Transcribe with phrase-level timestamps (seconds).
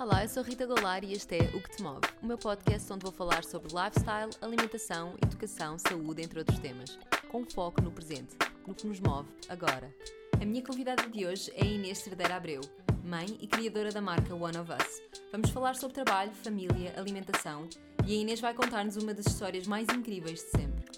[0.00, 2.90] Olá, eu sou Rita Goulart e este é O Que Te Move, o meu podcast
[2.92, 6.98] onde vou falar sobre lifestyle, alimentação, educação, saúde, entre outros temas,
[7.30, 8.34] com foco no presente,
[8.66, 9.94] no que nos move agora.
[10.40, 12.62] A minha convidada de hoje é Inês Cerdeira Abreu,
[13.04, 15.02] mãe e criadora da marca One of Us.
[15.30, 17.68] Vamos falar sobre trabalho, família, alimentação
[18.06, 20.90] e a Inês vai contar-nos uma das histórias mais incríveis de sempre.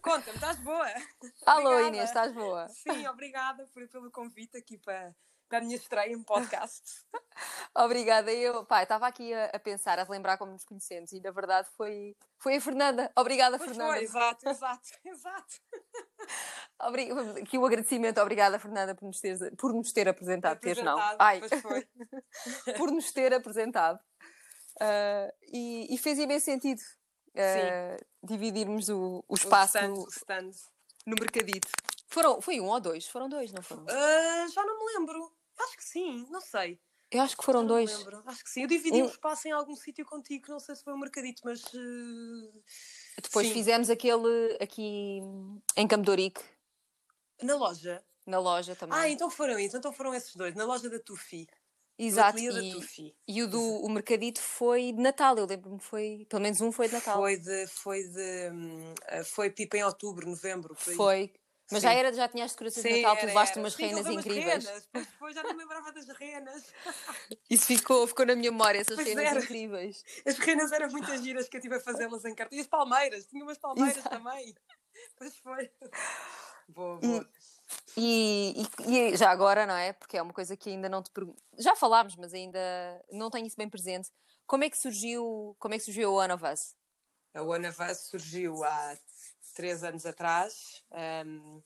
[0.00, 0.86] Conta-me, estás boa?
[1.44, 1.88] Alô Obrigada.
[1.88, 2.68] Inês, estás boa?
[2.68, 5.12] Sim, obrigada por- pelo convite aqui para,
[5.48, 6.82] para a minha estreia em podcast.
[7.76, 11.30] Obrigada, eu pá, estava aqui a, a pensar, a relembrar como nos conhecemos e na
[11.30, 13.12] verdade foi, foi a Fernanda.
[13.16, 13.94] Obrigada, Pois Fernanda.
[13.94, 15.54] foi, exato, exato, exato.
[16.82, 17.10] Obri-
[17.42, 21.20] Aqui o agradecimento, obrigada Fernanda por nos, teres, por nos ter apresentado, teres não, Apresentado,
[21.20, 21.88] Ai, Pois foi.
[22.76, 24.00] por nos ter apresentado.
[24.80, 26.82] Ah, e, e fez imenso sentido
[27.36, 30.50] ah, dividirmos o, o espaço o stand, no, o stand.
[31.06, 31.68] no mercadito.
[32.08, 33.06] Foram, foi um ou dois?
[33.08, 33.84] Foram dois, não foram?
[33.90, 35.35] Ah, já não me lembro.
[35.58, 36.78] Acho que sim, não sei.
[37.10, 37.96] Eu acho que foram não dois.
[37.98, 38.22] lembro.
[38.26, 38.62] Acho que sim.
[38.62, 41.62] Eu dividi Um- espaço em algum sítio contigo, não sei se foi um mercadito, mas.
[41.64, 43.52] ah, Depois sim.
[43.52, 45.20] fizemos aquele aqui
[45.76, 46.42] em Ourique,
[47.42, 48.04] Na loja.
[48.26, 48.98] na loja também.
[48.98, 51.46] Ah, então foram isso, então foram esses dois, na loja da Tufi.
[51.98, 52.38] Exato.
[52.38, 56.70] E, e o do o mercadito foi de Natal, eu lembro-me foi, pelo menos um
[56.70, 57.16] foi de Natal.
[57.16, 57.66] Foi de.
[57.68, 58.50] Foi de.
[58.52, 60.74] hum, ah, Foi pipa em outubro, novembro.
[60.74, 61.32] Foi.
[61.70, 61.88] Mas Sim.
[61.88, 63.60] já era, já tinha as decorações de Natal, tu era, levaste era.
[63.60, 64.64] umas Sim, umas incríveis.
[64.64, 64.88] renas.
[64.92, 66.64] Pois foi, já não lembrava das renas.
[67.50, 69.40] Isso ficou, ficou na minha memória, essas Pois reinas era.
[69.40, 70.04] incríveis.
[70.24, 72.56] As renas eram muitas giras que eu tive a fazê-las em cartão.
[72.56, 74.16] E as palmeiras, tinha umas palmeiras Exato.
[74.16, 74.54] também.
[75.18, 75.70] Pois foi.
[76.68, 77.28] Boa, boa.
[77.96, 79.92] E, e- e já agora, não é?
[79.92, 81.42] Porque é uma coisa que ainda não te pergunto.
[81.58, 82.58] Já falámos, mas ainda
[83.10, 84.08] não tenho isso bem presente.
[84.46, 86.74] Como é que surgiu, como é que surgiu o One of Us?
[87.34, 88.96] A One of Us surgiu há
[89.56, 90.84] três anos atrás.
[91.26, 91.62] hum,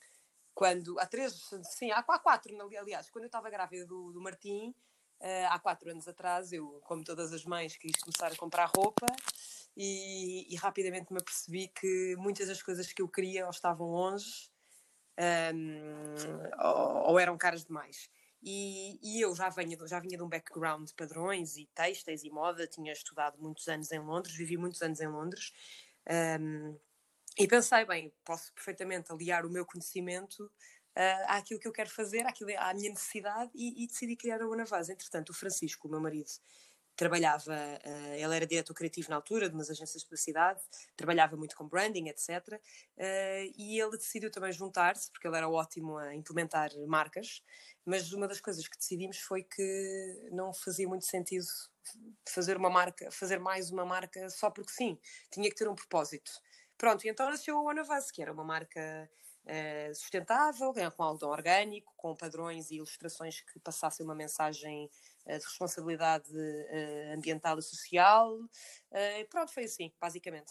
[0.55, 4.21] quando, há três, sim, há, há quatro, ali- aliás, quando eu estava grávida do, do
[4.21, 4.75] Martim,
[5.19, 9.07] eh, há quatro anos atrás, eu, como todas as mães, quis começar a comprar roupa
[9.77, 14.51] e, e rapidamente me apercebi que muitas das coisas que eu queria ou estavam longe
[15.55, 16.15] hum,
[16.63, 18.11] ou, ou eram caras demais.
[18.43, 22.31] E, e eu já, venho, já vinha de um background de padrões e têxteis e
[22.31, 25.53] moda, tinha estudado muitos anos em Londres, vivi muitos anos em Londres.
[26.41, 26.77] hum,
[27.41, 30.51] e pensei, bem, posso perfeitamente aliar o meu conhecimento
[30.95, 34.47] ah, àquilo que eu quero fazer, àquilo, à minha necessidade, e, e decidi criar a
[34.47, 34.65] Una.
[34.65, 36.31] Entretanto, o Francisco, o meu marido,
[36.95, 40.61] trabalhava, ah, ele era diretor criativo na altura de umas agências de publicidade,
[40.95, 42.61] trabalhava muito com branding, etc.
[42.99, 43.03] ah,
[43.57, 47.43] e ele decidiu também juntar-se, porque ele era ótimo a implementar marcas,
[47.87, 51.47] mas uma das coisas que decidimos foi que não fazia muito sentido
[52.29, 54.99] fazer uma marca, fazer mais uma marca só porque sim,
[55.33, 56.31] tinha que ter um propósito.
[56.81, 59.11] Pronto, então nasceu a One que era uma marca
[59.45, 64.91] eh, sustentável, com algodão orgânico, com padrões e ilustrações que passassem uma mensagem
[65.27, 66.31] eh, de responsabilidade
[66.71, 68.35] eh, ambiental e social.
[69.29, 70.51] Pronto, foi assim, basicamente.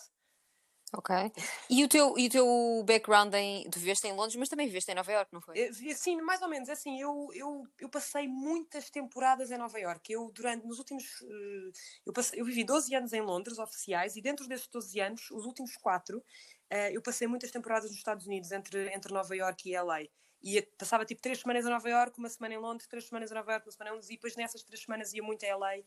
[0.94, 1.16] Ok.
[1.70, 3.70] E o teu, e o teu background em.
[3.70, 5.58] Tu viveste em Londres, mas também viveste em Nova Iorque, não foi?
[5.60, 6.68] Eh, Sim, mais ou menos.
[6.68, 10.14] é Assim, eu, eu, eu passei muitas temporadas em Nova Iorque.
[10.14, 11.04] Eu, durante, nos últimos.
[11.22, 11.72] eh,
[12.06, 15.46] Eu, passei, eu vivi 12 anos em Londres, oficiais, e dentro desses 12 anos, os
[15.46, 16.24] últimos quatro,
[16.70, 20.08] eh, eu passei muitas temporadas nos Estados Unidos, entre, entre Nova Iorque e LA.
[20.42, 23.36] E passava tipo três semanas em Nova Iorque, uma semana em Londres, três semanas em
[23.36, 25.84] Nova Iorque, uma semana em Londres, e depois nessas três semanas ia muito a LA.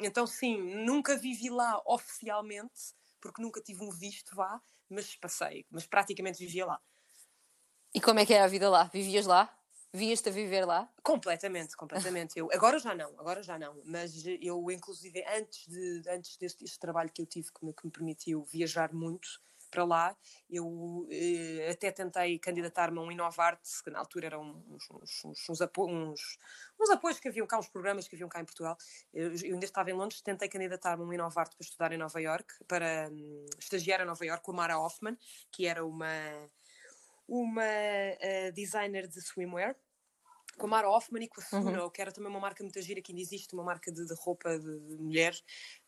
[0.00, 4.60] Então, sim, nunca vivi lá oficialmente, porque nunca tive um visto, vá,
[4.90, 6.82] mas passei, mas praticamente vivia lá.
[7.94, 8.84] E como é que era a vida lá?
[8.92, 9.56] Vivias lá?
[9.94, 10.90] Vias-te a viver lá?
[11.02, 12.38] Completamente, completamente.
[12.38, 13.78] Eu, agora já não, agora já não.
[13.84, 17.84] Mas eu, inclusive, antes, de, antes deste este trabalho que eu tive, que me, que
[17.84, 19.28] me permitiu viajar muito
[19.72, 20.16] para lá,
[20.50, 25.48] eu eh, até tentei candidatar-me a um Inovarte, que na altura eram uns, uns, uns,
[25.48, 26.38] uns, apo- uns-
[26.78, 28.76] uns apoios que haviam cá, uns programas que haviam cá em Portugal.
[29.12, 32.20] Eu, eu ainda estava em Londres, tentei candidatar-me a um Inovarte para estudar em Nova
[32.20, 35.16] York, para hum, estagiar em Nova York com a Mara Hoffman,
[35.50, 36.06] que era uma,
[37.26, 39.74] uma eh, designer de swimwear
[40.58, 43.00] com a Mara Hoffman e com a Suno, que era também uma marca muito gira
[43.00, 45.34] que ainda existe, uma marca de, de roupa de, de mulher.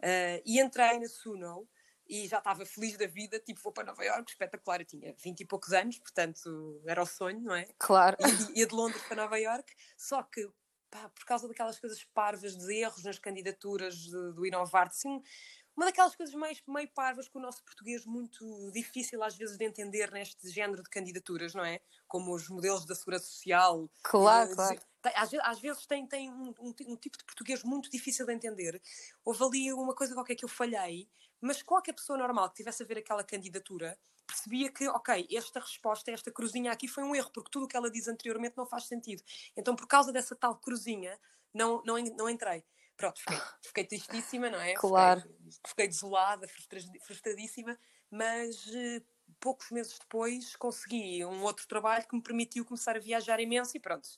[0.01, 1.69] Eh, e entrei na Suno
[2.07, 4.81] e já estava feliz da vida, tipo, vou para Nova Iorque, espetacular.
[4.81, 7.67] Eu tinha 20 e poucos anos, portanto era o sonho, não é?
[7.79, 8.17] Claro.
[8.55, 10.47] E ia de Londres para Nova Iorque, só que
[10.91, 15.23] pá, por causa daquelas coisas parvas, de erros nas candidaturas de- do Inovarte, assim,
[15.77, 19.65] uma daquelas coisas meio, meio parvas que o nosso português muito difícil às vezes de
[19.65, 21.81] entender neste género de candidaturas, não é?
[22.07, 23.91] Como os modelos da segurança social.
[24.05, 24.81] Claro, eh, claro.
[25.05, 28.33] Tem- às, às vezes tem, tem um, um um tipo de português muito difícil de
[28.33, 28.81] entender.
[29.25, 31.09] Houve ali uma coisa qualquer que eu falhei,
[31.41, 36.11] mas qualquer pessoa normal que tivesse a ver aquela candidatura percebia que, ok, esta resposta,
[36.11, 38.87] esta cruzinha aqui foi um erro, porque tudo o que ela diz anteriormente não faz
[38.87, 39.23] sentido.
[39.55, 41.21] Então, por causa dessa tal cruzinha,
[41.53, 42.65] não, não, não entrei.
[42.97, 44.75] Pronto, fiquei, fiquei tristíssima, não é?
[44.75, 45.21] Claro.
[45.21, 45.37] Fiquei,
[45.67, 46.49] fiquei desolada,
[47.07, 47.79] frustradíssima,
[48.11, 49.03] mas eh,
[49.39, 53.81] poucos meses depois consegui um outro trabalho que me permitiu começar a viajar imenso e
[53.81, 54.09] pronto.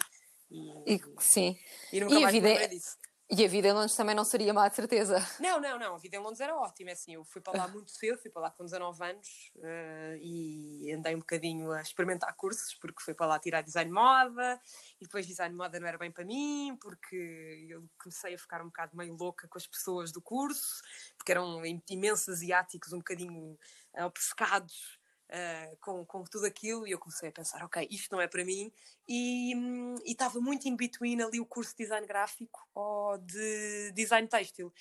[0.50, 1.58] E, e sim.
[1.92, 2.68] E nunca e mais a vida é...
[2.68, 2.96] disso.
[3.28, 5.18] E a vida em Londres também não seria má, de certeza.
[5.40, 5.94] Não, não, não.
[5.96, 6.90] A vida em Londres era ótima.
[6.90, 10.16] É assim, eu fui para lá muito cedo, fui para lá com 19 anos uh,
[10.20, 14.60] e andei um bocadinho a experimentar cursos, porque fui para lá tirar design moda
[15.00, 18.66] e depois design moda não era bem para mim, porque eu comecei a ficar um
[18.66, 20.80] bocado meio louca com as pessoas do curso,
[21.18, 23.58] porque eram imensos asiáticos, um bocadinho
[24.04, 24.95] obcecados
[25.30, 28.44] uh, com, com tudo aquilo e eu comecei a pensar, ok, isto não é para
[28.44, 28.72] mim
[29.08, 29.52] e
[30.04, 34.72] estava muito in between ali o curso de design gráfico ou de design têxtil.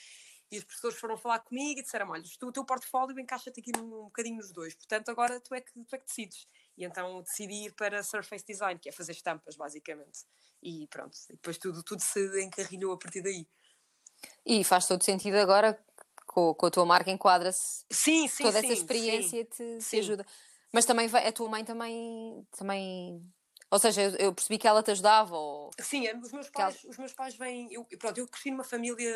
[0.51, 4.03] E os professores foram falar comigo e disseram: Olha, o teu portfólio encaixa-te aqui um
[4.03, 6.47] bocadinho nos dois, portanto agora tu é, que, tu é que decides.
[6.77, 10.19] E então decidi ir para Surface Design, que é fazer estampas, basicamente.
[10.61, 13.47] E pronto, depois tudo, tudo se encarrilhou a partir daí.
[14.45, 15.79] E faz todo sentido agora
[16.35, 17.85] com, com a tua marca enquadra-se.
[17.89, 20.25] Sim, sim, Toda sim, essa experiência sim, te, te ajuda.
[20.71, 23.25] Mas também a tua mãe também, também
[23.75, 25.35] ou seja, eu percebi que ela te ajudava?
[25.35, 25.69] Ou...
[25.81, 26.91] Sim, os meus pais, ela...
[26.91, 27.67] os meus pais vêm.
[27.69, 29.13] Eu, pronto, eu cresci numa família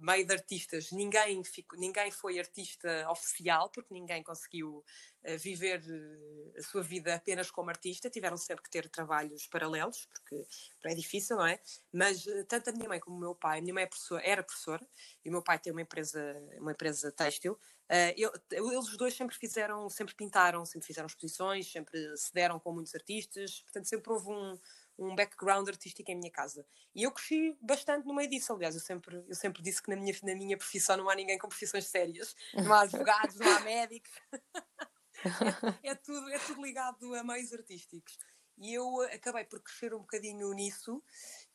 [0.00, 0.90] meio de artistas.
[0.92, 7.14] Ninguém, fico, ninguém foi artista oficial, porque ninguém conseguiu uh, viver uh, a sua vida
[7.14, 8.08] apenas como artista.
[8.08, 10.42] Tiveram sempre que ter trabalhos paralelos, porque
[10.86, 11.60] é difícil, não é?
[11.92, 14.22] Mas uh, tanto a minha mãe como o meu pai, a minha mãe é professora,
[14.24, 14.88] era professora
[15.22, 17.58] e o meu pai tem uma empresa, uma empresa têxtil.
[17.92, 22.72] Uh, eu, eles dois sempre fizeram, sempre pintaram, sempre fizeram exposições, sempre se deram com
[22.72, 24.58] muitos artistas, portanto sempre houve um,
[24.98, 26.64] um background artístico em minha casa.
[26.94, 29.96] E eu cresci bastante no meio disso, aliás, eu sempre, eu sempre disse que na
[29.96, 33.60] minha, na minha profissão não há ninguém com profissões sérias, não há advogados, não há
[33.60, 34.10] médicos,
[35.84, 38.18] é, é, tudo, é tudo ligado a meios artísticos.
[38.56, 41.02] E eu acabei por crescer um bocadinho nisso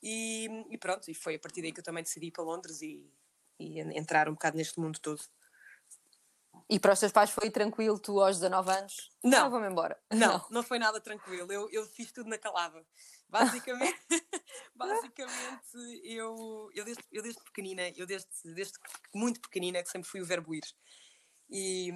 [0.04, 2.81] e, e pronto, e foi a partir daí que eu também decidi ir para Londres
[2.84, 3.12] e,
[3.60, 5.22] e entrar um bocado neste mundo todo.
[6.69, 9.09] E para os teus pais foi tranquilo, tu aos 19 anos?
[9.24, 9.50] Não.
[9.50, 9.98] Vou-me embora.
[10.12, 11.51] Não, não, não, foi nada tranquilo.
[11.51, 12.86] Eu, eu fiz tudo na calada.
[13.30, 13.98] Basicamente,
[14.75, 18.74] basicamente eu, eu, desde, eu desde pequenina, eu desde, desde
[19.13, 20.63] muito pequenina, que sempre fui o verbo ir.
[21.50, 21.92] E,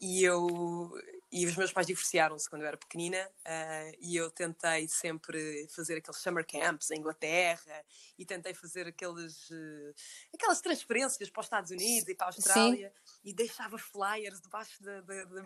[0.00, 0.92] e eu
[1.34, 5.98] e os meus pais divorciaram-se quando eu era pequenina uh, e eu tentei sempre fazer
[5.98, 7.84] aqueles summer camps em Inglaterra
[8.16, 9.94] e tentei fazer aqueles, uh,
[10.32, 13.20] aquelas transferências para os Estados Unidos e para a Austrália Sim.
[13.24, 15.42] e deixava flyers debaixo da, da, da,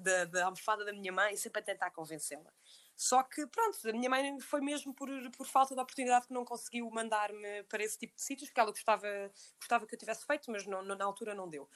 [0.00, 2.52] da, da almofada da minha mãe sempre a tentar convencê-la.
[3.00, 6.44] Só que, pronto, a minha mãe foi mesmo por, por falta de oportunidade que não
[6.44, 9.08] conseguiu mandar-me para esse tipo de sítios, porque ela gostava,
[9.56, 11.66] gostava que eu tivesse feito, mas não, na altura não deu.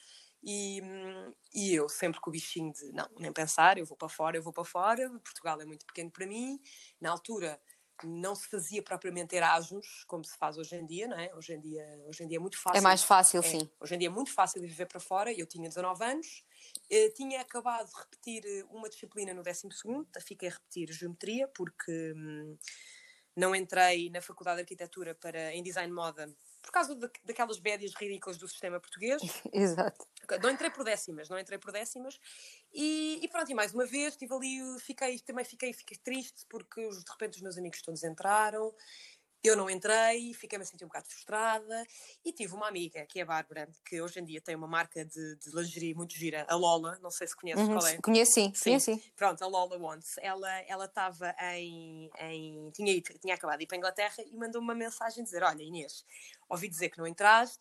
[0.47, 0.83] E,
[1.55, 4.43] e eu sempre com o bichinho de não, nem pensar, eu vou para fora, eu
[4.43, 5.09] vou para fora.
[5.21, 6.61] Portugal é muito pequeno para mim.
[7.01, 7.59] Na altura
[8.03, 11.33] não se fazia propriamente Erasmus como se faz hoje em dia, não é?
[11.35, 12.79] Hoje em dia, hoje em dia é muito fácil.
[12.79, 13.71] É mais fácil, é, sim.
[13.81, 15.33] Hoje em dia é muito fácil de viver para fora.
[15.33, 16.45] Eu tinha 19 anos,
[16.91, 19.69] eh, tinha acabado de repetir eh, uma disciplina no 12,
[20.27, 22.59] fiquei a repetir geometria porque hum,
[23.37, 27.93] não entrei na Faculdade de Arquitetura para, em Design Moda por causa de, daquelas bédias
[27.95, 29.21] ridículas do sistema português.
[29.53, 30.07] Exato.
[30.43, 32.19] Não entrei por décimas, não entrei por décimas.
[32.73, 36.89] E, e pronto, e mais uma vez, estive ali, fiquei, também fiquei, fiquei triste porque
[36.89, 38.75] de repente os meus amigos todos entraram
[39.45, 41.87] eu não entrei, fiquei-me a sentir um bocado frustrada
[42.25, 45.05] e tive uma amiga, que é a Bárbara, que hoje em dia tem uma marca
[45.05, 47.99] de, de lingerie muito gira, a Lola, não sei se conheces uhum, qual é.
[48.01, 48.79] Conheço sim, sim.
[48.79, 49.03] sim.
[49.15, 50.17] Pronto, a Lola Wants.
[50.19, 54.67] Ela estava em, em tinha, ido, tinha acabado de ir para a Inglaterra e mandou-me
[54.67, 56.05] uma mensagem dizer, olha Inês,
[56.49, 57.61] ouvi dizer que não entraste,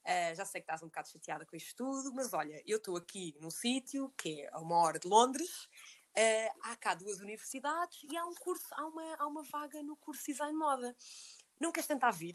[0.00, 2.96] Uh, já sei que estás um bocado chateada com isto tudo, mas olha, eu estou
[2.96, 5.68] aqui num sítio que é a uma hora de Londres,
[6.16, 9.96] Uh, há cá duas universidades e há um curso, há uma, há uma vaga no
[9.96, 10.96] curso de design moda.
[11.58, 12.34] Não queres tentar vir?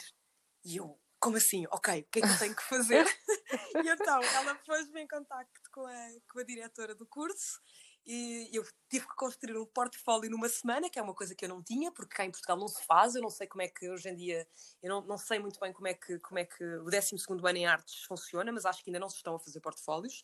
[0.63, 1.65] E eu, como assim?
[1.71, 3.05] Ok, o que é que eu tenho que fazer?
[3.83, 7.61] e então ela pôs-me em contacto com a, com a diretora do curso
[8.05, 11.49] e eu tive que construir um portfólio numa semana, que é uma coisa que eu
[11.49, 13.89] não tinha, porque cá em Portugal não se faz, eu não sei como é que
[13.89, 14.47] hoje em dia,
[14.83, 17.57] eu não, não sei muito bem como é que, como é que o 12 ano
[17.57, 20.23] em artes funciona, mas acho que ainda não se estão a fazer portfólios.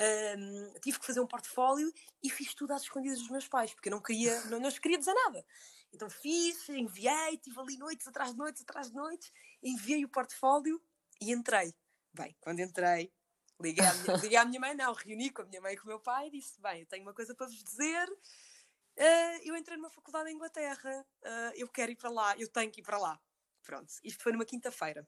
[0.00, 3.88] Um, tive que fazer um portfólio e fiz tudo às escondidas dos meus pais, porque
[3.88, 5.44] eu não queria, não, não queria dizer nada.
[5.92, 10.80] Então fiz, enviei, tive ali noites atrás de noites atrás de noites, enviei o portfólio
[11.20, 11.74] e entrei.
[12.12, 13.12] Bem, quando entrei,
[13.60, 15.84] liguei à minha, liguei à minha mãe, não, reuni com a minha mãe e com
[15.84, 18.08] o meu pai e disse: Bem, eu tenho uma coisa para vos dizer.
[18.10, 22.70] Uh, eu entrei numa faculdade em Inglaterra, uh, eu quero ir para lá, eu tenho
[22.70, 23.20] que ir para lá.
[23.62, 25.06] Pronto, isto foi numa quinta-feira.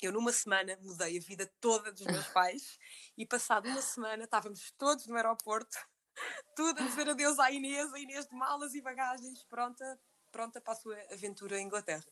[0.00, 2.78] Eu, numa semana, mudei a vida toda dos meus pais
[3.16, 5.76] e, passado uma semana, estávamos todos no aeroporto
[6.56, 10.00] tudo a dizer adeus à Inês, a Inês de malas e bagagens, pronta,
[10.30, 12.04] pronta para a sua aventura em Inglaterra.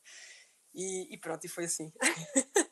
[0.76, 1.90] E, e, pronto, e foi assim.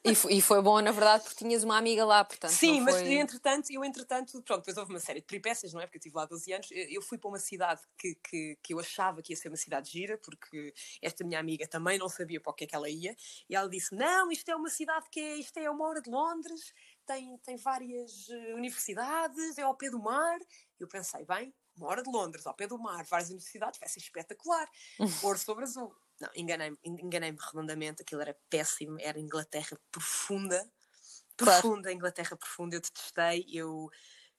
[0.05, 2.51] E foi, e foi, bom, na verdade, porque tinhas uma amiga lá, portanto.
[2.51, 3.15] Sim, mas foi...
[3.15, 5.87] entretanto, eu entretanto, pronto, depois houve uma série de peripécias, não é?
[5.87, 6.69] Porque eu estive lá 12 anos.
[6.71, 9.91] Eu fui para uma cidade que, que, que eu achava que ia ser uma cidade
[9.91, 13.17] gira, porque esta minha amiga também não sabia para o que é que ela ia.
[13.49, 16.11] E ela disse: Não, isto é uma cidade que é, isto é uma hora de
[16.11, 16.75] Londres,
[17.07, 20.39] tem, tem várias uh, universidades, é ao pé do mar.
[20.79, 24.01] Eu pensei, bem, uma hora de Londres, ao pé do mar, várias universidades, vai ser
[24.01, 24.69] espetacular.
[25.23, 25.95] Ouro sobre azul.
[26.21, 30.71] Não, enganei-me enganei redondamente, aquilo era péssimo, era Inglaterra profunda,
[31.37, 31.97] profunda, claro.
[31.97, 33.91] Inglaterra profunda, eu detestei, eu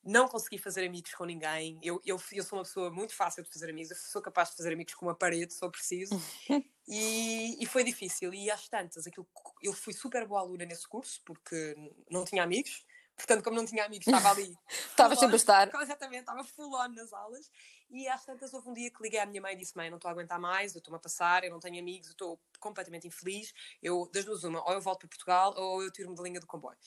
[0.03, 3.49] não consegui fazer amigos com ninguém, eu, eu, eu sou uma pessoa muito fácil de
[3.49, 6.13] fazer amigos, eu sou capaz de fazer amigos com uma parede, se for preciso,
[6.87, 9.27] e, e foi difícil, e às tantas, aquilo,
[9.61, 11.75] eu fui super boa aluna nesse curso, porque
[12.09, 14.53] não tinha amigos, Portanto, como não tinha amigos, estava ali.
[14.91, 15.71] Estava sempre a estar.
[15.81, 17.49] Exatamente, estava full on nas aulas.
[17.89, 19.97] E às tantas houve um dia que liguei à minha mãe e disse: Mãe, não
[19.97, 23.07] estou a aguentar mais, eu estou-me a passar, eu não tenho amigos, eu estou completamente
[23.07, 23.53] infeliz.
[23.81, 26.47] Eu, das duas, uma, ou eu volto para Portugal ou eu tiro-me da linha do
[26.47, 26.77] comboio.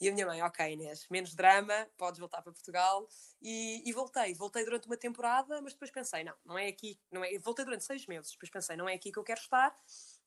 [0.00, 3.06] E a minha mãe, ok, Inês, menos drama, podes voltar para Portugal.
[3.42, 7.22] E, e, voltei, voltei durante uma temporada, mas depois pensei, não, não é aqui, não
[7.22, 9.76] é, voltei durante seis meses, depois pensei, não é aqui que eu quero estar.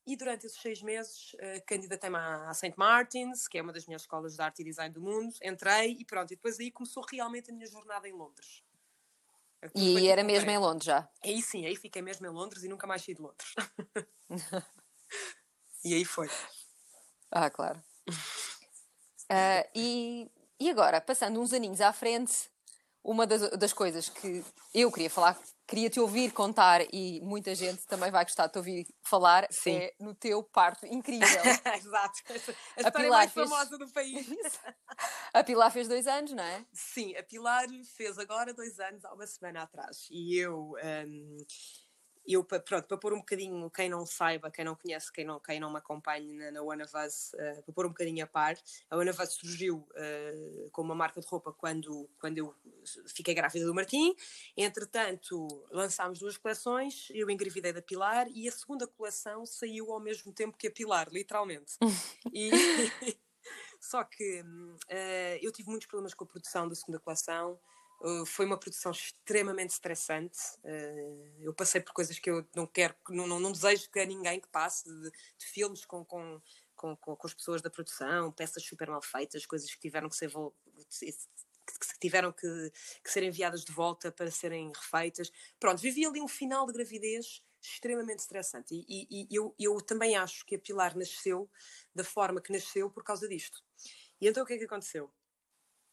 [0.06, 2.74] E durante esses seis meses uh, candidatei-me à St.
[2.78, 5.34] Martins, que é uma das minhas escolas de arte e design do mundo.
[5.42, 6.32] Entrei e pronto.
[6.32, 8.63] E depois aí começou realmente a minha jornada em Londres.
[9.76, 11.08] E era mesmo em Londres já?
[11.24, 13.54] Aí sim, aí fiquei mesmo em Londres e nunca mais saí de Londres.
[15.86, 16.30] e aí foi.
[17.32, 17.82] Ah, claro.
[19.24, 22.50] Uh, e, e agora, passando uns aninhos à frente,
[23.04, 24.44] uma das, das coisas que
[24.74, 28.58] eu queria falar queria te ouvir contar e muita gente também vai gostar de te
[28.58, 29.78] ouvir falar Sim.
[29.78, 31.28] é no teu parto incrível.
[31.78, 32.22] Exato.
[32.78, 33.50] A, a Pilar mais fez...
[33.50, 34.28] famosa do país.
[35.34, 36.66] a Pilar fez dois anos, não é?
[36.74, 41.38] Sim, a Pilar fez agora dois anos há uma semana atrás e eu um,
[42.26, 45.60] eu, pronto, para pôr um bocadinho, quem não saiba, quem não conhece, quem não, quem
[45.60, 48.56] não me acompanhe na, na One of Us, uh, para pôr um bocadinho a par,
[48.90, 52.56] a One of Us surgiu uh, com uma marca de roupa quando, quando eu
[53.08, 54.16] fiquei grávida do Martim.
[54.56, 60.32] Entretanto, lançámos duas coleções, eu engravidei da Pilar e a segunda coleção saiu ao mesmo
[60.32, 61.78] tempo que a Pilar, literalmente.
[62.34, 62.52] e,
[63.80, 67.60] só que uh, eu tive muitos problemas com a produção da segunda coleção.
[68.04, 70.38] Uh, foi uma produção extremamente estressante.
[70.62, 74.06] Uh, eu passei por coisas que eu não quero, não, não, não desejo que a
[74.06, 76.42] ninguém que passe de, de filmes com, com,
[76.76, 80.30] com, com, as pessoas da produção, peças super mal feitas, coisas que tiveram que ser
[81.66, 85.32] que tiveram que, que ser enviadas de volta para serem refeitas.
[85.58, 88.76] Pronto, vivi ali um final de gravidez extremamente estressante.
[88.76, 91.50] E, e, e eu, eu também acho que a Pilar nasceu
[91.96, 93.64] da forma que nasceu por causa disto.
[94.20, 95.10] E então o que é que aconteceu?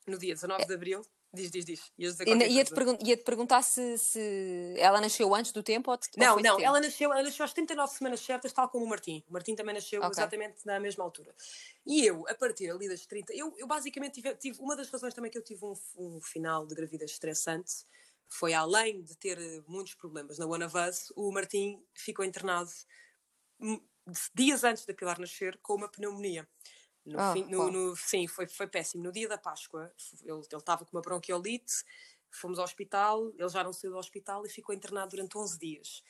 [0.09, 1.93] No dia 19 de abril Diz, diz, diz.
[1.97, 6.37] Ia-te ia pergun ia perguntar se, se ela nasceu antes do tempo ou, te, Não,
[6.37, 6.69] ou não, tempo?
[6.69, 9.23] ela nasceu, ela nasceu às 39 semanas certas, tal como o Martim.
[9.29, 10.11] O Martim também nasceu okay.
[10.11, 11.33] exatamente na mesma altura.
[11.87, 15.15] E eu, a partir ali das 30, eu, eu basicamente tive, tive, uma das razões
[15.15, 17.87] também que eu tive um, um final de gravidez estressante
[18.31, 22.71] foi além de ter muitos problemas na One of Us, o Martim ficou internado
[24.35, 26.49] dias antes da Pilar nascer com uma pneumonia.
[27.11, 29.03] No oh, fim, no, no, sim, foi, foi péssimo.
[29.03, 31.85] No dia da Páscoa, ele estava com uma bronquiolite,
[32.31, 36.03] fomos ao hospital, ele já não saiu do hospital e ficou internado durante 11 dias.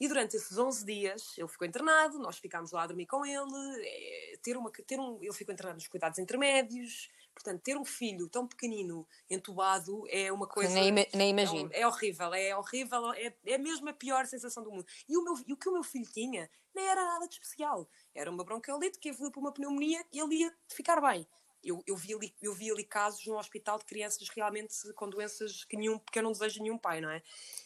[0.00, 3.84] E durante esses 11 dias, ele ficou internado, nós ficámos lá a dormir com ele,
[3.84, 8.28] é, ter uma, ter um, ele ficou internado nos cuidados intermédios, portanto, ter um filho
[8.28, 10.74] tão pequenino entubado é uma coisa...
[10.74, 11.70] Nem, nem imagino.
[11.72, 14.86] É, é, horrível, é horrível, é, é mesmo a pior sensação do mundo.
[15.08, 17.88] E o, meu, e o que o meu filho tinha nem era nada de especial.
[18.14, 21.26] Era uma bronquiolite que evoluiu para uma pneumonia e ele ia ficar bem.
[21.62, 25.64] Eu, eu, vi ali, eu vi ali casos no hospital de crianças realmente com doenças
[25.64, 27.20] que, nenhum, que eu não desejo nenhum pai, não é?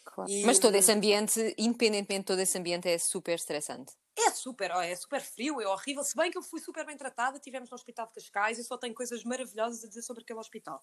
[0.04, 0.30] Claro.
[0.30, 3.92] E, Mas todo esse ambiente, independentemente de todo esse ambiente, é super estressante.
[4.16, 6.04] É super, é super frio, é horrível.
[6.04, 8.76] Se bem que eu fui super bem tratada, tivemos no Hospital de Cascais e só
[8.76, 10.83] tenho coisas maravilhosas a dizer sobre aquele hospital.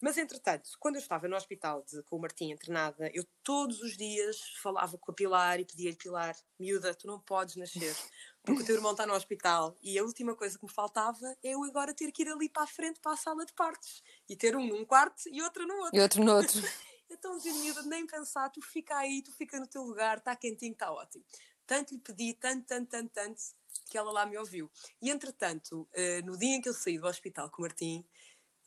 [0.00, 3.96] Mas, entretanto, quando eu estava no hospital de, com o Martim internada, eu todos os
[3.96, 7.96] dias falava com a Pilar e pedia-lhe: Pilar, miúda, tu não podes nascer,
[8.44, 9.74] porque o teu irmão está no hospital.
[9.82, 12.64] E a última coisa que me faltava é eu agora ter que ir ali para
[12.64, 15.74] a frente, para a sala de partos, e ter um num quarto e outro no
[15.74, 15.96] outro.
[15.96, 16.60] E outro no outro.
[17.08, 20.92] então, miúda, nem pensar, tu fica aí, tu fica no teu lugar, está quentinho, está
[20.92, 21.24] ótimo.
[21.66, 23.42] Tanto lhe pedi, tanto, tanto, tanto, tanto,
[23.90, 24.70] que ela lá me ouviu.
[25.00, 28.04] E, entretanto, uh, no dia em que eu saí do hospital com o Martim,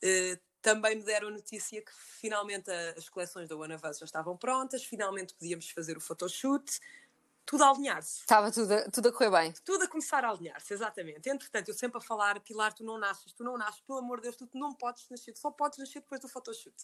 [0.03, 4.37] uh, também me deram a notícia que finalmente as coleções da of Us já estavam
[4.37, 6.79] prontas, finalmente podíamos fazer o photoshoot,
[7.45, 8.19] tudo a alinhar-se.
[8.21, 9.53] Estava tudo, a- tudo a correr bem.
[9.65, 11.27] Tudo a começar a alinhar-se, exatamente.
[11.29, 14.23] Entretanto, eu sempre a falar, Pilar, tu não nasces, tu não nasces, pelo amor de
[14.23, 16.75] Deus, tu não podes nascer, tu só podes nascer depois do photoshoot.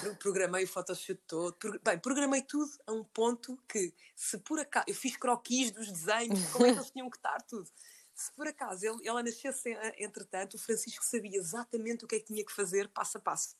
[0.00, 4.60] Pro- Programei o photoshoot todo, pro- bem, programei tudo a um ponto que, se por
[4.60, 7.68] acaso, eu fiz croquis dos desenhos, como é que eles tinham que estar, tudo.
[8.14, 12.20] Se por acaso ele, ela nascesse, eh, entretanto, o Francisco sabia exatamente o que é
[12.20, 13.54] que tinha que fazer, passo a passo.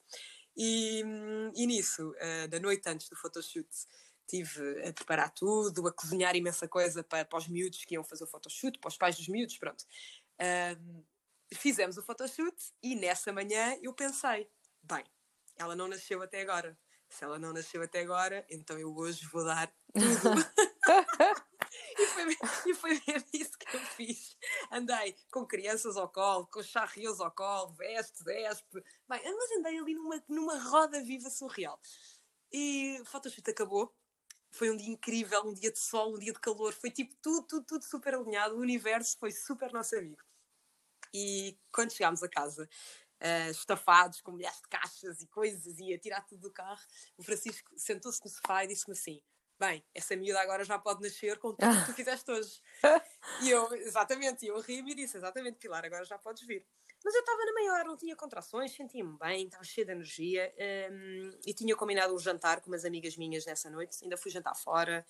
[0.57, 3.69] E, hum, e nisso, eh, da noite antes do photoshoot,
[4.27, 8.25] estive a preparar tudo, a cozinhar imensa coisa para, para os miúdos que iam fazer
[8.25, 9.85] o photoshoot, para os pais dos miúdos, pronto.
[10.39, 11.03] Ahm,
[11.55, 14.51] fizemos o photoshoot e nessa manhã eu pensei,
[14.83, 15.05] bem,
[15.57, 16.77] ela não nasceu até agora.
[17.09, 19.95] Se ela não nasceu até agora, então eu hoje vou dar tudo.
[21.99, 24.37] e, foi, me- foi mesmo isso que eu fiz.
[24.73, 28.83] Andei com crianças ao colo, com charrios ao colo, veste, despe.
[29.09, 31.81] Bem, mas andei ali numa, numa roda viva surreal.
[32.53, 33.95] E o photoshoot acabou.
[34.57, 36.73] Foi um dia incrível, um dia de sol, um dia de calor.
[36.73, 38.57] Foi tipo tudo, tudo, tudo super alinhado.
[38.57, 40.23] O universo foi super nosso amigo.
[41.13, 42.69] E quando chegámos a casa,
[43.21, 46.83] eh, estafados com milhares de caixas e coisas, e a tirar tudo do carro,
[47.17, 49.21] o Francisco sentou-se no sofá e disse-me assim:
[49.59, 52.61] Bem, essa miúda agora já pode nascer com tudo que tu fizeste hoje.
[53.43, 56.67] e eu, exatamente, e eu ri-me e disse: Exatamente, Pilar, agora já podes vir.
[57.07, 60.53] Mas eu estava na maior, não tinha contrações, sentia-me bem, estava cheia de energia
[60.91, 63.97] hum, e tinha combinado um jantar com umas amigas minhas nessa noite.
[64.03, 65.07] Ainda fui jantar fora,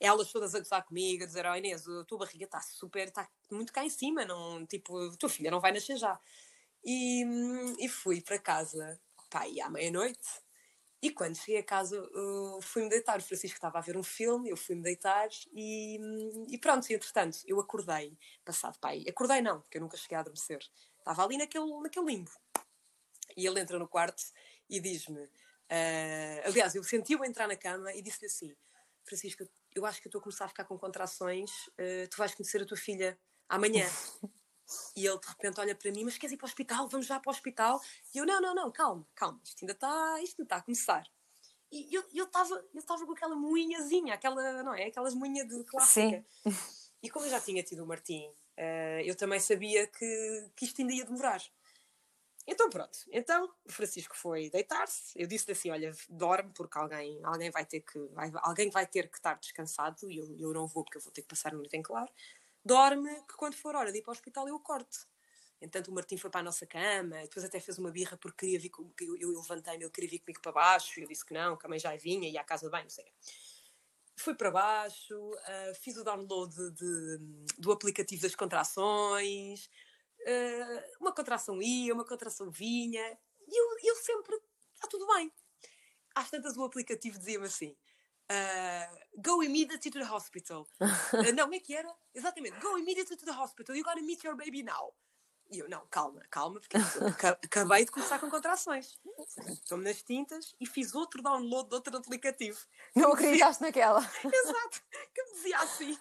[0.00, 3.30] elas todas a gozar comigo, a dizer: Oh Inês, a tua barriga está super, está
[3.48, 6.18] muito cá em cima, não, tipo, tua filha não vai nascer já.
[6.84, 9.00] E, hum, e fui para casa,
[9.48, 10.28] e à meia-noite.
[11.00, 13.20] E quando cheguei a casa, uh, fui-me deitar.
[13.20, 16.90] O Francisco estava a ver um filme, eu fui-me deitar e, hum, e pronto.
[16.90, 20.58] E, entretanto, eu acordei, passado, pai, acordei não, porque eu nunca cheguei a adormecer.
[21.06, 22.30] Estava ali naquele, naquele limbo.
[23.36, 24.24] E ele entra no quarto
[24.68, 25.30] e diz-me:
[25.70, 28.56] ah, Aliás, eu senti-o entrar na cama e disse-lhe assim:
[29.04, 32.34] Francisco, eu acho que eu estou a começar a ficar com contrações, ah, tu vais
[32.34, 33.16] conhecer a tua filha
[33.48, 33.88] amanhã.
[34.96, 36.88] E ele de repente olha para mim, mas queres ir para o hospital?
[36.88, 37.80] Vamos já para o hospital?
[38.12, 41.08] E eu, não, não, não, calma, calma, isto ainda está, isto ainda está a começar.
[41.70, 44.86] E eu eu estava eu estava com aquela moinhazinha, aquela, não é?
[44.86, 46.24] Aquelas moinhas de clássica.
[47.00, 50.80] E como eu já tinha tido o Martim, eh, eu também sabia que, que isto
[50.80, 51.42] ainda ia demorar.
[52.46, 55.12] Então pronto, então o Francisco foi deitar-se.
[55.20, 59.08] Eu disse-lhe assim: olha, dorme, porque alguém, alguém vai ter que vai, alguém vai ter
[59.08, 61.56] que estar descansado e eu, eu não vou, porque eu vou ter que passar a
[61.56, 62.10] noite em claro.
[62.64, 65.06] Dorme, que quando for hora de ir para o hospital eu corto.
[65.60, 68.58] Entanto, o Martim foi para a nossa cama, depois até fez uma birra porque queria
[68.58, 71.56] vir eu, eu levantei-me, ele queria vir comigo para baixo, e eu disse que não,
[71.56, 73.06] que a mãe já vinha, ia à casa banho, não sei.
[74.18, 79.68] Fui para baixo, ah, fiz o download de- de- do aplicativo das contrações,
[80.26, 84.34] ah, uma contração ia, uma contração vinha, e eu, eu sempre,
[84.74, 85.30] está tudo bem.
[86.14, 87.76] Às tantas o aplicativo dizia-me assim,
[88.30, 90.66] ah, go immediately to the hospital.
[91.36, 91.94] Não, como é que era?
[92.14, 94.94] Exatamente, go immediately to the hospital, you gotta meet your baby now.
[95.50, 96.76] E eu, não, calma, calma, porque
[97.44, 98.98] acabei de começar com contrações.
[99.48, 102.58] Estou-me nas tintas e fiz outro download de outro aplicativo.
[102.94, 104.00] Não acreditaste naquela.
[104.24, 104.82] Exato,
[105.14, 105.98] que me dizia assim,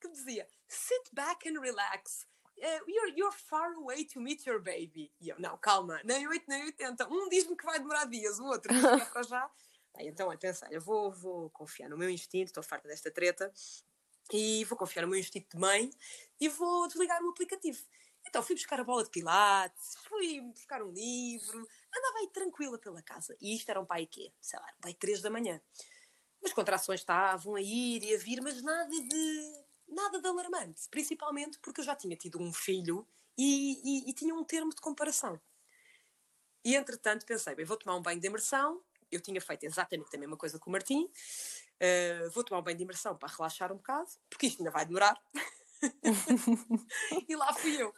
[0.00, 2.26] que me dizia, sit back and relax.
[2.56, 5.12] Uh, you're, you're far away to meet your baby.
[5.20, 7.08] E eu, não, calma, nem 8 nem 80.
[7.08, 9.50] Um diz-me que vai demorar dias, o outro diz que é para já.
[9.94, 13.52] Aí, então, eu pensei, eu vou, vou confiar no meu instinto, estou farta desta treta,
[14.32, 15.90] e vou confiar no meu instinto de mãe
[16.40, 17.82] e vou desligar o aplicativo.
[18.28, 21.58] Então fui buscar a bola de pilates, fui buscar um livro,
[21.96, 23.36] andava aí tranquila pela casa.
[23.40, 24.32] E isto era um pai quê?
[24.40, 25.60] Sei lá, pai 3 da manhã.
[26.44, 30.88] As contrações estavam a ir e a vir, mas nada de, nada de alarmante.
[30.90, 34.80] Principalmente porque eu já tinha tido um filho e, e- e tinha um termo de
[34.80, 35.40] comparação.
[36.64, 38.82] E entretanto pensei, bem, vou tomar um banho de imersão.
[39.10, 41.04] Eu tinha feito exatamente a mesma coisa com o Martim.
[41.80, 44.84] Uh, vou tomar um banho de imersão para relaxar um bocado, porque isto ainda vai
[44.84, 45.18] demorar.
[47.28, 47.90] e lá fui eu.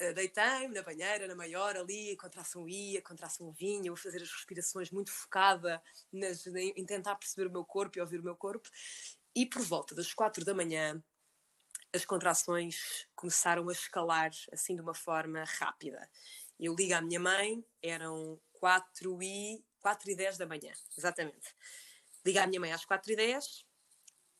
[0.00, 4.90] Uh, Deitei-me na banheira, na maior ali, contração ia, contração vinha, a fazer as respirações
[4.90, 8.68] muito focada nas- em tentar perceber o meu corpo e ouvir o meu corpo.
[9.34, 11.02] E por volta das quatro da manhã,
[11.94, 16.10] as contrações começaram a escalar assim de uma forma rápida.
[16.58, 21.54] Eu ligo à minha mãe, eram 4 e, 4 e 10 da manhã, exatamente.
[22.24, 23.64] Liguei à minha mãe às 4 e 10,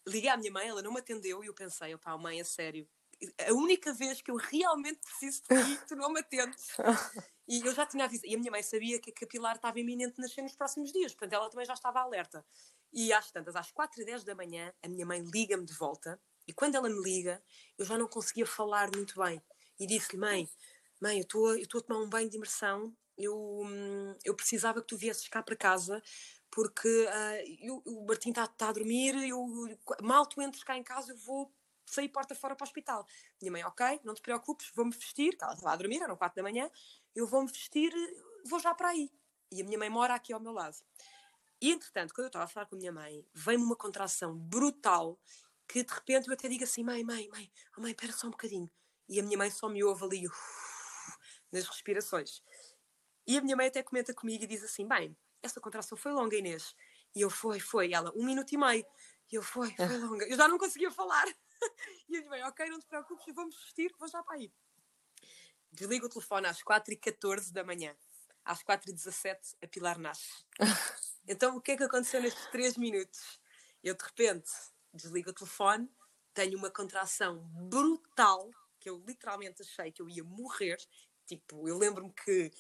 [0.06, 2.88] liguei à minha mãe, ela não me atendeu e eu pensei, opá, mãe, a sério,
[3.46, 6.68] a única vez que eu realmente preciso de ti, tu não me atendes.
[7.48, 10.18] E eu já tinha avisado, e a minha mãe sabia que a capilar estava iminente
[10.18, 12.46] nascer nos próximos dias, portanto ela também já estava alerta.
[12.92, 16.18] E às tantas, às 4 e 10 da manhã, a minha mãe liga-me de volta,
[16.46, 17.42] e quando ela me liga,
[17.76, 19.42] eu já não conseguia falar muito bem.
[19.78, 20.48] E disse-lhe, mãe,
[21.00, 24.80] mãe, eu estou eu estou a tomar um banho de imersão, eu, hum, eu precisava
[24.80, 26.02] que tu viesses cá para casa,
[26.52, 29.44] porque uh, eu, o Martim está tá a dormir, eu,
[30.02, 31.50] mal tu entres cá em casa, eu vou
[31.86, 33.06] sair porta fora para o hospital.
[33.40, 36.42] Minha mãe, ok, não te preocupes, vou-me vestir, ela estava a dormir, eram quatro da
[36.42, 36.70] manhã,
[37.14, 37.92] eu vou-me vestir,
[38.44, 39.10] vou já para aí.
[39.50, 40.76] E a minha mãe mora aqui ao meu lado.
[41.60, 45.18] E entretanto, quando eu estava a falar com a minha mãe, veio-me uma contração brutal
[45.66, 48.30] que de repente eu até digo assim: mãe, mãe, mãe, oh, mãe, espera só um
[48.30, 48.70] bocadinho.
[49.08, 50.36] E a minha mãe só me ouve ali uf,
[51.50, 52.42] nas respirações.
[53.26, 56.36] E a minha mãe até comenta comigo e diz assim: bem, essa contração foi longa,
[56.36, 56.74] Inês.
[57.14, 57.88] E eu, foi, foi.
[57.88, 58.86] E ela, um minuto e meio.
[59.30, 60.26] E eu, foi, foi longa.
[60.26, 61.26] Eu já não conseguia falar.
[62.08, 64.52] E a minha mãe, ok, não te preocupes, vamos vestir, vou já para aí.
[65.70, 67.96] Desligo o telefone às 4h14 da manhã.
[68.44, 70.44] Às 4h17, a Pilar nasce.
[71.24, 73.40] Então, o que é que aconteceu nestes 3 minutos?
[73.80, 74.50] Eu, de repente,
[74.92, 75.88] desligo o telefone,
[76.34, 78.50] tenho uma contração brutal,
[78.80, 80.76] que eu literalmente achei que eu ia morrer.
[81.24, 82.50] Tipo, eu lembro-me que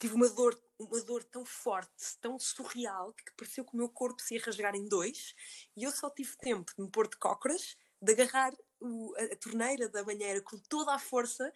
[0.00, 4.20] tive uma dor, uma dor tão forte, tão surreal, que pareceu que o meu corpo
[4.22, 5.34] se ia rasgar em dois,
[5.76, 9.36] e eu só tive tempo de me pôr de cócoras, de agarrar o, a, a,
[9.36, 11.52] torneira da banheira com toda a força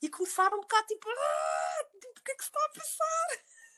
[0.00, 3.28] e começar um bocado tipo, ah, tipo o que é que se está a passar?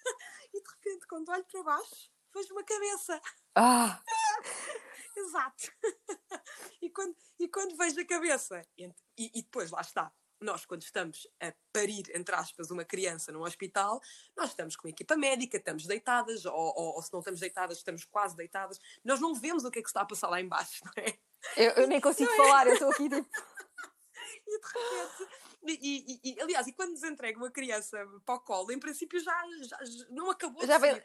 [0.53, 3.23] e de repente, quando olho para baixo, vejo uma cabeça.
[3.55, 4.03] Ah!
[5.17, 5.73] Exato.
[6.83, 11.29] e, quando, e quando vejo a cabeça, e, e depois lá está, nós, quando estamos
[11.41, 14.01] a parir, entre aspas, uma criança num hospital,
[14.37, 18.05] nós estamos com equipa médica, estamos deitadas, ou, ou, ou, se não estamos deitadas, estamos
[18.05, 18.79] quase deitadas.
[19.05, 21.19] Nós não vemos o que é que está a passar lá embaixo, não é?
[21.57, 23.29] Eu, eu nem consigo falar, eu estou aqui tipo.
[24.47, 25.41] e de repente.
[25.63, 29.21] E, e, e, aliás, e quando nos entrega uma criança para o colo, em princípio
[29.21, 31.03] já, já, já não acabou já vem...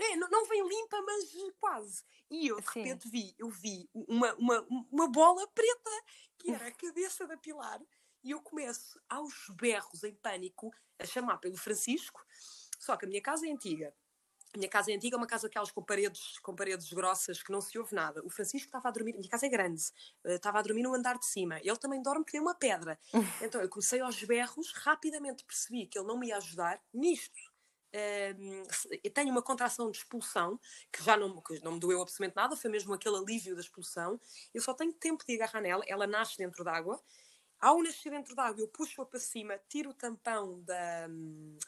[0.00, 1.24] É, não, não, vem limpa, mas
[1.58, 2.04] quase.
[2.30, 2.82] E eu de Sim.
[2.82, 5.90] repente vi, eu vi uma, uma, uma bola preta,
[6.38, 7.80] que era a cabeça da Pilar,
[8.22, 12.24] e eu começo aos berros em pânico a chamar pelo Francisco.
[12.78, 13.94] Só que a minha casa é antiga.
[14.54, 17.52] A minha casa é antiga, é uma casa aquelas com paredes, com paredes grossas que
[17.52, 18.24] não se ouve nada.
[18.24, 19.82] O Francisco estava a dormir, a minha casa é grande,
[20.24, 21.58] uh, estava a dormir no andar de cima.
[21.58, 22.98] Ele também dorme que nem uma pedra.
[23.42, 27.38] então eu comecei aos berros, rapidamente percebi que ele não me ia ajudar nisto.
[29.02, 30.60] Eu tenho uma contração de expulsão
[30.92, 34.20] que já não, que não me doeu absolutamente nada, foi mesmo aquele alívio da expulsão.
[34.52, 37.02] Eu só tenho tempo de agarrar nela, ela nasce dentro d'água
[37.60, 41.08] ao nascer dentro d'água, eu puxo-a para cima, tiro o tampão da,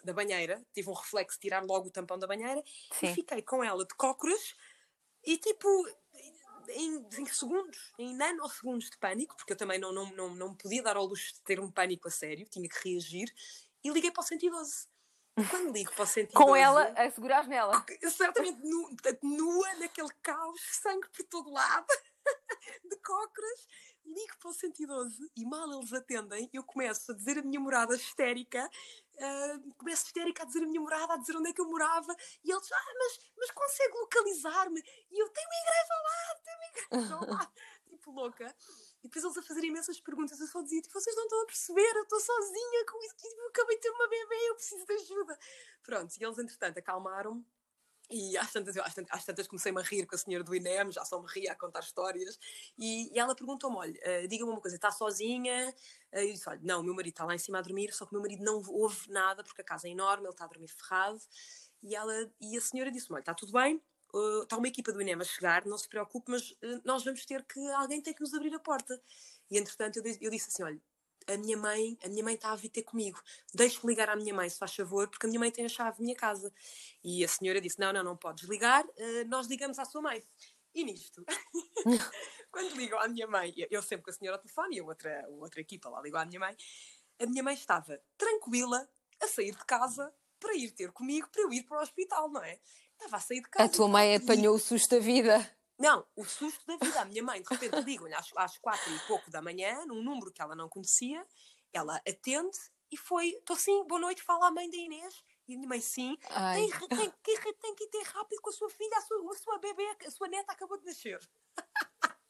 [0.04, 3.06] da banheira, tive um reflexo de tirar logo o tampão da banheira Sim.
[3.08, 4.54] e fiquei com ela de cócoras
[5.24, 5.68] e tipo,
[6.68, 10.82] em, em, segundos, em nanosegundos de pânico, porque eu também não, não, não, não podia
[10.82, 13.32] dar ao luxo de ter um pânico a sério, tinha que reagir,
[13.82, 14.88] e liguei para o 112.
[15.48, 16.32] Quando ligo para o 112...
[16.32, 17.84] Com ela a segurar nela.
[18.10, 21.86] Certamente nu, nua, naquele caos, sangue por todo lado,
[22.84, 23.66] de cócoras
[24.12, 27.94] ligo para o 112 e mal eles atendem, eu começo a dizer a minha morada
[27.94, 28.68] histérica,
[29.16, 32.14] uh, começo histérica a dizer a minha morada, a dizer onde é que eu morava,
[32.44, 34.80] e eles, ah, mas, mas consegue localizar-me?
[35.10, 37.52] E eu tenho uma igreja lá, tenho uma igreja lá,
[37.88, 38.56] tipo louca.
[39.02, 41.46] E depois eles a fazer imensas perguntas, eu só dizia, tipo, vocês não estão a
[41.46, 44.84] perceber, eu estou sozinha com isso, tipo, eu acabei de ter uma bebê, eu preciso
[44.84, 45.38] de ajuda.
[45.82, 47.44] Pronto, e eles entretanto acalmaram-me
[48.10, 50.90] e às tantas, às, tantas, às tantas comecei-me a rir com a senhora do INEM,
[50.90, 52.38] já só me ria a contar histórias.
[52.76, 55.72] E, e ela perguntou-me: olha, uh, diga-me uma coisa, está sozinha?
[56.12, 58.04] Uh, eu disse: olha, não, o meu marido está lá em cima a dormir, só
[58.04, 60.48] que o meu marido não ouve nada porque a casa é enorme, ele está a
[60.48, 61.20] dormir ferrado.
[61.82, 63.80] E, ela, e a senhora disse-me: olha, está tudo bem,
[64.12, 67.44] uh, está uma equipa do INEM a chegar, não se preocupe, mas nós vamos ter
[67.44, 67.60] que.
[67.72, 69.00] alguém tem que nos abrir a porta.
[69.48, 70.80] E entretanto eu, eu disse assim: olha,
[71.26, 73.20] a minha mãe, a minha mãe está a vir ter comigo.
[73.54, 75.98] Deixe-me ligar à minha mãe, se faz favor, porque a minha mãe tem a chave
[75.98, 76.52] da minha casa.
[77.02, 80.24] E a senhora disse: Não, não, não podes ligar, uh, nós ligamos à sua mãe.
[80.74, 81.24] E nisto,
[82.50, 85.24] quando ligam à minha mãe, eu sempre com a senhora ao telefone e a outra,
[85.24, 86.56] a outra equipa lá ligou à minha mãe,
[87.20, 88.88] a minha mãe estava tranquila
[89.20, 92.42] a sair de casa para ir ter comigo, para eu ir para o hospital, não
[92.42, 92.58] é?
[92.92, 93.64] Estava a sair de casa.
[93.64, 95.59] A tua mãe apanhou o susto da vida.
[95.80, 97.00] Não, o susto da vida.
[97.00, 100.30] A minha mãe, de repente, ligam-lhe às, às quatro e pouco da manhã, num número
[100.30, 101.26] que ela não conhecia,
[101.72, 102.58] ela atende
[102.92, 105.24] e foi, estou sim, boa noite, fala a mãe da Inês.
[105.48, 106.16] E a minha mãe, sim,
[106.54, 109.34] tem, tem, tem, tem, que ir ter rápido com a sua filha, a sua, a
[109.36, 111.18] sua bebê, a sua neta acabou de nascer.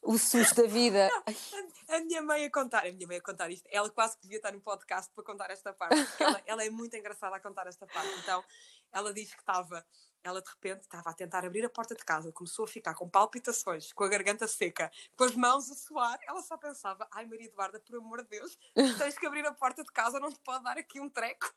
[0.01, 1.07] O susto da vida.
[1.09, 4.23] Não, a, minha mãe a contar, a minha mãe a contar isto, ela quase que
[4.23, 7.67] devia estar no podcast para contar esta parte, ela, ela é muito engraçada a contar
[7.67, 8.11] esta parte.
[8.19, 8.43] Então,
[8.91, 9.85] ela diz que estava
[10.23, 13.09] ela de repente estava a tentar abrir a porta de casa, começou a ficar com
[13.09, 16.19] palpitações, com a garganta seca, com as mãos a suar.
[16.27, 18.57] Ela só pensava: ai, Maria Eduarda, por amor de Deus,
[18.97, 21.51] tens que abrir a porta de casa, não te pode dar aqui um treco.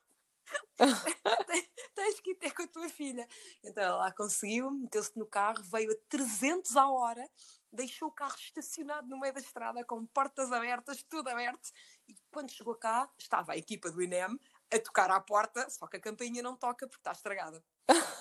[1.94, 3.27] tens que ir ter com a tua filha.
[3.62, 7.29] Então ela conseguiu, meteu-se no carro, veio a 300 a hora,
[7.73, 11.70] deixou o carro estacionado no meio da estrada, com portas abertas, tudo aberto.
[12.09, 14.38] E quando chegou cá, estava a equipa do INEM
[14.72, 17.64] a tocar à porta, só que a campainha não toca porque está estragada.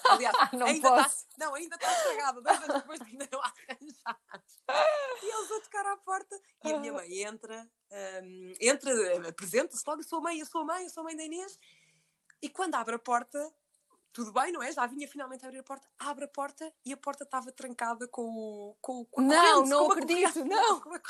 [0.10, 1.28] Aliás, não ainda posso.
[1.28, 4.64] Tá, não, ainda está estragada, dois anos depois de ainda não arranjaste.
[5.22, 7.70] E eles a tocar à porta e a minha mãe entra,
[8.24, 11.04] um, entra, apresenta-se logo, eu sou a mãe, eu sou a mãe, eu sou a
[11.06, 11.60] mãe da Inês.
[12.42, 13.40] E quando abre a porta,
[14.14, 14.72] tudo bem, não é?
[14.72, 18.22] Já vinha finalmente abrir a porta, abre a porta e a porta estava trancada com
[18.22, 18.78] o.
[18.80, 20.80] Com, com a Não, não com a acredito, corrente, não.
[20.82, 21.02] com a.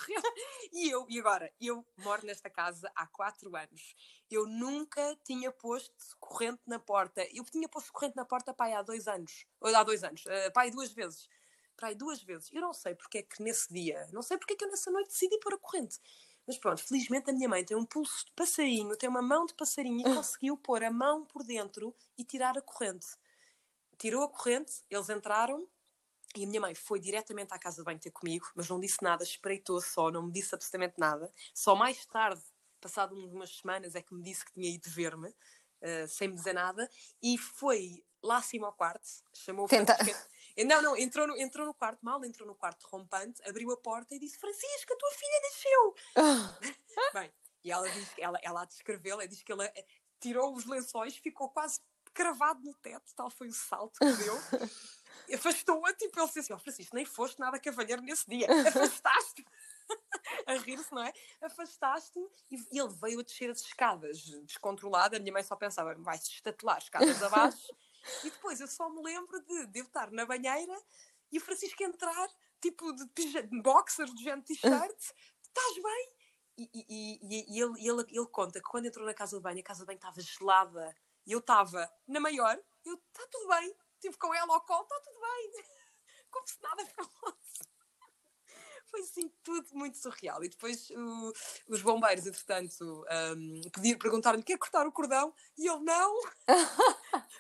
[0.72, 3.94] E eu, e agora, eu moro nesta casa há quatro anos.
[4.32, 7.28] Eu nunca tinha posto corrente na porta.
[7.34, 9.46] Eu tinha posto corrente na porta pai há dois anos.
[9.60, 10.24] Ou há dois anos.
[10.26, 11.28] Uh, pai duas vezes.
[11.76, 12.50] Pai duas vezes.
[12.54, 14.90] Eu não sei porque é que nesse dia, não sei porque é que eu nessa
[14.90, 16.00] noite decidi pôr a corrente.
[16.46, 19.54] Mas pronto, felizmente a minha mãe tem um pulso de passarinho, tem uma mão de
[19.54, 23.08] passarinho e conseguiu pôr a mão por dentro e tirar a corrente.
[23.98, 25.68] Tirou a corrente, eles entraram
[26.36, 28.98] e a minha mãe foi diretamente à casa de banho ter comigo, mas não disse
[29.02, 31.32] nada, espreitou só, não me disse absolutamente nada.
[31.54, 32.42] Só mais tarde,
[32.82, 36.54] passado umas semanas, é que me disse que tinha ido ver-me, uh, sem me dizer
[36.54, 36.90] nada,
[37.22, 39.96] e foi lá acima ao quarto, chamou o Tenta...
[40.58, 44.14] Não, não, entrou no, entrou no quarto, mal entrou no quarto rompante, abriu a porta
[44.14, 45.96] e disse: Francisca, a tua filha nasceu!
[47.14, 49.72] Bem, e ela diz ela, ela a descreveu, ela diz que ela
[50.20, 51.80] tirou os lençóis, ficou quase
[52.14, 54.36] cravado no teto, tal foi o salto que deu.
[55.34, 59.44] Afastou-a, tipo, ele disse assim: oh, Francisco, nem foste nada cavalheiro nesse dia, afastaste
[60.46, 61.14] a rir-se, não é?
[61.42, 62.20] Afastaste
[62.52, 65.18] e ele veio a descer as escadas, descontrolada.
[65.18, 67.74] A minha mãe só pensava: vai-se estatelar escadas abaixo.
[68.24, 70.78] E depois eu só me lembro de, de eu estar na banheira
[71.32, 72.30] e o Francisco entrar,
[72.62, 73.06] tipo, de,
[73.44, 75.00] de boxer, de gente t-shirt,
[75.44, 76.10] estás bem?
[76.58, 79.60] E, e, e, e ele, ele, ele conta que quando entrou na casa de banho,
[79.60, 83.76] a casa de banho estava gelada e eu estava na maior, eu, está tudo bem,
[83.96, 85.64] estive com ela ao colo, está tudo bem,
[86.30, 87.73] como se nada fosse.
[88.94, 90.44] Foi assim tudo muito surreal.
[90.44, 91.34] E depois o,
[91.68, 93.04] os bombeiros, entretanto,
[93.36, 95.34] um, pediram, perguntaram-lhe: quer cortar o cordão?
[95.58, 96.22] E ele não,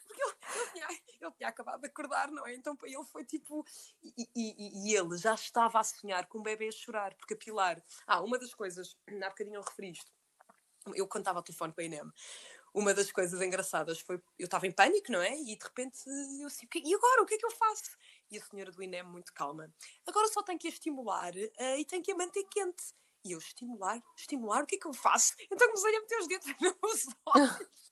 [0.07, 0.87] porque ele, ele, tinha,
[1.21, 2.55] ele, tinha, acabado de acordar, não é?
[2.55, 3.63] Então para ele foi tipo.
[4.01, 7.37] E, e, e, ele já estava a sonhar com um bebê a chorar, porque a
[7.37, 7.83] Pilar.
[8.07, 10.11] Ah, uma das coisas, há bocadinho eu referi isto,
[10.95, 12.11] eu cantava ao telefone para a INEM
[12.73, 15.37] uma das coisas engraçadas foi eu estava em pânico, não é?
[15.37, 15.99] E de repente
[16.41, 17.95] eu assim, e agora o que é que eu faço?
[18.33, 19.71] E a senhora do INEM, muito calma,
[20.07, 22.83] agora só tenho que a estimular uh, e tenho que a manter quente.
[23.23, 24.01] E eu, estimular?
[24.17, 24.63] Estimular?
[24.63, 25.35] O que é que eu faço?
[25.51, 26.47] Então comecei a meter os dedos
[26.81, 27.83] nos olhos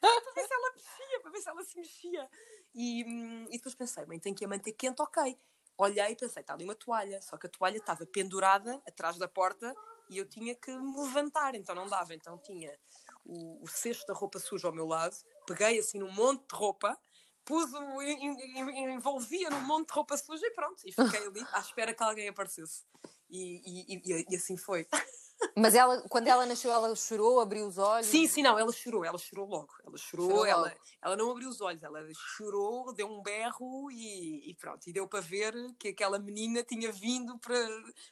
[0.00, 2.30] para ver se ela mexia, para ver se ela se mexia.
[2.74, 5.38] E, hum, e depois pensei, mãe, tenho que a manter quente, ok.
[5.76, 9.28] Olhei e pensei, está ali uma toalha, só que a toalha estava pendurada atrás da
[9.28, 9.74] porta
[10.10, 12.14] e eu tinha que me levantar, então não dava.
[12.14, 12.76] Então tinha
[13.24, 16.98] o, o cesto da roupa suja ao meu lado, peguei assim num monte de roupa,
[17.44, 22.02] pus-o, envolvia num monte de roupa suja e pronto, e fiquei ali à espera que
[22.02, 22.84] alguém aparecesse.
[23.28, 24.86] E, e, e, e assim foi.
[25.56, 28.06] Mas ela, quando ela nasceu, ela chorou, abriu os olhos?
[28.06, 29.74] Sim, sim, não, ela chorou, ela chorou logo.
[29.84, 30.80] Ela chorou, chorou ela, logo.
[31.02, 34.86] ela não abriu os olhos, ela chorou, deu um berro e, e, pronto.
[34.86, 37.56] E deu para ver que aquela menina tinha vindo para,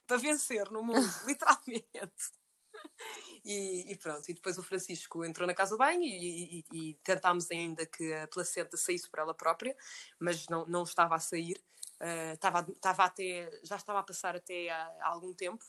[0.07, 2.40] para vencer no mundo, literalmente.
[3.43, 6.95] E, e, pronto, e depois o Francisco entrou na casa do banho e, e, e,
[7.03, 9.75] tentámos ainda que a placenta saísse por ela própria,
[10.19, 11.59] mas não, não estava a sair.
[12.01, 15.65] Uh, estava, estava até, já estava a passar até há, há algum tempo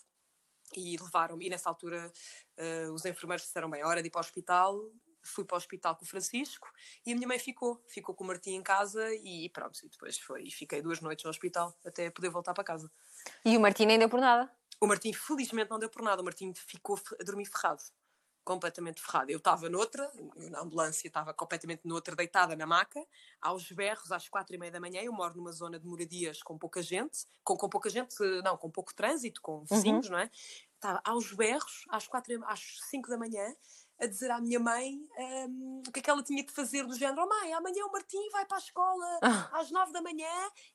[0.76, 1.46] e levaram-me.
[1.46, 2.12] E nessa altura
[2.58, 4.92] uh, os enfermeiros disseram: bem, hora de ir para o hospital.
[5.24, 6.68] Fui para o hospital com o Francisco
[7.06, 9.78] e a minha mãe ficou, ficou com o Martim em casa e pronto.
[9.84, 12.92] E depois foi, fiquei duas noites no hospital até poder voltar para casa.
[13.46, 14.52] E o Martim nem deu por nada?
[14.82, 16.24] O Martim, felizmente, não deu por nada.
[16.24, 17.84] O Martim ficou a dormir ferrado.
[18.44, 19.30] Completamente ferrado.
[19.30, 20.12] Eu estava noutra,
[20.50, 23.00] na ambulância, estava completamente noutra, deitada na maca,
[23.40, 25.00] aos berros, às quatro e meia da manhã.
[25.04, 28.72] Eu moro numa zona de moradias com pouca gente, com, com pouca gente, não, com
[28.72, 30.14] pouco trânsito, com vizinhos, uhum.
[30.14, 30.32] não é?
[30.74, 33.56] Estava aos berros, às, quatro, às cinco da manhã,
[34.02, 35.00] a dizer à minha mãe
[35.48, 37.92] um, o que é que ela tinha que fazer do género, oh mãe, amanhã o
[37.92, 39.60] Martim vai para a escola ah.
[39.60, 40.28] às nove da manhã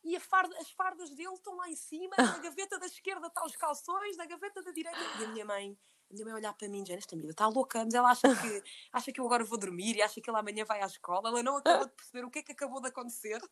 [0.05, 2.23] e farda, as fardas dele estão lá em cima, ah.
[2.23, 4.99] na gaveta da esquerda estão os calções, na gaveta da direita.
[5.21, 5.77] E a minha mãe,
[6.09, 8.63] a minha mãe olhar para mim, dizendo, esta amiga está louca, mas ela acha que,
[8.93, 11.43] acha que eu agora vou dormir e acha que ele amanhã vai à escola, ela
[11.43, 13.43] não acabou de perceber o que é que acabou de acontecer.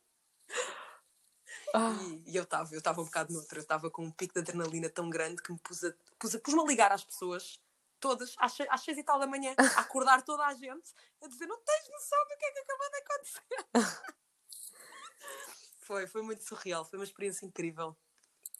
[1.74, 1.90] Ah.
[2.00, 4.40] E, e, eu estava eu estava um bocado noutra, eu estava com um pico de
[4.40, 7.58] adrenalina tão grande que me pus a, pus a, pus-me a ligar às pessoas
[8.04, 11.46] todas, às, às seis e tal da manhã, a acordar toda a gente, a dizer:
[11.46, 13.44] Não tens noção do que é que acabou de acontecer.
[15.80, 17.96] foi, foi muito surreal, foi uma experiência incrível.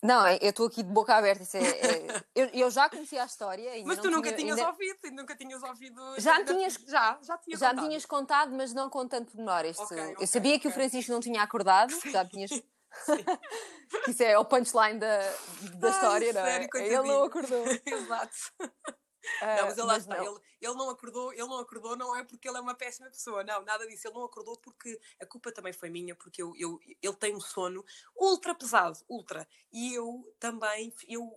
[0.02, 1.44] Não, eu estou aqui de boca aberta.
[1.56, 3.70] É, é, eu, eu, já conhecia a história.
[3.84, 4.70] Mas tu nunca tinha, tinhas ainda...
[4.70, 6.20] ouvido, nunca tinhas ouvido.
[6.20, 7.86] Já ainda, tinhas, já, já, tinha já contado.
[7.86, 9.64] tinhas contado, mas não com tanto pormenor.
[9.64, 10.60] Este, okay, okay, eu sabia okay.
[10.60, 12.10] que o Francisco não tinha acordado, Sim.
[12.10, 12.50] já tinhas.
[14.08, 15.18] Isso é o punchline da,
[15.76, 16.52] da Ai, história, não é?
[16.52, 17.64] Sério, Ele não acordou.
[17.86, 18.36] Exato.
[19.40, 22.48] Não, mas ele lá está, ele, ele, não acordou, ele não acordou, não é porque
[22.48, 25.72] ele é uma péssima pessoa, não, nada disso, ele não acordou porque a culpa também
[25.72, 27.84] foi minha, porque eu, eu, ele tem um sono
[28.16, 31.32] ultra pesado, ultra, e eu também, eu,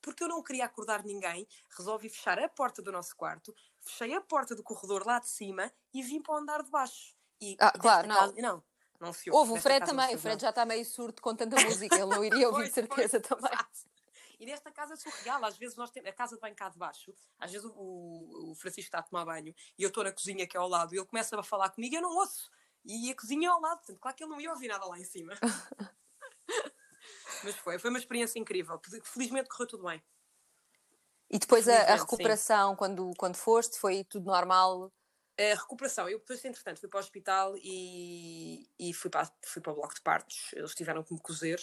[0.00, 4.20] porque eu não queria acordar ninguém, resolvi fechar a porta do nosso quarto, fechei a
[4.20, 7.14] porta do corredor lá de cima e vim para o andar de baixo.
[7.40, 8.16] E, ah, claro, não.
[8.16, 8.64] Casa, não.
[9.00, 9.38] Não se ouve.
[9.40, 12.22] Houve o Fred também, o Fred já está meio surdo com tanta música, ele não
[12.22, 13.50] iria ouvir de certeza também.
[14.40, 17.14] E nesta casa surreal, às vezes nós temos a casa de banho cá de baixo,
[17.38, 20.56] às vezes o, o Francisco está a tomar banho e eu estou na cozinha que
[20.56, 22.50] é ao lado e ele começa a falar comigo e eu não ouço.
[22.82, 24.98] E a cozinha é ao lado, portanto, claro que ele não ia ouvir nada lá
[24.98, 25.34] em cima.
[27.44, 28.80] Mas foi, foi uma experiência incrível.
[29.04, 30.02] Felizmente correu tudo bem.
[31.30, 34.90] E depois a, a, recuperação, quando, quando foste, foi tudo normal?
[35.38, 39.72] A recuperação, eu depois, entretanto, fui para o hospital e, e fui, para, fui para
[39.72, 40.50] o bloco de partos.
[40.54, 41.60] Eles tiveram que me cozer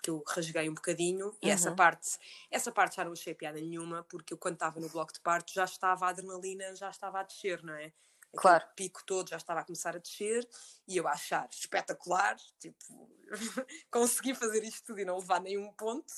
[0.00, 1.52] porque eu rasguei um bocadinho e uhum.
[1.52, 2.18] essa parte
[2.50, 5.52] essa parte já não achei piada nenhuma porque eu quando estava no bloco de parto
[5.52, 7.92] já estava a adrenalina já estava a descer não é
[8.32, 8.64] Aquele claro.
[8.76, 10.48] pico todo já estava a começar a descer
[10.86, 13.10] e eu a achar espetacular tipo
[13.90, 16.12] consegui fazer isto tudo e não levar nenhum ponto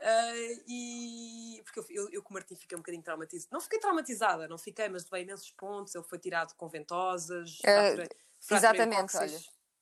[0.00, 3.50] Uh, e porque eu, eu, eu com o Martim fiquei um bocadinho traumatizada.
[3.52, 5.94] Não fiquei traumatizada, não fiquei, mas levei imensos pontos.
[5.94, 7.58] Ele foi tirado com ventosas.
[7.58, 9.38] Uh, exatamente, olha.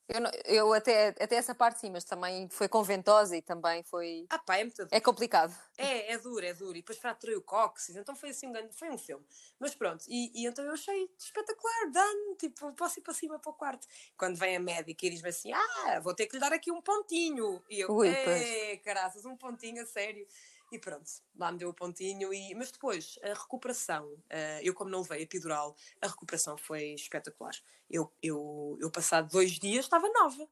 [0.08, 3.82] Eu, não, eu até, até essa parte sim, mas também foi com ventosa e também
[3.82, 4.26] foi.
[4.30, 4.88] Ah, pá, é muito.
[4.90, 5.54] É complicado.
[5.76, 6.72] É, é duro, é duro.
[6.72, 8.74] E depois fraturei o cóccix, então foi assim um grande.
[8.74, 9.24] Foi um filme.
[9.60, 13.50] Mas pronto, e, e então eu achei espetacular, dano, tipo, posso ir para cima para
[13.50, 13.86] o quarto.
[14.16, 16.80] Quando vem a médica e diz-me assim: ah, vou ter que lhe dar aqui um
[16.80, 17.62] pontinho.
[17.68, 20.26] E eu, é, caraças, um pontinho a sério.
[20.70, 22.32] E pronto, lá me deu o pontinho.
[22.32, 22.54] E...
[22.54, 27.54] Mas depois, a recuperação, uh, eu como não levei epidural, a recuperação foi espetacular.
[27.88, 30.48] Eu, eu, eu passado dois dias estava nova.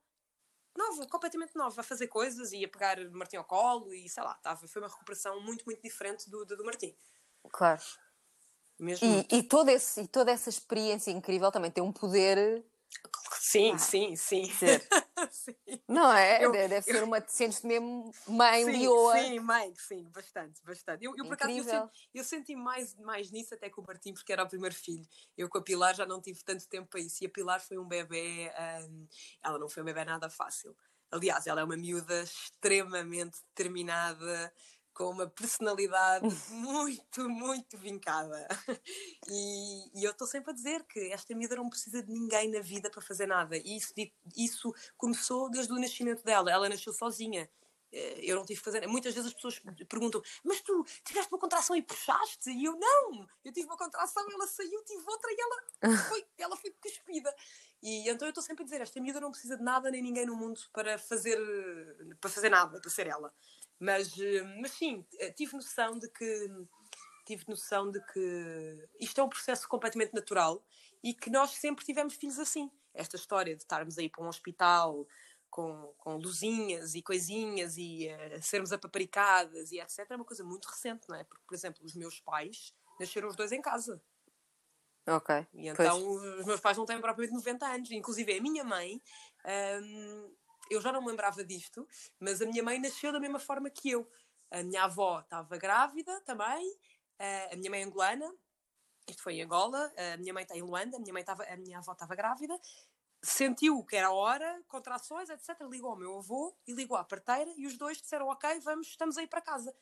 [0.76, 4.22] Nova, completamente nova, a fazer coisas e a pegar o Martim ao colo e sei
[4.22, 6.94] lá, estava, foi uma recuperação muito, muito diferente do, do, do Martim.
[7.50, 7.83] Claro.
[8.79, 12.62] Mesmo e, e, todo esse, e toda essa experiência incrível também tem um poder
[13.38, 14.44] Sim, ah, sim, sim.
[15.31, 15.55] sim.
[15.88, 16.44] Não é?
[16.44, 17.22] Eu, Deve ser uma.
[17.27, 19.18] Sentes-te mesmo mãe sim, leoa.
[19.18, 21.05] Sim, mãe, sim, bastante, bastante.
[21.05, 24.12] Eu, eu por acaso, eu senti, eu senti, mais, mais nisso até com o Martim,
[24.12, 25.07] porque era o primeiro filho.
[25.37, 27.22] Eu com a Pilar já não tive tanto tempo para isso.
[27.22, 28.51] E a Pilar foi um bebê.
[28.83, 29.07] Um,
[29.42, 30.77] ela não foi um bebê nada fácil.
[31.11, 34.53] Aliás, ela é uma miúda extremamente determinada
[34.96, 38.48] com uma personalidade muito, muito vincada.
[39.28, 42.61] E, e eu estou sempre a dizer que esta miúda não precisa de ninguém na
[42.61, 43.56] vida para fazer nada.
[43.56, 43.92] E isso,
[44.37, 46.50] isso começou desde o nascimento dela.
[46.50, 47.50] Ela nasceu sozinha.
[47.92, 48.87] Eh, eu não tive que fazer.
[48.87, 52.50] Muitas vezes as pessoas perguntam: Mas tu tiveste uma contração e puxaste?
[52.50, 53.26] E eu não!
[53.44, 57.35] Eu tive uma contração, ela saiu, tive outra e ela foi, ela foi cuspida.
[57.82, 60.26] E então eu estou sempre a dizer: Esta miúda não precisa de nada nem ninguém
[60.26, 61.38] no mundo para fazer,
[62.20, 63.32] para fazer nada, para ser ela.
[63.78, 66.66] Mas, eh, mas sim, eh, tive noção de que
[67.26, 70.64] tive noção de que isto é um processo completamente natural
[71.02, 72.70] e que nós sempre tivemos filhos assim.
[72.94, 75.06] Esta história de estarmos aí para um hospital
[75.50, 80.06] com, com luzinhas e coisinhas e uh, sermos apaparicadas e etc.
[80.10, 81.24] é uma coisa muito recente, não é?
[81.24, 84.00] Porque, por exemplo, os meus pais nasceram os dois em casa.
[85.06, 85.46] Ok.
[85.54, 86.40] E então pois.
[86.40, 87.90] os meus pais não têm propriamente 90 anos.
[87.90, 89.00] Inclusive a minha mãe
[89.82, 90.34] um,
[90.70, 91.87] eu já não me lembrava disto,
[92.18, 94.09] mas a minha mãe nasceu da mesma forma que eu.
[94.50, 96.79] A minha avó estava grávida também,
[97.52, 98.33] a minha mãe é angolana,
[99.09, 101.57] isto foi em Angola, a minha mãe está em Luanda, a minha, mãe estava, a
[101.57, 102.59] minha avó estava grávida,
[103.22, 105.61] sentiu que era hora, contrações, etc.
[105.62, 109.16] Ligou ao meu avô e ligou à parteira e os dois disseram: Ok, vamos, estamos
[109.16, 109.74] aí para casa.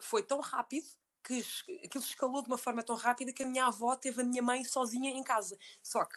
[0.00, 0.86] Foi tão rápido
[1.22, 1.44] que
[1.84, 4.64] aquilo escalou de uma forma tão rápida que a minha avó teve a minha mãe
[4.64, 5.56] sozinha em casa.
[5.82, 6.16] Só que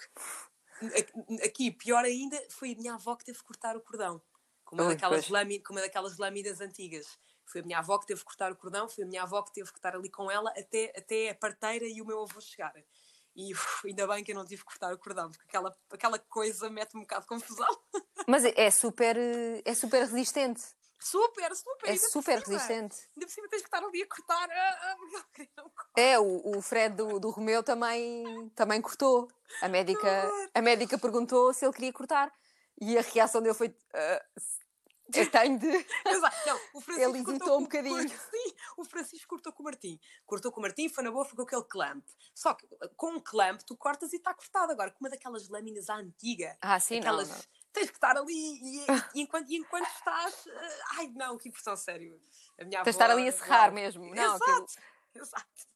[1.44, 4.22] Aqui, pior ainda, foi a minha avó que teve que cortar o cordão.
[4.64, 7.08] Com uma, daquelas, lâminas, com uma daquelas lâminas antigas.
[7.46, 9.54] Foi a minha avó que teve que cortar o cordão, foi a minha avó que
[9.54, 12.84] teve que estar ali com ela até, até a parteira e o meu avô chegarem.
[13.36, 16.18] E uf, ainda bem que eu não tive que cortar o cordão, porque aquela, aquela
[16.18, 17.68] coisa mete um bocado de confusão.
[18.28, 19.18] Mas é super,
[19.64, 20.64] é super resistente.
[21.00, 21.90] Super, super.
[21.90, 22.98] É super resistente.
[23.16, 24.50] Ainda por cima tens que estar ali a cortar.
[24.50, 24.98] Ah, ah,
[25.98, 29.28] é, o, o Fred do, do Romeu também, também cortou.
[29.62, 32.32] A médica, a médica perguntou se ele queria cortar.
[32.80, 33.70] E a reação dele foi.
[33.70, 34.42] Uh,
[35.14, 35.68] eu tenho de.
[36.08, 36.36] Exato.
[36.48, 38.10] Não, o Francisco ele hesitou um bocadinho.
[38.10, 40.00] Sim, o Francisco cortou com o Martim.
[40.26, 42.06] Cortou com o Martim, foi na boa, foi com aquele clamp.
[42.34, 44.72] Só que com um clamp tu cortas e está cortado.
[44.72, 46.58] Agora, com uma daquelas lâminas à antiga.
[46.62, 48.88] Ah, sim, aquelas, não, não tens que estar ali e, e,
[49.21, 50.45] enquanto, e enquanto estás.
[50.45, 52.19] Uh, ai não, que impressão, sério.
[52.59, 54.13] A minha tens de estar ali a serrar mesmo.
[54.15, 54.73] Não, exato,
[55.13, 55.76] exato.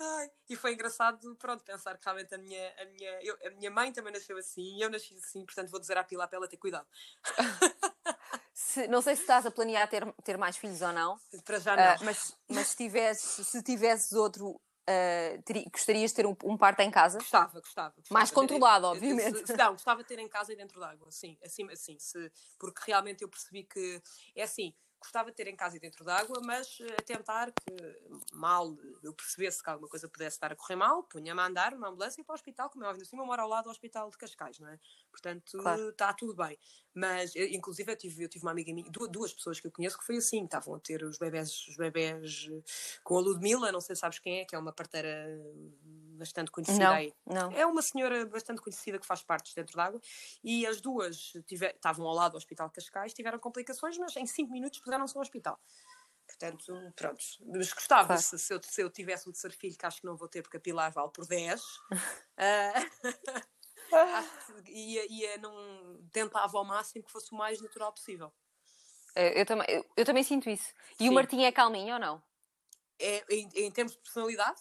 [0.00, 3.70] Ai, e foi engraçado, pronto, pensar que realmente a minha, a, minha, eu, a minha
[3.70, 6.48] mãe também nasceu assim e eu nasci assim, portanto vou dizer à Pilar para ela
[6.48, 6.86] ter cuidado.
[8.52, 11.20] se, não sei se estás a planear ter, ter mais filhos ou não.
[11.44, 11.94] Para já não.
[11.94, 16.56] Uh, mas, mas se, tivesses, se tivesses outro Uh, teri, gostarias de ter um, um
[16.56, 17.18] parto em casa?
[17.18, 17.94] Gostava, gostava.
[17.96, 18.14] gostava.
[18.18, 19.46] Mais controlado, obviamente.
[19.46, 22.82] Se, não, gostava de ter em casa e dentro d'água, sim, assim, assim, se, porque
[22.86, 24.02] realmente eu percebi que
[24.34, 27.74] é assim, gostava de ter em casa e dentro d'água, mas a tentar que
[28.32, 31.88] mal eu percebesse que alguma coisa pudesse estar a correr mal, punha-me a andar numa
[31.88, 34.10] ambulância e para o hospital, como é óbvio, assim, eu moro ao lado do hospital
[34.10, 34.78] de Cascais, não é?
[35.12, 35.90] Portanto, claro.
[35.90, 36.58] está tudo bem.
[36.94, 39.70] Mas, eu, inclusive, eu tive, eu tive uma amiga minha, duas, duas, pessoas que eu
[39.70, 42.62] conheço que foi assim, estavam a ter os bebés, os bebés eh,
[43.04, 45.28] com a Ludmilla, não sei se sabes quem é, que é uma parteira
[46.16, 47.14] bastante conhecida não, aí.
[47.26, 47.52] Não.
[47.52, 50.00] É uma senhora bastante conhecida que faz partes dentro d'água
[50.42, 54.50] e as duas tiver, estavam ao lado do Hospital Cascais, tiveram complicações, mas em 5
[54.50, 55.60] minutos puseram-se ao hospital.
[56.26, 57.22] Portanto, pronto.
[57.46, 58.22] Mas gostava, claro.
[58.22, 60.42] se, se, eu, se eu tivesse um terceiro filho, que acho que não vou ter,
[60.42, 61.60] porque a Pilar vale por 10.
[61.60, 61.66] uh,
[64.68, 68.32] ia, ia não, tentava ao máximo que fosse o mais natural possível.
[69.14, 70.72] Eu, eu também, eu, eu, também sinto isso.
[70.98, 71.08] E Sim.
[71.10, 72.22] o Martim é calminho ou não?
[72.98, 74.60] É, em, em termos de personalidade?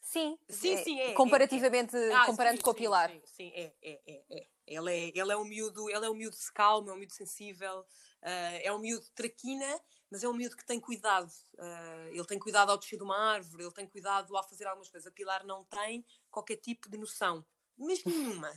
[0.00, 1.12] Sim, sim, é, sim, é.
[1.12, 2.14] Comparativamente, é, é.
[2.14, 3.10] Ah, comparando sim, com o Pilar.
[3.10, 4.46] Sim, sim, é, é, é, é.
[4.66, 7.80] Ele é, ele é um miúdo, ele é um miúdo calmo, é um miúdo sensível,
[7.80, 11.30] uh, é um miúdo traquina, mas é um miúdo que tem cuidado.
[11.54, 14.88] Uh, ele tem cuidado ao descer de uma árvore, ele tem cuidado ao fazer algumas
[14.88, 15.06] coisas.
[15.06, 17.44] A Pilar não tem qualquer tipo de noção,
[17.76, 18.50] mesmo nenhuma.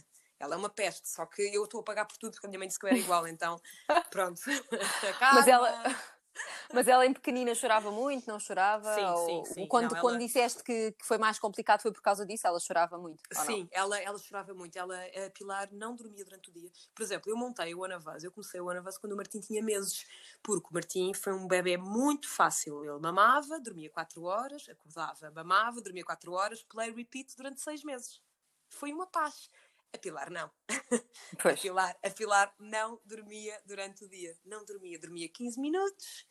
[0.44, 2.60] Ela é uma peste, só que eu estou a pagar por tudo porque a minha
[2.60, 3.60] mãe disse que eu era igual, então
[4.12, 4.42] pronto.
[5.34, 5.84] mas ela
[6.74, 8.94] mas ela em pequenina chorava muito, não chorava?
[8.94, 9.68] Sim, ou, sim, sim.
[9.68, 12.98] Quando, não, quando disseste que, que, foi mais complicado foi por causa disso, ela chorava
[12.98, 13.22] muito?
[13.32, 14.76] Sim, ela, ela chorava muito.
[14.76, 16.70] Ela, a Pilar não dormia durante o dia.
[16.94, 20.06] Por exemplo, eu montei o Anavaz, eu comecei o Anavaz quando o Martim tinha meses,
[20.42, 22.84] porque o Martim foi um bebê muito fácil.
[22.84, 28.22] Ele mamava, dormia 4 horas, acordava, mamava, dormia 4 horas, play repeat durante 6 meses.
[28.70, 29.50] Foi uma paz.
[29.94, 30.52] A Pilar não.
[31.42, 31.60] Pois.
[31.60, 34.38] A, Pilar, a Pilar não dormia durante o dia.
[34.46, 35.00] Não dormia.
[35.00, 36.26] Dormia 15 minutos,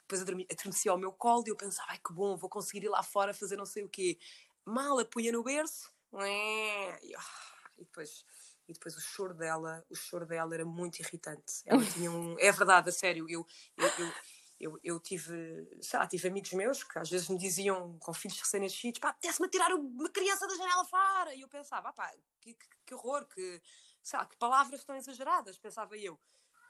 [0.00, 3.02] depois adormecia ao meu colo e eu pensava, ai que bom, vou conseguir ir lá
[3.02, 4.18] fora fazer não sei o quê.
[4.64, 8.24] Mal a punha no berço, e, ah, e depois
[8.68, 11.62] e depois o choro dela, o choro dela era muito irritante.
[11.64, 12.36] Ela tinha um.
[12.38, 13.46] É verdade, a sério, eu,
[13.76, 14.12] eu, eu,
[14.58, 18.40] eu, eu tive, sei lá, tive amigos meus que às vezes me diziam, com filhos
[18.40, 21.34] recém-nascidos, pá, apetece-me tirar uma criança da janela fora.
[21.34, 23.60] E eu pensava, pá, que, que, que horror, que,
[24.02, 26.18] sei lá, que palavras tão exageradas, pensava eu.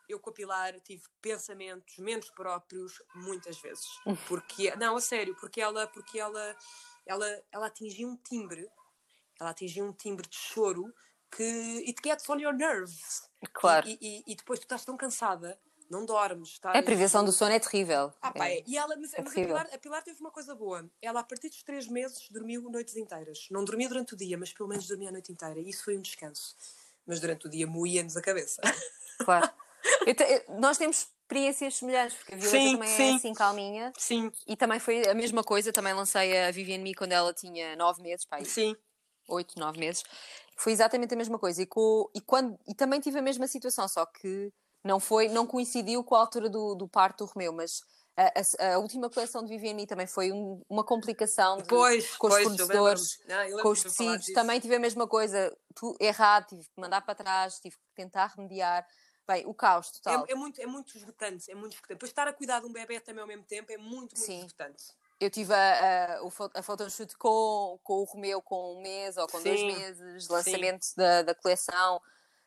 [0.08, 3.86] Eu com a Pilar tive pensamentos menos próprios muitas vezes.
[4.28, 6.56] Porque, não, a sério, porque ela, porque ela,
[7.04, 8.68] ela, ela atingia um timbre,
[9.40, 10.92] ela atingia um timbre de choro
[11.30, 13.28] que it gets on your nerves.
[13.52, 13.88] Claro.
[13.88, 15.58] E, e, e depois tu estás tão cansada
[15.90, 16.50] não dormes.
[16.50, 16.76] Estás...
[16.76, 18.12] A privação do sono é terrível.
[18.20, 18.62] Ah, pá, é.
[18.66, 20.88] E ela, mas, é mas a, Pilar, a, Pilar, teve uma coisa boa.
[21.00, 23.46] Ela, a partir dos três meses, dormiu noites inteiras.
[23.50, 25.60] Não dormia durante o dia, mas pelo menos dormia a noite inteira.
[25.60, 26.56] E isso foi um descanso.
[27.06, 28.60] Mas durante o dia moía-nos a cabeça.
[29.24, 29.48] Claro.
[30.04, 33.12] Te, nós temos experiências semelhantes, porque a Violeta sim, também é sim.
[33.12, 33.92] é assim calminha.
[33.96, 34.32] Sim.
[34.46, 35.72] E também foi a mesma coisa.
[35.72, 38.76] Também lancei a Vivian Me quando ela tinha nove meses, pá, Sim.
[39.28, 40.04] Oito, nove meses.
[40.56, 41.62] Foi exatamente a mesma coisa.
[41.62, 44.52] E, com, e, quando, e também tive a mesma situação, só que
[44.86, 47.82] não foi, não coincidiu com a altura do, do parto do Romeu, mas
[48.16, 48.32] a,
[48.64, 52.34] a, a, última coleção de Viviani também foi um, uma complicação de, pois, com os
[52.34, 54.26] fornecedores, não, com os tecidos.
[54.32, 58.32] Também tive a mesma coisa, tu, errado, tive que mandar para trás, tive que tentar
[58.36, 58.86] remediar.
[59.28, 60.24] Bem, o caos total.
[60.28, 61.96] É, é, muito, é muito esgotante, é muito esgotante.
[61.96, 64.38] Depois estar a cuidar de um bebê também ao mesmo tempo é muito, muito Sim.
[64.38, 64.84] esgotante.
[65.18, 66.20] Eu tive a, a,
[66.54, 69.44] a photoshoot com, com o Romeu com um mês ou com Sim.
[69.44, 72.00] dois meses, lançamento da, da coleção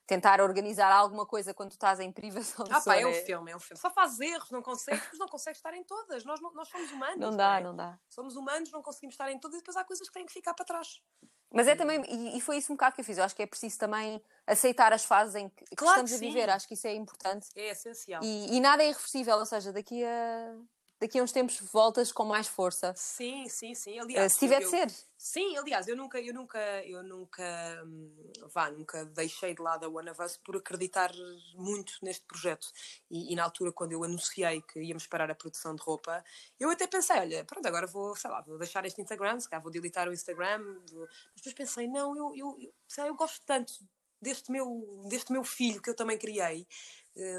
[0.10, 3.52] tentar organizar alguma coisa quando tu estás em privação de Ah, pá, é um filme,
[3.52, 3.80] é um filme.
[3.80, 6.26] Só fazes erros, não consegues, não consegues estar em todas.
[6.26, 7.20] Nós, nós somos humanos.
[7.20, 7.62] Não dá, não, é?
[7.62, 8.00] não dá.
[8.10, 10.56] Somos humanos, não conseguimos estar em todas e depois há coisas que têm que ficar
[10.56, 11.00] para trás.
[11.54, 13.20] Mas é também, e, e foi isso um bocado que eu fiz.
[13.20, 16.20] Eu acho que é preciso também aceitar as fases em que, claro estamos que a
[16.20, 16.50] viver.
[16.50, 17.48] Acho que isso é importante.
[17.56, 18.24] É essencial.
[18.24, 20.56] E, e nada é irreversível, ou seja, daqui a
[21.00, 22.94] daqui a uns tempos voltas com mais força.
[22.96, 23.98] Sim, sim, sim.
[24.00, 24.92] Aliás, uh, se tiver eu, de ser.
[25.18, 27.44] Sim, aliás, eu nunca, eu nunca, eu nunca,
[27.86, 31.12] hum, vá, nunca deixei de lado a One of Us por acreditar
[31.56, 32.68] muito neste projeto.
[33.10, 36.24] E, e, na altura, quando eu anunciei que íamos parar a produção de roupa,
[36.60, 39.64] eu até pensei, olha, pronto, agora vou, sei lá, vou deixar este Instagram, se calhar
[39.64, 40.80] vou deletar o Instagram.
[40.92, 41.08] Vou...
[41.34, 43.74] Mas depois pensei, não, eu, eu, eu, sei eu gosto tanto
[44.22, 46.68] deste meu, deste meu filho que eu também criei eh,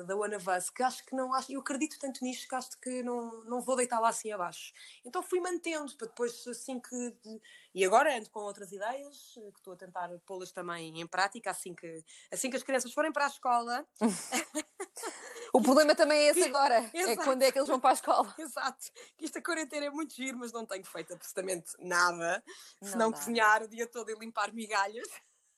[0.07, 2.79] da One of Us, que acho que não acho, eu acredito tanto nisto que acho
[2.81, 4.73] que não, não vou deitar lá assim abaixo.
[5.05, 7.41] Então fui mantendo para depois assim que
[7.75, 11.51] e agora ando com outras ideias eh, que estou a tentar pô-las também em prática
[11.51, 13.87] assim que assim que as crianças forem para a escola.
[15.53, 17.21] o problema também é esse agora, é Exato.
[17.21, 18.35] é quando é que eles vão para a escola.
[18.39, 18.87] Exato.
[19.21, 22.43] Isto a quarentena é muito giro, mas não tenho feito absolutamente nada,
[22.83, 25.09] se não, não cozinhar o dia todo e limpar migalhas.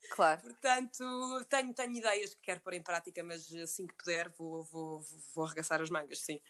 [0.10, 0.42] Claro.
[0.42, 5.02] Portanto, tenho, tenho ideias que quero pôr em prática, mas assim que puder vou, vou,
[5.34, 6.42] vou arregaçar as mangas, sim.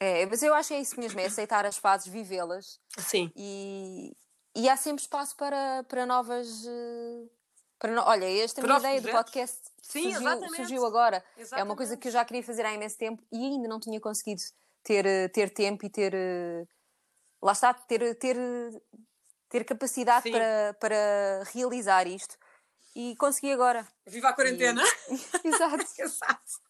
[0.00, 2.80] É, mas eu acho que é isso mesmo, é aceitar as fases, vivê-las.
[2.98, 3.32] Sim.
[3.34, 4.16] E,
[4.56, 6.64] e há sempre espaço para, para novas.
[6.66, 7.26] eh,
[7.78, 8.02] Para no...
[8.02, 9.30] Olha, esta Para minha ideia do projetos.
[9.32, 10.56] podcast Sim, surgiu, exatamente.
[10.56, 11.16] surgiu agora.
[11.16, 11.76] É uma Exatamente.
[11.76, 14.40] coisa que eu já queria fazer há imenso tempo e ainda não tinha conseguido
[14.84, 16.14] ter, eh, ter tempo e ter.
[16.14, 16.64] eh,
[17.42, 18.36] Lá está, ter, ter,
[19.48, 20.32] ter capacidade Sim.
[20.32, 22.36] para, para realizar isto.
[22.94, 23.86] E consegui agora.
[24.06, 24.82] Viva a quarentena!
[25.44, 25.84] Exato.
[25.98, 26.68] Exato.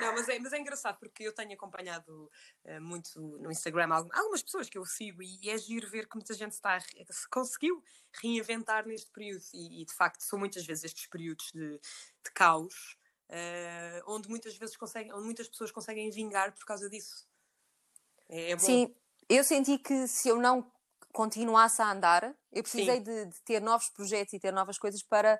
[0.00, 2.28] Não, mas é, mas é engraçado porque eu tenho acompanhado
[2.64, 6.16] eh, muito no Instagram algum- algumas pessoas que eu sigo e é giro ver que
[6.16, 7.80] muita gente está se conseguiu
[8.20, 12.96] reinventar neste período e, e, de facto são muitas vezes estes períodos de, de caos
[13.28, 17.26] eh, onde muitas vezes conseguem, onde muitas pessoas conseguem vingar por causa disso.
[18.28, 18.58] É, é.
[18.58, 18.94] Sim,
[19.28, 20.70] eu senti que se eu não
[21.12, 25.38] continuasse a andar, eu precisei de, de ter novos projetos e ter novas coisas para,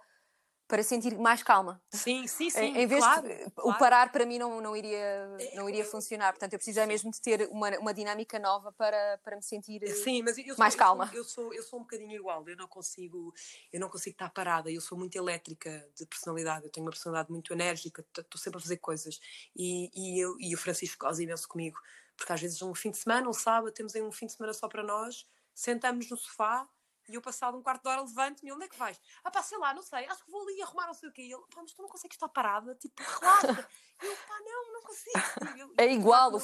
[0.69, 1.83] para sentir mais calma.
[1.93, 2.77] sim, sim, sim.
[2.77, 3.79] em vez claro, de o claro.
[3.79, 6.33] parar para mim não, não iria não iria eu- funcionar.
[6.33, 9.83] Portanto, eu precisei mesmo de ter uma, uma dinâmica nova para, para me sentir.
[9.83, 11.11] eh, Sim, mas eu sou, mais eu sou- calma.
[11.13, 13.33] Eu sou, eu sou um bocadinho igual, eu não consigo,
[13.73, 17.31] eu não consigo estar parada, eu sou muito elétrica de personalidade, eu tenho uma personalidade
[17.31, 19.21] muito enérgica, estou sempre a fazer coisas.
[19.57, 21.79] E, e, eu, e o Francisco goza imenso comigo,
[22.17, 24.53] porque às vezes um fim de semana, um sábado, temos aí um fim de semana
[24.53, 26.69] só para nós, sentamos no sofá
[27.09, 29.01] e eu passado um quarto de hora levanto-me onde é que vais?
[29.25, 31.23] Ah pá, sei lá, não sei, acho que vou ali arrumar não sei o quê.
[31.23, 33.69] E ele, pá, mas tu não consegues estar parada, tipo, relaxa.
[34.03, 35.59] E eu, pá, não, não consigo.
[35.59, 36.37] Eu, É igual, facto,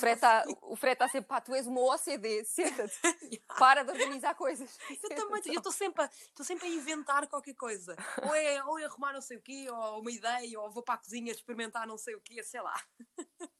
[0.62, 2.98] o Fred está tá sempre, pá, tu és uma OCD, senta-te,
[3.56, 4.76] para de organizar coisas.
[5.02, 7.94] Eu também, eu estou sempre, a- estou sempre a inventar qualquer coisa.
[8.26, 10.96] Ou é, ou é arrumar não sei o quê, ou uma ideia, ou vou para
[10.96, 12.74] a cozinha experimentar não sei o quê, sei lá.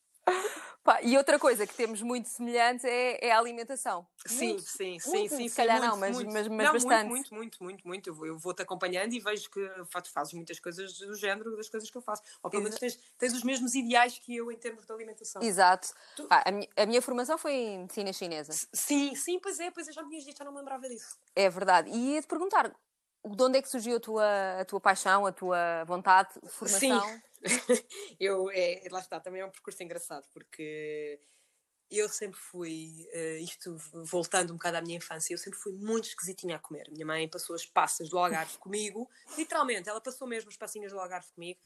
[0.85, 4.07] Pá, e outra coisa que temos muito semelhante é, é a alimentação.
[4.27, 4.63] Sim, Muito.
[4.63, 5.43] sim, sim, muito, sim.
[5.43, 7.09] se sim, calhar muito, não, mas- mas- mas não, bastante.
[7.09, 8.09] Muito, muito, muito, muito.
[8.09, 9.61] Eu vou- Eu vou-te acompanhando e vejo que
[10.03, 12.23] tu fazes muitas coisas do género das coisas que eu faço.
[12.43, 15.43] Ou pelo menos tens, tens os mesmos ideais que eu em termos de alimentação.
[15.43, 15.89] Exato.
[16.17, 18.53] Tu- Pá, a, minha, a minha formação foi em medicina chinesa.
[18.73, 21.19] Sim, sim, pois é, pois é, já me tinhas dito, já não me lembrava disso.
[21.37, 21.91] É verdade.
[21.91, 25.85] E ia-te perguntar, de onde é que surgiu a tua, a tua paixão, a tua
[25.85, 27.21] vontade, formação?
[28.21, 31.21] eu, é, lá está, também é um percurso engraçado, porque
[31.91, 36.09] eu sempre fui, eh, isto voltando um bocado à minha infância, eu sempre fui muito
[36.09, 36.91] esquisitinha a comer.
[36.91, 41.01] Minha mãe passou as passas do Algarve comigo, literalmente, ela passou mesmo as passinhas do
[41.01, 41.59] Algarve comigo,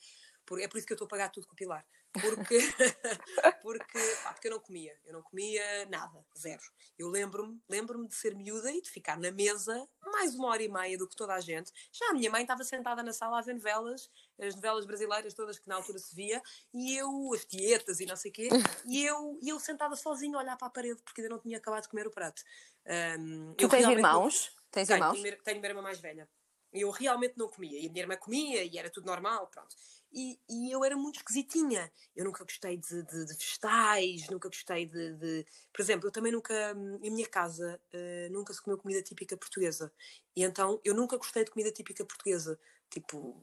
[0.47, 1.85] por, é por isso que eu estou a pagar tudo com o Pilar.
[2.13, 2.59] Porque,
[3.63, 6.63] porque, pá, porque eu não comia, eu não comia nada, zero.
[6.99, 10.69] Eu lembro-me lembro de ser miúda e de ficar na mesa mais uma hora e
[10.69, 11.73] meia do que toda a gente.
[11.91, 15.59] Já a minha mãe estava sentada na sala a ver novelas, as novelas brasileiras todas
[15.59, 16.43] que na altura se via,
[16.75, 18.49] e eu, as tietas e não sei o quê,
[18.85, 21.57] e eu, e eu sentada sozinha a olhar para a parede porque ainda não tinha
[21.57, 22.43] acabado de comer o prato.
[22.87, 24.57] Ahm, Tu eu tens realmente não- irmãos?
[24.71, 25.23] Tens tenho, irmãos?
[25.23, 26.29] tenho, tenho uma irmã mais velha.
[26.73, 27.79] Eu realmente não comia.
[27.79, 29.77] E a minha irmã comia e era tudo normal, pronto.
[30.13, 31.91] E, e eu era muito esquisitinha.
[32.15, 36.31] Eu nunca gostei de, de, de vegetais, nunca gostei de, de- Por exemplo, eu também
[36.33, 36.55] nunca...
[37.03, 39.93] Em minha casa eh, nunca se comeu comida típica portuguesa.
[40.37, 42.59] E então eu nunca gostei de comida típica portuguesa.
[42.91, 43.43] Tipo,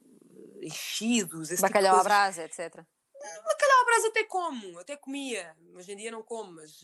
[0.61, 2.39] eh, enchidos, esse Bacalhau à tipo coisas.
[2.39, 2.85] brasa, etc.
[3.45, 5.57] Bacalhau à brasa até como, até comia.
[5.73, 6.81] Hoje em dia não como, mas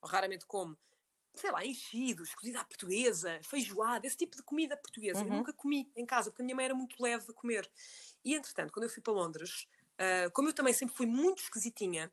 [0.00, 0.76] ou raramente como.
[1.34, 5.24] Sei lá, enchidos, cozida à portuguesa, feijoada, esse tipo de comida portuguesa.
[5.24, 5.32] Eu Uhum.
[5.32, 7.70] nunca comi em casa, porque a minha mãe era muito leve a comer.
[8.24, 9.66] E entretanto, quando eu fui para Londres,
[9.98, 12.12] ah, como eu também sempre fui muito esquisitinha,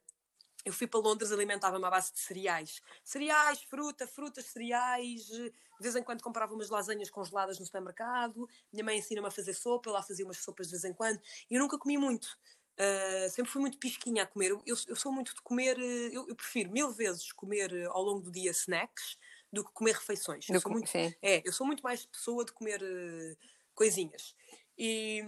[0.65, 2.81] eu fui para Londres alimentava-me à base de cereais.
[3.03, 5.25] Cereais, fruta, frutas, cereais.
[5.27, 8.47] De vez em quando comprava umas lasanhas congeladas no supermercado.
[8.71, 11.19] Minha mãe ensina-me a fazer sopa, eu lá fazia umas sopas de vez em quando.
[11.49, 12.37] E eu nunca comi muito.
[12.79, 14.51] Uh, sempre fui muito pisquinha a comer.
[14.51, 15.81] Eu, eu- sou muito de comer, uh,
[16.13, 19.17] eu, eu prefiro mil vezes comer uh, ao longo do dia snacks
[19.51, 20.47] do que comer refeições.
[20.47, 21.13] Eu Do sou que- muito, sim.
[21.21, 23.37] é, eu sou muito mais pessoa de comer uh,
[23.75, 24.33] coisinhas.
[24.77, 25.21] E,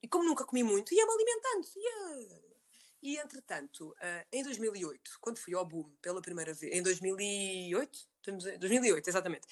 [0.00, 1.66] e como nunca comi muito, ia-me alimentando.
[1.76, 2.52] Ia...
[3.02, 8.11] E entretanto, uh, em 2008, quando fui ao Boom pela primeira vez, em 2008?
[8.22, 9.48] Estamos em 2008, exatamente.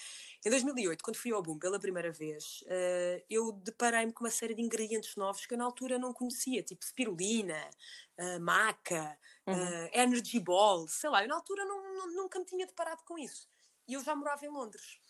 [0.46, 4.54] Em 2008, quando fui ao Boom pela primeira vez, uh, eu deparei-me com uma série
[4.54, 7.68] de ingredientes novos que eu na altura não conhecia, tipo spirulina,
[8.16, 9.54] uh, maca, Uhum.
[9.56, 13.18] uh, energy ball, sei lá, eu na altura não- não- nunca me tinha deparado com
[13.18, 13.48] isso.
[13.88, 15.00] E eu já morava em Londres.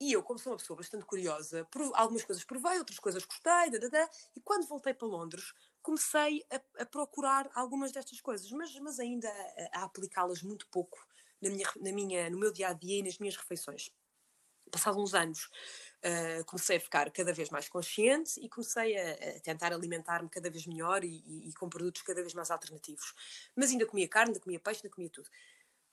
[0.00, 4.08] E eu, como sou uma pessoa bastante curiosa, algumas coisas provei, outras coisas gostei, dadadá,
[4.34, 9.28] e quando voltei para Londres, comecei a, a procurar algumas destas coisas, mas, mas ainda
[9.74, 10.98] a, a aplicá-las muito pouco
[11.40, 13.90] na minha, na minha, no meu dia a dia e nas minhas refeições.
[14.70, 15.48] Passados uns anos,
[16.04, 20.50] ah, comecei a ficar cada vez mais consciente e comecei a, a tentar alimentar-me cada
[20.50, 23.14] vez melhor e, e- e com produtos cada vez mais alternativos.
[23.56, 25.28] Mas ainda comia carne, ainda comia peixe, ainda comia tudo.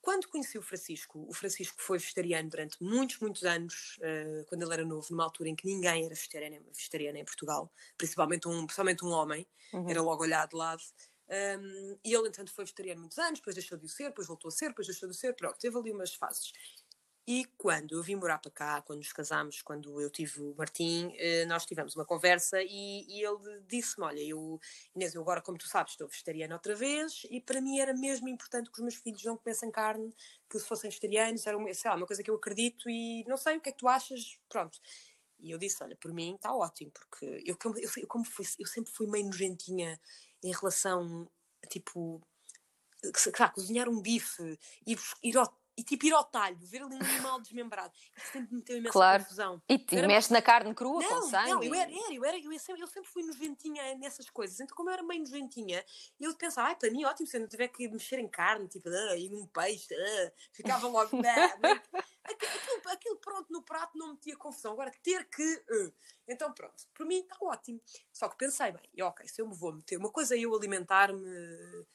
[0.02, 4.74] quando conheci o Francisco, o Francisco foi vegetariano durante muitos, muitos anos, uh, quando ele
[4.74, 9.04] era novo, numa altura em que ninguém era vegetariano, vegetariano em Portugal, principalmente um, principalmente
[9.06, 9.90] um homem, uhum.
[9.90, 10.84] era logo olhado de lado.
[11.28, 14.50] Um, e ele, entanto, foi vegetariano muitos anos, depois deixou de o ser, depois voltou
[14.50, 16.52] a ser, depois deixou de o ser, pronto, teve ali umas fases.
[17.28, 21.12] E quando eu vim morar para cá, quando nos casámos, quando eu tive o Martim,
[21.18, 24.60] eh, nós tivemos uma conversa e, e ele disse-me: Olha, eu,
[24.96, 28.30] Inês, eu agora, como tu sabes, estou vegetariana outra vez e para mim era mesmo
[28.30, 30.14] importante que os meus filhos não comessem carne,
[30.48, 33.38] que se fossem vegetarianos, era uma, sei lá, uma coisa que eu acredito e não
[33.38, 34.80] sei o que é que tu achas, pronto.
[35.40, 37.58] E eu disse: Olha, por mim está ótimo, porque eu,
[37.98, 40.00] eu, como fui, eu sempre fui meio nojentinha
[40.48, 41.28] em relação,
[41.70, 42.22] tipo,
[43.34, 47.00] claro, cozinhar um bife, ir, ir ao e tipo ir ao talho, ver ali um
[47.02, 47.94] animal desmembrado.
[48.16, 49.24] Isso sempre me meteu imensa claro.
[49.24, 49.62] confusão.
[49.70, 50.08] E, e era...
[50.08, 51.50] mexe na carne crua não, com sangue?
[51.50, 54.60] Não, eu era, era, eu, era eu, sempre, eu sempre fui nojentinha nessas coisas.
[54.60, 55.84] Então, como eu era meio nojentinha,
[56.18, 58.88] eu pensava, ai, para mim ótimo, se eu não tiver que mexer em carne, tipo,
[58.88, 61.10] ah, e num peixe, ah, ficava logo.
[62.26, 64.74] Aquilo, aquilo, pronto no prato não metia confusão.
[64.74, 65.64] Agora, ter que.
[65.70, 65.94] Uh,
[66.28, 67.82] então, pronto, para mim está ótimo.
[68.12, 71.24] Só que pensei, bem, ok, se eu me vou meter, uma coisa é eu alimentar-me
[71.24, 71.86] uh,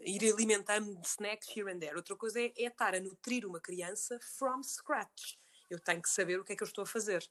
[0.00, 1.96] ir alimentando de snacks here and there.
[1.96, 5.36] Outra coisa é, é estar a nutrir uma criança from scratch.
[5.68, 7.28] Eu tenho que saber o que é que eu estou a fazer.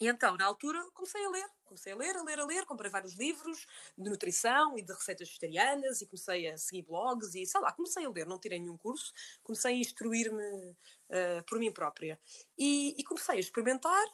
[0.00, 1.48] E então, na altura, comecei a ler.
[1.64, 2.66] Comecei a ler, a ler, a ler.
[2.66, 3.66] Comprei vários livros
[3.96, 8.04] de nutrição e de receitas vegetarianas e comecei a seguir blogs e, sei lá, comecei
[8.04, 8.26] a ler.
[8.26, 9.12] Não tirei nenhum curso.
[9.42, 12.18] Comecei a instruir-me uh, por mim própria.
[12.58, 14.04] E, e, comecei a experimentar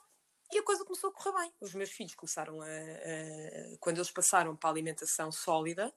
[0.52, 1.52] e a coisa começou a correr bem.
[1.60, 2.66] Os meus filhos começaram a...
[2.66, 5.92] a quando eles passaram para a alimentação sólida,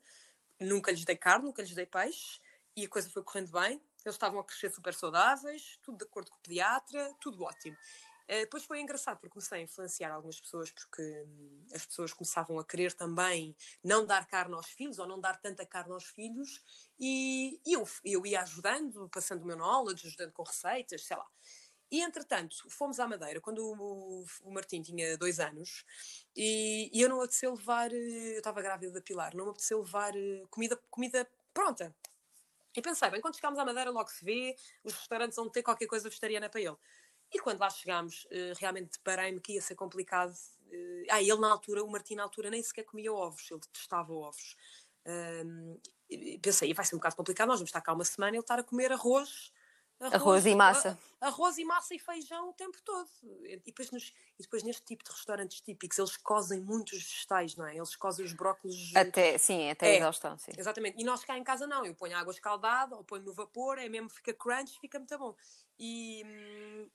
[0.59, 2.39] nunca lhes dei carne, nunca lhes dei peixe
[2.75, 3.81] e a coisa foi correndo bem.
[4.05, 7.77] Eles estavam a crescer super saudáveis, tudo de acordo com o pediatra, tudo ótimo.
[8.23, 12.57] Uh, depois foi engraçado porque comecei a influenciar algumas pessoas porque hum, as pessoas começavam
[12.57, 16.61] a querer também não dar carne aos filhos ou não dar tanta carne aos filhos
[16.99, 21.27] e, eu, eu ia ajudando, passando o meu knowledge, ajudando com receitas, sei lá.
[21.91, 25.85] E entretanto, fomos à Madeira quando o, o Martim tinha dois anos
[26.35, 29.79] e, e eu não apeteceu levar, eh, eu estava grávida da Pilar, não me apeteceu
[29.79, 31.95] levar eh, comida, comida pronta.
[32.75, 35.85] E pensei, bem, quando chegámos à Madeira logo se vê, os restaurantes vão ter qualquer
[35.85, 36.75] coisa vegetariana para ele.
[37.33, 40.35] E quando lá chegámos, eh, realmente deparei-me que ia ser complicado.
[41.09, 44.55] Ah, ele na altura, o Martim na altura nem sequer comia ovos, ele detestava ovos.
[45.05, 45.79] Um,
[46.41, 48.63] pensei, vai ser um bocado complicado, nós vamos estar cá uma semana ele estar a
[48.63, 49.51] comer arroz
[49.99, 50.99] Arroz, arroz e massa.
[51.21, 53.09] Arroz e massa e feijão o tempo todo.
[53.45, 57.65] E depois, nos, e depois neste tipo de restaurantes típicos, eles cozem muitos vegetais, não
[57.65, 57.77] é?
[57.77, 58.93] Eles cozem os brócolos.
[58.95, 60.51] Até, sim, até é, exaustão, sim.
[60.57, 60.99] Exatamente.
[60.99, 61.85] E nós cá em casa não.
[61.85, 65.33] Eu ponho água escaldada ou ponho no vapor, é mesmo, fica crunch, fica muito bom.
[65.79, 66.23] E,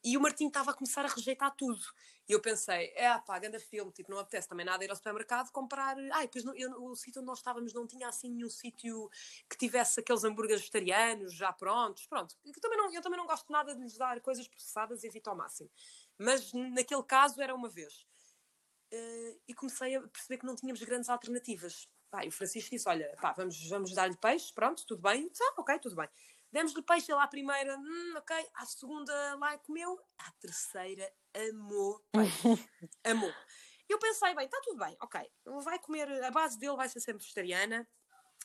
[0.04, 1.80] e o Martim estava a começar a rejeitar tudo.
[2.28, 5.50] E eu pensei, é pá, grande filme, tipo, não apetece também nada ir ao supermercado
[5.50, 5.96] comprar.
[6.12, 9.10] Ai, depois não, eu, o sítio onde nós estávamos não tinha assim nenhum sítio
[9.48, 12.06] que tivesse aqueles hambúrgueres vegetarianos já prontos.
[12.06, 15.30] Pronto, eu também não, eu também não gosto nada de lhes dar coisas processadas, evito
[15.30, 15.70] ao máximo.
[16.18, 18.06] Mas naquele caso era uma vez.
[18.92, 21.88] Uh, e comecei a perceber que não tínhamos grandes alternativas.
[22.10, 25.28] Pá, o Francisco disse: Olha, pá, vamos, vamos dar-lhe peixe, pronto, tudo bem.
[25.28, 26.08] Disse, ah, ok, tudo bem.
[26.50, 28.48] Demos-lhe peixe lá à primeira, hum, ok.
[28.54, 30.00] À segunda lá comeu.
[30.18, 32.42] À terceira amou peixe.
[33.04, 33.32] amou.
[33.88, 35.20] Eu pensei, bem, está tudo bem, ok.
[35.20, 37.88] Ele vai comer, a base dele vai ser sempre vegetariana.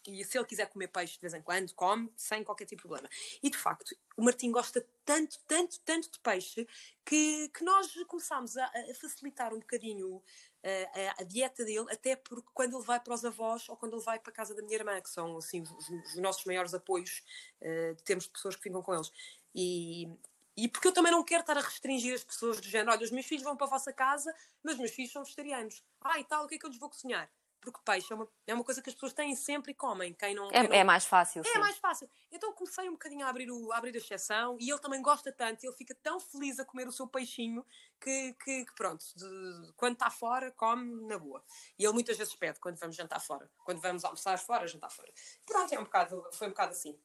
[0.05, 2.87] E se ele quiser comer peixe de vez em quando, come, sem qualquer tipo de
[2.87, 3.09] problema.
[3.41, 6.67] E de facto, o Martim gosta tanto, tanto, tanto de peixe
[7.05, 10.21] que, que nós começámos a, a facilitar um bocadinho
[10.63, 14.03] a, a, dieta dele, até porque quando ele vai para os avós ou quando ele
[14.03, 17.23] vai para a casa da minha irmã, que são assim, os, os nossos maiores apoios,
[17.61, 19.11] uh, temos pessoas que ficam com eles.
[19.53, 20.09] E,
[20.55, 23.11] e porque eu também não quero estar a restringir as pessoas do género, olha, os
[23.11, 24.33] meus filhos vão para a vossa casa,
[24.63, 25.83] mas os meus filhos são vegetarianos.
[26.01, 27.29] Ah, e tal, o que é que eu lhes vou cozinhar?
[27.63, 30.13] Porque peixe é uma, é uma coisa que as pessoas têm sempre e comem.
[30.13, 30.75] Quem não, é, quem não...
[30.75, 31.41] é mais fácil.
[31.41, 31.59] É sim.
[31.59, 32.09] mais fácil.
[32.31, 35.31] Então comecei um bocadinho a abrir, o, a abrir a exceção e ele também gosta
[35.31, 37.65] tanto, ele fica tão feliz a comer o seu peixinho
[38.01, 41.43] que, que, que pronto, de, quando está fora, come na boa.
[41.79, 43.49] E ele muitas vezes pede quando vamos jantar fora.
[43.63, 45.11] Quando vamos almoçar fora, jantar fora.
[45.45, 46.99] Pronto, é um bocado, foi um bocado assim.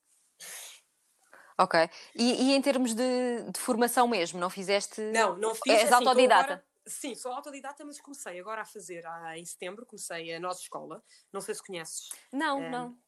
[1.59, 1.91] Ok.
[2.15, 5.01] E, e em termos de, de, formação mesmo, não fizeste.
[5.01, 5.75] Não, não fiz.
[5.75, 6.65] És assim, autodidata?
[6.89, 11.03] Sim, sou autodidata, mas comecei agora a fazer há, em setembro, comecei a nossa escola.
[11.33, 12.09] Não sei se conheces.
[12.33, 12.99] Não, é, não.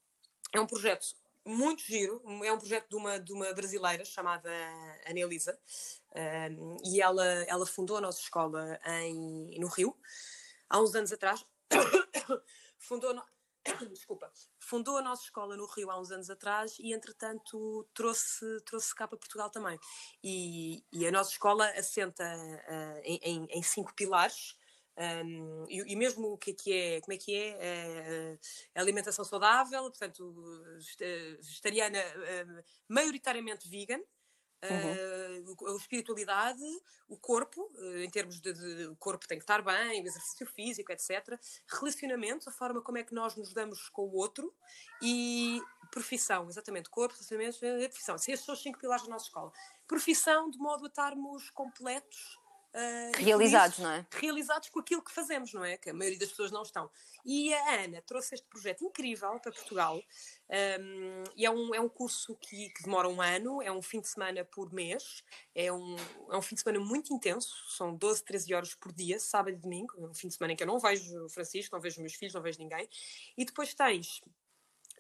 [0.52, 1.06] É um projeto
[1.44, 4.50] muito giro, é um projeto de uma, de uma brasileira chamada
[5.06, 5.58] Anelisa,
[6.52, 9.96] um, e ela, ela fundou a nossa escola em, no Rio,
[10.68, 11.44] há uns anos atrás.
[12.78, 13.14] fundou,
[13.90, 18.94] desculpa, fundou a nossa escola no Rio há uns anos atrás e, entretanto, trouxe, trouxe
[18.94, 19.78] cá para Portugal também.
[20.22, 24.56] E, e a nossa escola assenta uh, em, em, cinco pilares.
[24.96, 28.38] Um, e, e, mesmo o que é que é, como é que é,
[28.74, 30.34] é alimentação saudável, portanto,
[31.40, 31.98] vegetariana,
[32.88, 34.00] maioritariamente vegan,
[34.62, 35.52] Uhum.
[35.52, 36.62] Uh, a espiritualidade,
[37.08, 40.46] o corpo, uh, em termos de, de, o corpo tem que estar bem, o exercício
[40.46, 41.38] físico, etc.
[41.66, 44.54] Relacionamentos, a forma como é que nós nos damos com o outro
[45.00, 48.16] e profissão, exatamente, corpo, relacionamentos, eh, profissão.
[48.16, 49.52] Esses são os cinco pilares da nossa escola.
[49.88, 52.38] Profissão, de modo a estarmos completos
[52.72, 54.06] Uh, realizados, não é?
[54.12, 55.76] Realizados com aquilo que fazemos, não é?
[55.76, 56.88] Que a maioria das pessoas não estão.
[57.24, 60.00] E a Ana trouxe este projeto incrível para Portugal.
[60.48, 64.00] Um, e é um, é um curso que, que, demora um ano, é um fim
[64.00, 65.96] de semana por mês, é um,
[66.30, 69.58] é um fim de semana muito intenso, são 12, 13 horas por dia, sábado e
[69.58, 69.92] domingo.
[69.98, 72.00] É um fim de semana em que eu não vejo o Francisco, não vejo os
[72.00, 72.88] meus filhos, não vejo ninguém.
[73.36, 74.20] E depois tens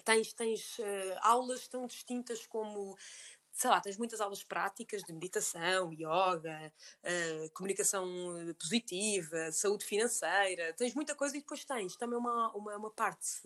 [0.04, 2.96] tens, tens uh, aulas tão distintas como
[3.60, 6.72] sei lá, tens muitas aulas práticas de meditação, yoga,
[7.04, 8.08] uh, comunicação
[8.58, 13.38] positiva, saúde financeira, tens muita coisa e depois tens também uma, uma, uma parte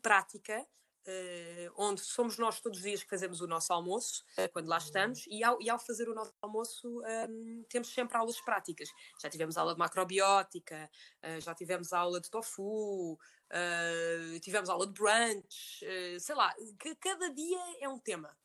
[0.00, 0.66] prática
[1.06, 4.76] Uh, onde somos nós todos os dias que fazemos o nosso almoço, uh, quando lá
[4.76, 8.88] estamos, e ao, e ao, fazer o nosso almoço um, temos sempre aulas práticas.
[9.22, 10.90] Já tivemos aula de macrobiótica,
[11.22, 13.16] uh, já tivemos aula de tofu,
[14.42, 15.78] tivemos aula de brunch,
[16.18, 18.36] sei lá, que cada dia é um tema.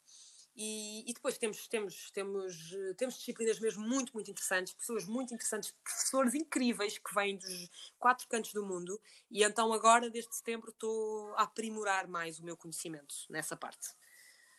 [0.55, 5.73] E, e, depois temos, temos, temos, temos disciplinas mesmo muito, muito interessantes, pessoas muito interessantes,
[5.83, 8.99] professores incríveis que vêm dos quatro cantos do mundo.
[9.29, 13.95] E então, agora, desde setembro, estou a aprimorar mais o meu conhecimento nessa parte.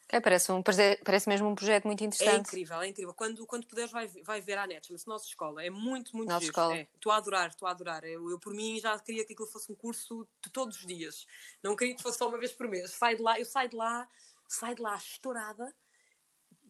[0.08, 2.34] É, parece, um, parece mesmo um projeto muito interessante.
[2.34, 3.14] É incrível, é incrível.
[3.14, 5.64] Quando, quando puderes, vai, vai ver a net, chama-se Nossa Escola.
[5.64, 6.44] É muito, muito Nossa.
[6.44, 6.76] Escola.
[6.76, 8.04] É, estou a adorar, estou a adorar.
[8.04, 11.26] Eu, eu, por mim, já queria que aquilo fosse um curso de todos os dias.
[11.62, 12.90] Não queria que fosse só uma vez por mês.
[12.90, 14.06] Sai de lá, eu saio de lá,
[14.46, 15.74] saio de lá estourada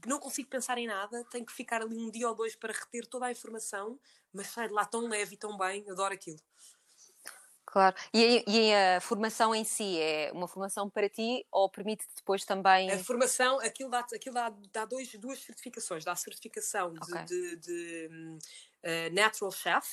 [0.09, 3.07] não consigo pensar em nada, tenho que ficar ali um dia ou dois para reter
[3.07, 3.99] toda a informação,
[4.33, 6.41] mas sai de lá tão leve e tão bem, adoro aquilo.
[7.73, 7.97] Claro.
[8.13, 12.91] E, e, a formação em si é uma formação para ti ou permite depois também.
[12.91, 16.05] A formação, aquilo dá, aquilo dá, dá dois, duas certificações.
[16.05, 17.25] Dá a certificação de, okay.
[17.25, 18.11] de, de
[18.85, 19.89] uh, Natural Chef,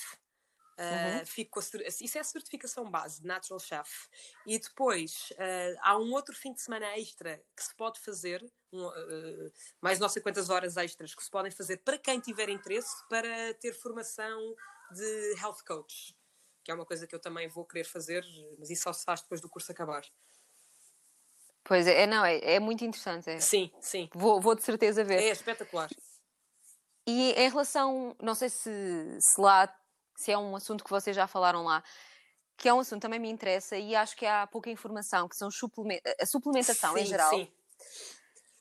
[0.80, 4.08] Uh, fico a, isso é a certificação base Natural Chef.
[4.46, 8.86] E depois uh, há um outro fim de semana extra que se pode fazer, um,
[8.86, 9.52] uh,
[9.82, 13.52] mais não sei quantas horas extras que se podem fazer para quem tiver interesse para
[13.54, 14.54] ter formação
[14.90, 16.16] de health coach,
[16.64, 18.24] que é uma coisa que eu também vou querer fazer,
[18.58, 20.02] mas isso só se faz depois do curso acabar.
[21.62, 23.28] Pois é, não, é, é muito interessante.
[23.28, 23.38] É.
[23.38, 24.08] Sim, sim.
[24.14, 25.22] Vou, vou de certeza ver.
[25.22, 25.90] É espetacular.
[27.06, 29.66] E em relação, não sei se, se lá
[30.20, 31.82] se é um assunto que vocês já falaram lá,
[32.58, 35.34] que é um assunto que também me interessa e acho que há pouca informação, que
[35.34, 37.30] são a suplementação sim, em geral.
[37.30, 37.50] Sim.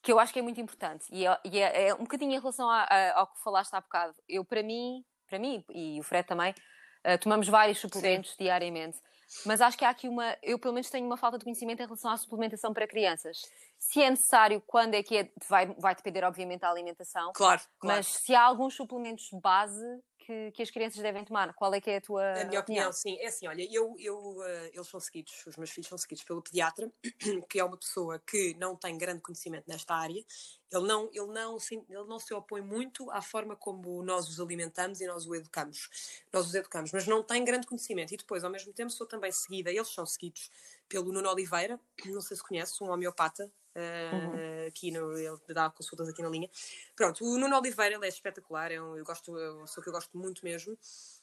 [0.02, 1.06] Que eu acho que é muito importante.
[1.12, 3.82] E é, e é, é um bocadinho em relação a, a, ao que falaste há
[3.82, 4.16] bocado.
[4.28, 8.38] Eu, para mim, para mim e o Fred também, uh, tomamos vários suplementos sim.
[8.40, 8.98] diariamente.
[9.46, 10.38] Mas acho que há aqui uma.
[10.42, 13.42] Eu, pelo menos, tenho uma falta de conhecimento em relação à suplementação para crianças.
[13.78, 17.32] Se é necessário, quando é que é, vai, vai depender, obviamente, da alimentação.
[17.34, 17.98] Claro, claro.
[17.98, 19.86] Mas se há alguns suplementos base
[20.30, 21.56] que, que, as crianças devem tomar?
[21.56, 23.18] Qual é que é a tua A minha opinião, opinião sim.
[23.20, 26.40] É assim, olha, eu, eu, uh, eles são seguidos, os meus filhos são seguidos pelo
[26.42, 26.92] pediatra,
[27.50, 30.24] que é uma pessoa que não tem grande conhecimento nesta área.
[30.72, 35.02] Ele não, ele, não, ele não se opõe muito à forma como nós os alimentamos
[35.02, 35.90] e nós o educamos.
[36.32, 38.14] Nós os educamos, mas não tem grande conhecimento.
[38.14, 40.52] E depois, ao mesmo tempo, sou também seguida, eles são seguidos
[40.88, 44.68] pelo Nuno Oliveira, não sei se conhece, um homeopata, uhum.
[44.68, 46.50] aqui no, ele dá consultas aqui na linha.
[46.96, 49.94] Pronto, o Nuno Oliveira ele é espetacular, é um, eu gosto, eu sou que eu
[49.94, 50.78] gosto muito mesmo.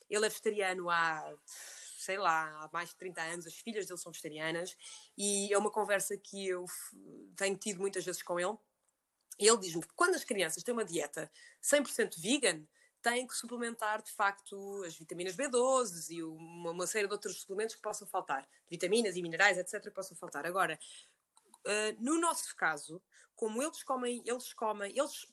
[0.08, 1.34] Ele é vegetariano há,
[1.98, 4.76] sei lá, há mais de 30 anos, as filhas dele são vegetarianas,
[5.16, 6.64] e é uma conversa que eu
[7.36, 8.56] tenho tido muitas vezes com ele.
[9.38, 11.30] Ele diz-me que quando as crianças têm uma dieta
[11.62, 12.64] 100% vegan,
[13.02, 17.76] têm que suplementar de facto as vitaminas B12 e uma, uma, série de outros suplementos
[17.76, 20.44] que possam faltar, vitaminas e minerais, etc., que possam faltar.
[20.44, 20.76] Agora,
[21.66, 23.02] Uh, no nosso caso,
[23.34, 25.26] como eles comem, eles comem, eles.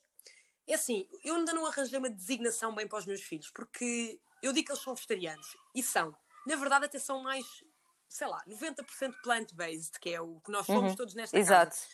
[0.67, 4.51] É assim, eu ainda não arranjei uma designação bem para os meus filhos, porque eu
[4.51, 6.15] digo que eles são vegetarianos, e são.
[6.45, 7.45] Na verdade, até são mais,
[8.09, 10.95] sei lá, 90% plant-based, que é o que nós somos uhum.
[10.95, 11.71] todos nesta Exato.
[11.71, 11.87] casa.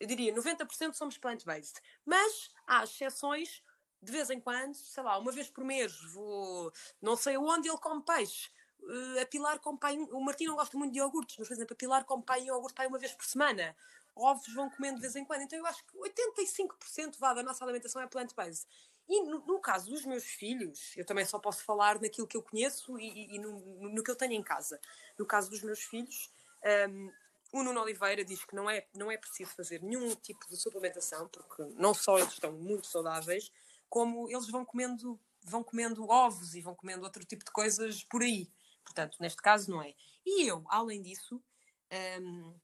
[0.00, 1.80] Eu diria, 90% somos plant-based.
[2.04, 3.62] Mas há exceções,
[4.02, 7.78] de vez em quando, sei lá, uma vez por mês vou, não sei onde ele
[7.78, 8.50] come peixe.
[8.86, 9.78] Uh, a Pilar come
[10.12, 12.74] o Martim não gosta muito de iogurtes, mas por exemplo, a Pilar come pai iogurte
[12.74, 13.74] pai uma vez por semana.
[14.14, 15.42] Ovos vão comendo de vez em quando.
[15.42, 18.66] Então eu acho que 85% vá da nossa alimentação é plant-based.
[19.08, 22.42] E no, no, caso dos meus filhos, eu também só posso falar naquilo que eu
[22.42, 24.80] conheço e, e, no, no, que eu tenho em casa.
[25.18, 26.30] No caso dos meus filhos,
[26.88, 27.12] um,
[27.52, 31.28] o Nuno Oliveira diz que não é, não é preciso fazer nenhum tipo de suplementação,
[31.28, 33.52] porque não só eles estão muito saudáveis,
[33.88, 38.22] como eles vão comendo vão comendo ovos e vão comendo outro tipo de coisas por
[38.22, 38.48] aí.
[38.84, 39.94] Portanto, neste caso não é.
[40.24, 41.42] E eu, além disso,
[42.20, 42.54] um,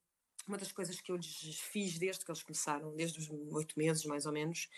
[0.46, 4.04] uma das coisas que eu lhes fiz desde que eles começaram, desde os oito meses
[4.04, 4.68] mais ou menos,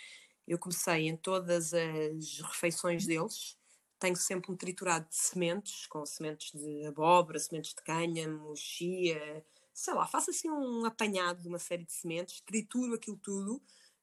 [0.47, 3.57] eu comecei em todas as refeições deles,
[3.99, 9.95] tenho sempre um triturado de sementes, com sementes de abóbora, sementes de cânhamo, chia, sei
[9.95, 13.57] lá, faço assim um apanhado de uma série de sementes, trituro aquilo tudo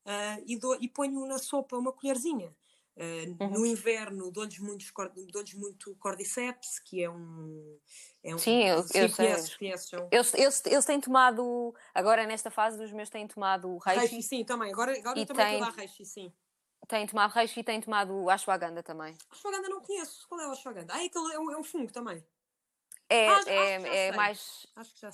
[0.05, 2.55] uh, e, dou, e ponho na sopa uma colherzinha.
[2.99, 3.49] Uh, uhum.
[3.51, 7.79] No inverno dou-lhes dou muito cordyceps, que é um.
[8.21, 9.57] É um Sim, eu, sim, eu conheces, sei.
[9.57, 13.99] Conheces, eles, eles, eles têm tomado, agora nesta fase, os meus têm tomado reishi.
[13.99, 14.73] Reishi, sim, também.
[14.73, 16.33] Agora, agora eu também estou a reishi, sim.
[16.89, 19.15] Têm tomado reishi e têm tomado ashwagandha também.
[19.29, 20.27] Ashwagandha não conheço.
[20.27, 20.93] Qual é o ashwagandha?
[20.93, 22.21] Ah, é, aquele, é, um, é um fungo também.
[23.07, 24.67] É, ah, é, é mais.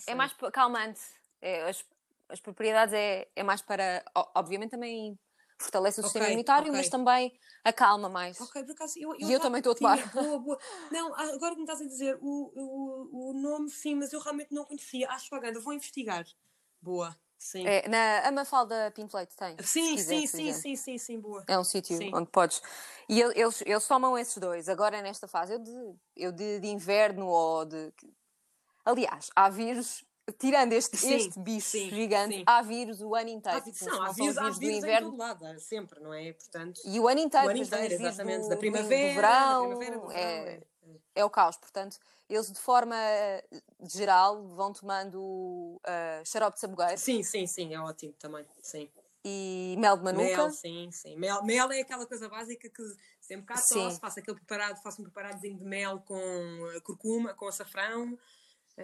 [0.08, 1.02] É mais calmante.
[1.40, 1.86] É, as,
[2.30, 4.04] as propriedades é, é mais para.
[4.34, 5.20] Obviamente também
[5.58, 6.78] fortalece o okay, sistema imunitário, okay.
[6.78, 8.40] mas também acalma mais.
[8.40, 10.12] Ok, por acaso, eu, eu e eu também estou a tomar.
[10.12, 10.60] Boa, boa.
[10.92, 14.54] Não, agora que me estás a dizer o, o, o nome, sim, mas eu realmente
[14.54, 15.10] não conhecia.
[15.10, 16.26] Acho vaganda, vou investigar.
[16.82, 17.16] Boa.
[17.38, 17.66] Sim.
[17.68, 19.56] É, na Amafalda Pinto Leite tem.
[19.62, 21.44] Sim, quiser, sim, sim, sim, sim, sim, boa.
[21.48, 22.62] É um sítio onde podes.
[23.08, 24.68] E eles, eles tomam esses dois.
[24.68, 27.94] Agora, nesta fase, eu de, eu de, de inverno ou de.
[28.84, 30.04] Aliás, há vírus
[30.34, 32.44] tirando este, sim, este bicho sim, sim.
[32.46, 33.60] há vírus o ano inteiro.
[33.60, 35.08] Há, não, há vírus, há vírus do inverno.
[35.08, 36.34] em todo lado, sempre, não é?
[36.34, 40.00] Portanto, e o ano inteiro, o ano inteiro exatamente, do, da primavera, do verão, primavera,
[40.00, 40.62] do verão é, é,
[41.16, 41.58] é, o caos.
[41.58, 41.98] Portanto,
[42.28, 42.96] eles de forma
[43.94, 46.98] geral vão tomando uh, xarope de sabugueiro.
[46.98, 48.90] Sim, sim, sim, é ótimo também, sim.
[49.24, 50.24] E mel de manuka.
[50.24, 51.16] Mel, sim, sim.
[51.18, 52.84] Mel, mel é aquela coisa básica que
[53.20, 56.16] sempre cá tosse, faço aquele preparado, faço um preparadozinho de mel com
[56.84, 58.18] curcuma, com açafrão,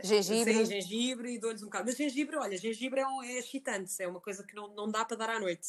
[0.03, 0.53] Gengibre.
[0.53, 1.85] Sim, gengibre e dou-lhes um bocado.
[1.85, 5.03] Mas gengibre, olha, gengibre é, um, é excitante, é uma coisa que não, não dá
[5.03, 5.67] para dar à noite.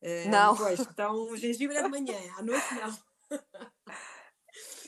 [0.00, 0.52] Uh, não.
[0.52, 0.80] Depois.
[0.80, 2.98] Então, gengibre é de manhã, à noite não.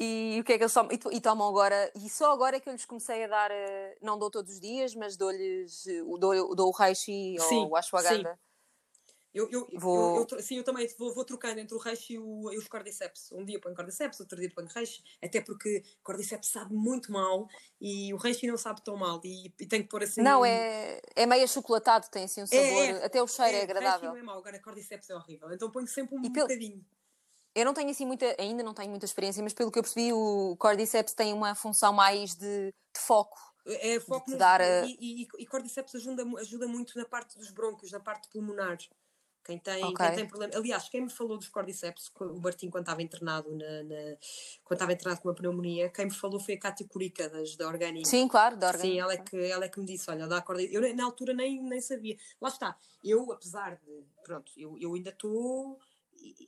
[0.00, 0.92] E o que é que eles tomam?
[0.92, 3.98] E, e, tomam agora, e só agora é que eu lhes comecei a dar, eh,
[4.00, 5.84] não dou todos os dias, mas dou-lhes,
[6.18, 8.38] dou, dou o reishi ou o ashwagandha.
[9.39, 10.16] Eu, eu, vou...
[10.16, 12.66] eu, eu, sim, eu também vou, vou trocando entre o reishi e, o, e os
[12.66, 13.30] cordyceps.
[13.30, 17.49] Um dia ponho cordyceps, outro dia ponho reishi, até porque cordyceps sabe muito mal
[17.80, 20.22] e o reishi não sabe tão mal e, e tem que pôr assim...
[20.22, 20.45] Não, um...
[20.45, 23.62] é, é meio achocolatado, tem assim um sabor, é, é, até o cheiro é, é
[23.62, 24.11] agradável.
[24.11, 26.84] não é mau, agora cordyceps é horrível, então ponho sempre um, bocadinho.
[27.55, 30.12] Eu não tenho assim muita, ainda não tenho muita experiência, mas pelo que eu percebi,
[30.12, 33.39] o cordyceps tem uma função mais de, de foco.
[33.66, 34.86] É, foco nos, dar a...
[34.86, 38.78] e, e, e cordyceps ajuda, ajuda muito na parte dos brônquios, na parte pulmonar.
[39.49, 40.07] Quem tem, okay.
[40.09, 40.53] quem tem problema.
[40.55, 44.16] Aliás, quem me falou dos cordyceps, o Martim, quando estava internado, na, na,
[44.62, 47.66] quando estava internado com uma pneumonia, quem me falou foi a Cátia Curica, das, da
[47.66, 48.07] Orgânica.
[48.07, 48.92] Sim, claro, da Orgânica.
[48.92, 50.74] Sim, ela é, que, ela é que me disse: olha, dá cordyceps.
[50.74, 52.18] Eu na altura nem, nem sabia.
[52.38, 52.76] Lá está.
[53.03, 54.05] Eu, apesar de.
[54.22, 55.80] Pronto, eu, eu ainda estou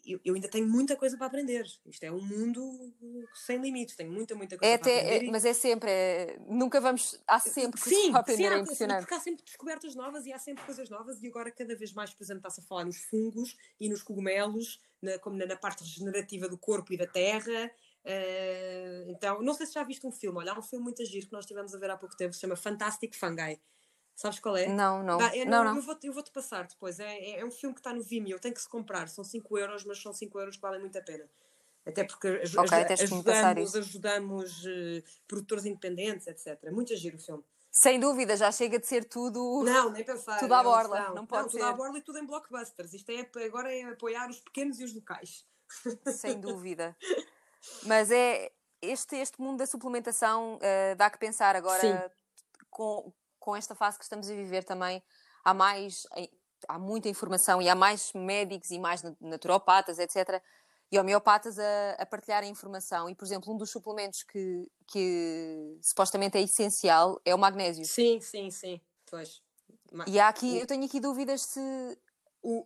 [0.07, 1.65] eu, eu, ainda tenho muita coisa para aprender.
[1.87, 2.93] Isto é um mundo
[3.35, 5.27] sem limites, tenho muita, muita coisa é para até, aprender.
[5.27, 8.59] É, mas é sempre, é, nunca vamos, há sempre coisas sim, para aprender, sim, é
[8.59, 9.01] impressionante.
[9.01, 12.13] Porque há sempre descobertas novas e há sempre coisas novas e agora cada vez mais,
[12.13, 15.85] por exemplo, está-se a falar nos fungos e nos cogumelos, na, como na, na, parte
[15.85, 17.71] regenerativa do corpo e da terra.
[18.05, 21.27] Uh, então, não sei se já viste um filme, olha, há um filme muito giro
[21.27, 23.61] que nós estivemos a ver há pouco tempo, se chama Fantastic Fungi.
[24.21, 24.67] Sabes qual é?
[24.67, 25.17] Não, não.
[25.17, 27.01] Bah, eu, não, não, Eu vou-te eu vou -te passar depois.
[27.01, 29.09] É, é, é, um filme que está no Vimeo, tem que se comprar.
[29.09, 31.25] São 5 euros, mas são 5 euros que valem muito a pena.
[31.87, 36.71] Até porque aj okay, ajudamos, ajudamos uh, produtores independentes, etc.
[36.71, 37.43] Muito giro o filme.
[37.73, 39.63] Sem dúvida, já chega de ser tudo.
[39.65, 40.39] Não, nem pensar.
[40.39, 41.01] Tudo à borla.
[41.01, 41.51] Não, não pode não.
[41.53, 42.93] Tudo à borla e tudo em blockbusters.
[42.93, 45.47] Isto é, agora é apoiar os pequenos e os locais.
[46.21, 46.95] Sem dúvida.
[47.85, 48.53] Mas é.
[48.83, 52.15] Este, este mundo da suplementação uh, dá que pensar agora Sim.
[52.71, 55.03] com, com esta fase que estamos a viver também,
[55.43, 56.07] há mais,
[56.69, 60.41] há muita informação e há mais médicos e mais naturopatas, etc.,
[60.93, 63.09] e homeopatas a, a partilhar a informação.
[63.09, 67.85] E, por exemplo, um dos suplementos que, que supostamente é essencial é o magnésio.
[67.85, 68.81] Sim, sim, sim.
[69.09, 69.41] Pois.
[70.07, 71.61] E há aqui, eu tenho aqui dúvidas se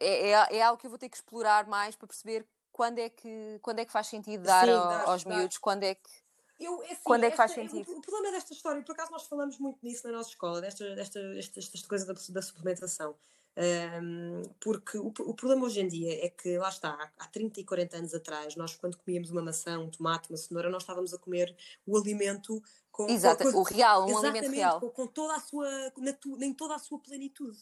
[0.00, 3.08] é, é, é, algo que eu vou ter que explorar mais para perceber quando é
[3.08, 6.10] que, quando é que faz sentido dar sim, ao, aos miúdos, quando é que
[6.58, 7.90] eu, é assim, Quando é que faz esta, sentido?
[7.90, 10.94] O, o, problema desta história, por acaso nós falamos muito nisso na nossa escola, desta,
[10.94, 11.20] desta,
[11.88, 13.16] coisa da, da suplementação.
[13.56, 17.64] Um, porque o, o, problema hoje em dia é que, lá está, há 30 e
[17.64, 21.18] 40 anos atrás, nós quando comíamos uma maçã, um tomate, uma cenoura, nós estávamos a
[21.18, 21.54] comer
[21.86, 24.80] o alimento com, Exato, com, o real, um alimento real.
[24.80, 27.58] Com, com, toda a sua, na, em toda a sua plenitude.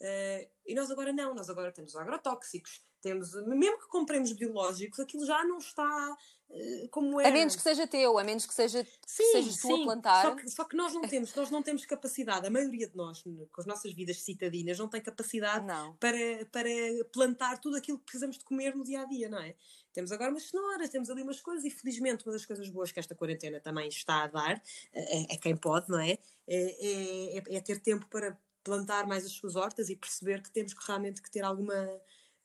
[0.00, 5.24] Uh, e nós agora não, nós agora temos agrotóxicos, Temos, mesmo que compremos biológicos, aquilo
[5.24, 6.16] já não está
[6.50, 7.28] uh, como era.
[7.28, 10.22] A menos que seja teu, a menos que seja sim, que sejas tu a plantar.
[10.22, 13.22] Só que, só que nós não temos, nós não temos capacidade, a maioria de nós,
[13.22, 15.94] com as nossas vidas citadinas, não tem capacidade não.
[15.98, 16.68] Para, para
[17.12, 19.54] plantar tudo aquilo que precisamos de comer no dia a dia, não é?
[19.92, 22.98] Temos agora umas cenouras, temos ali umas coisas, e felizmente uma das coisas boas que
[22.98, 26.18] esta quarentena também está a dar, é, é quem pode, não é?
[26.48, 27.56] É, é?
[27.56, 31.22] é, ter tempo para plantar mais as suas hortas e perceber que temos que realmente
[31.22, 31.88] que ter alguma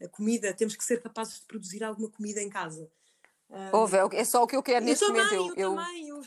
[0.02, 2.90] eh, comida, temos que ser capazes de produzir alguma comida em casa.
[3.74, 5.34] Houve, é, é só o que eu quero neste eu momento.
[5.34, 6.22] Eu, eu, também, eu,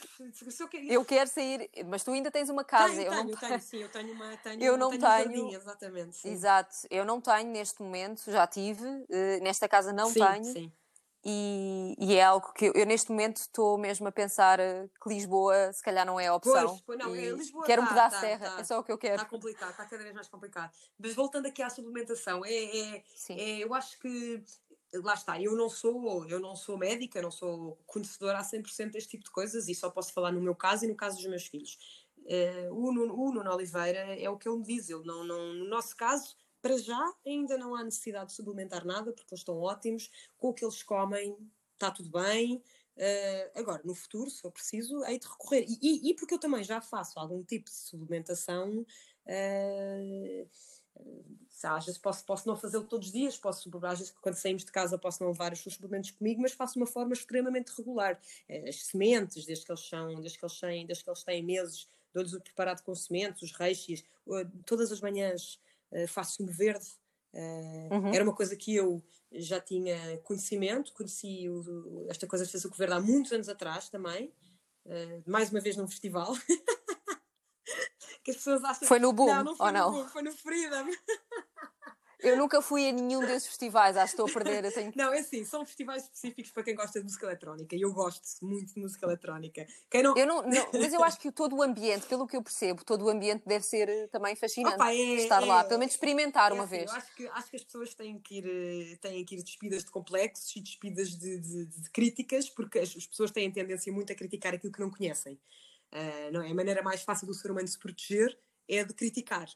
[0.61, 0.93] eu, quero...
[0.93, 2.95] eu quero sair, mas tu ainda tens uma casa.
[2.95, 4.37] Tenho, eu tenho, não tenho, sim, eu tenho uma.
[4.37, 5.03] Tenho, eu não tenho.
[5.03, 6.17] Um jardim, exatamente.
[6.17, 6.31] Sim.
[6.31, 10.45] Exato, eu não tenho neste momento, já tive, uh, nesta casa não sim, tenho.
[10.45, 10.73] Sim.
[11.27, 15.09] E, e, é algo que eu, eu, neste momento estou mesmo a pensar eh, que
[15.09, 16.79] Lisboa se calhar não é a opção.
[16.85, 18.85] Pois, não, é, Lisboa quero tá, um pedaço tá, de terra, tá, é só o
[18.85, 19.15] que eu quero.
[19.15, 20.71] Está complicado, está cada vez mais complicado.
[20.99, 24.45] Mas voltando aqui à suplementação, é, é, é, eu acho que
[24.93, 29.13] lá está, eu não sou, eu não sou médica, não sou conhecedora a 100% deste
[29.13, 31.47] tipo de coisas e só posso falar no meu caso e no caso dos meus
[31.47, 31.79] filhos.
[32.19, 35.55] Uh, o, Nuno, o Nuno Oliveira é o que ele me diz, ele não, não,
[35.55, 39.61] no nosso caso para já ainda não há necessidade de suplementar nada, porque eles estão
[39.61, 41.37] ótimos, com o que eles comem
[41.75, 42.57] está tudo bem.
[42.97, 45.67] Uh, agora, no futuro, se for preciso, hei de recorrer.
[45.69, 48.87] E, e, e, porque eu também já faço algum tipo de suplementação,
[49.27, 50.49] uh,
[51.63, 54.73] às vezes posso, posso não fazê-lo todos os dias, posso, às vezes quando saímos de
[54.73, 58.19] casa posso não levar os suplementos comigo, mas faço de uma forma extremamente regular.
[58.67, 61.89] As sementes, desde que eles são, desde que eles têm, desde que eles têm meses,
[62.15, 64.03] dou-lhes o preparado com sementes, os reixias,
[64.65, 65.59] todas as manhãs
[65.95, 66.87] uh, faço sumo verde.
[67.33, 68.15] Uh, uhum.
[68.15, 72.71] Era uma coisa que eu já tinha conhecimento, conheci o, esta coisa de fazer o
[72.71, 74.33] verde há muitos anos atrás também,
[74.87, 76.35] uh, mais uma vez num festival.
[78.23, 79.93] que as pessoas acham Foi no Boom, não, não foi ou no não?
[79.93, 80.87] Boom, foi no Freedom.
[82.25, 84.73] Eu nunca fui a nenhum desses festivais, acho que estou a perder.
[84.73, 84.93] Tenho...
[84.97, 88.25] Não, é assim, são festivais específicos para quem gosta de música eletrónica e eu gosto
[88.45, 89.67] muito de música eletrónica.
[89.91, 90.17] Quem não...
[90.17, 93.05] Eu não, não mas eu acho que todo o ambiente, pelo que eu percebo, todo
[93.05, 96.51] o ambiente deve ser eh, também fascinante Opa, é, estar é, lá, pelo menos experimentar
[96.51, 96.91] é uma assim, vez.
[96.91, 99.85] Eu acho que, acho que as pessoas têm que ir, eh, têm que ir despidas
[99.85, 104.13] de complexos e despidas de, de, de críticas, porque as, as, pessoas têm tendência muito
[104.13, 105.39] a criticar aquilo que não conhecem.
[105.93, 106.51] Uh, não é?
[106.51, 108.37] A maneira mais fácil do ser humano se proteger
[108.69, 109.49] é de criticar.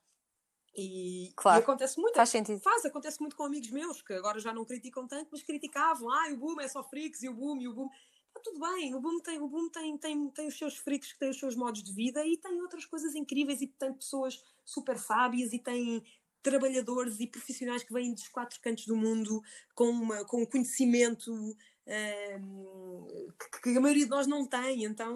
[0.76, 1.60] E, claro.
[1.60, 2.14] e, acontece muito.
[2.14, 2.60] Faz sentido.
[2.60, 6.10] Faz, acontece muito com amigos meus que agora já não criticam tanto, mas criticavam.
[6.10, 7.88] Ah, o boom é só freaks e o boom e o boom.
[8.28, 11.18] Está tudo bem, o boom, tem, o boom tem, tem, tem os seus freaks que
[11.18, 14.98] têm os seus modos de vida e tem outras coisas incríveis e tem pessoas super
[14.98, 16.04] sábias e tem
[16.42, 19.42] trabalhadores e profissionais que vêm dos quatro cantos do mundo
[19.74, 21.56] com, uma, com um conhecimento
[21.88, 25.14] que, que, a maioria de nós não tem, então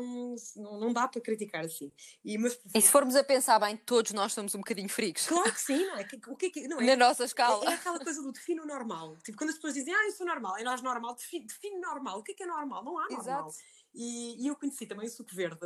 [0.57, 1.93] não, não dá para criticar assim.
[2.25, 5.27] E, mas, e se formos a pensar bem, todos nós somos um bocadinho frios.
[5.27, 6.09] Claro que sim, não é?
[6.29, 6.87] O que é que, não é?
[6.87, 7.65] Na nossa escala.
[7.67, 9.19] É, é, aquela coisa do defino normal.
[9.23, 11.47] Tipo, quando as pessoas dizem, ah, eu sou normal, é nós normal, define,
[11.81, 12.21] normal.
[12.21, 12.83] O que é que é normal?
[12.83, 13.21] Não há normal.
[13.21, 13.55] Exato.
[13.95, 15.59] E, e, eu conheci também o Suco Verde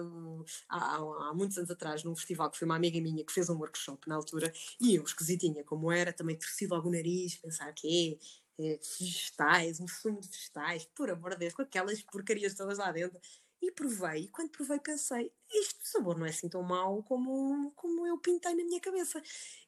[0.69, 3.49] há, há, há, muitos anos atrás, num festival que foi uma amiga minha que fez
[3.49, 7.73] um workshop na altura, e eu, esquisitinha como era, também torci logo o nariz, pensar
[7.73, 12.79] que é, vegetais, um sumo de vegetais, por amor de Deus, com aquelas porcarias todas
[12.79, 13.19] lá dentro.
[13.61, 18.07] E provei, e quando provei pensei, este sabor não é assim tão mau como, como
[18.07, 19.21] eu pintei na minha cabeça.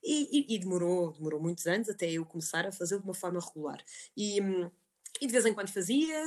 [0.03, 3.41] E, e, e demorou, demorou muitos anos até eu começar a fazer de uma forma
[3.41, 3.83] regular.
[4.17, 4.41] E,
[5.21, 6.23] e de vez em quando fazia,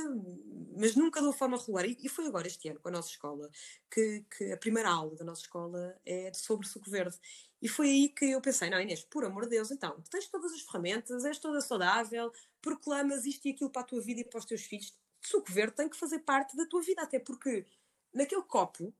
[0.78, 1.86] mas nunca de uma forma regular.
[1.86, 3.50] E, foi agora este ano, com a nossa escola,
[3.90, 7.16] que, que a primeira aula da nossa escola é sobre suco verde.
[7.60, 10.52] E foi aí que eu pensei, não Inês, por amor de Deus, então, tens todas
[10.52, 14.38] as ferramentas, és toda saudável, proclamas isto e aquilo para a tua vida e para
[14.38, 17.64] os teus filhos, suco verde tem que fazer parte da tua vida, até porque
[18.12, 18.92] naquele copo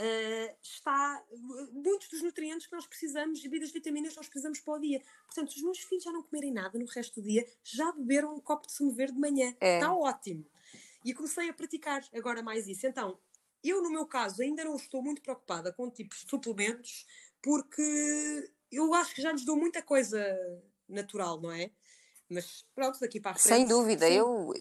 [0.00, 1.24] uh, está
[1.72, 5.02] muitos dos nutrientes que nós precisamos e das vitaminas que nós precisamos para o dia.
[5.26, 8.34] Portanto, se os meus filhos já não comerem nada no resto do dia, já beberam
[8.34, 9.54] um copo de sumo verde de manhã.
[9.60, 9.76] É.
[9.76, 10.46] Está ótimo.
[11.04, 12.86] E comecei a praticar agora mais isso.
[12.86, 13.18] Então,
[13.62, 17.06] eu, no meu caso, ainda não estou muito preocupada com tipos de suplementos,
[17.42, 20.22] porque eu acho que já nos dou muita coisa
[20.88, 21.70] natural, não é?
[22.28, 23.54] Mas pronto, daqui para a frente.
[23.54, 24.52] Sem dúvida, eu,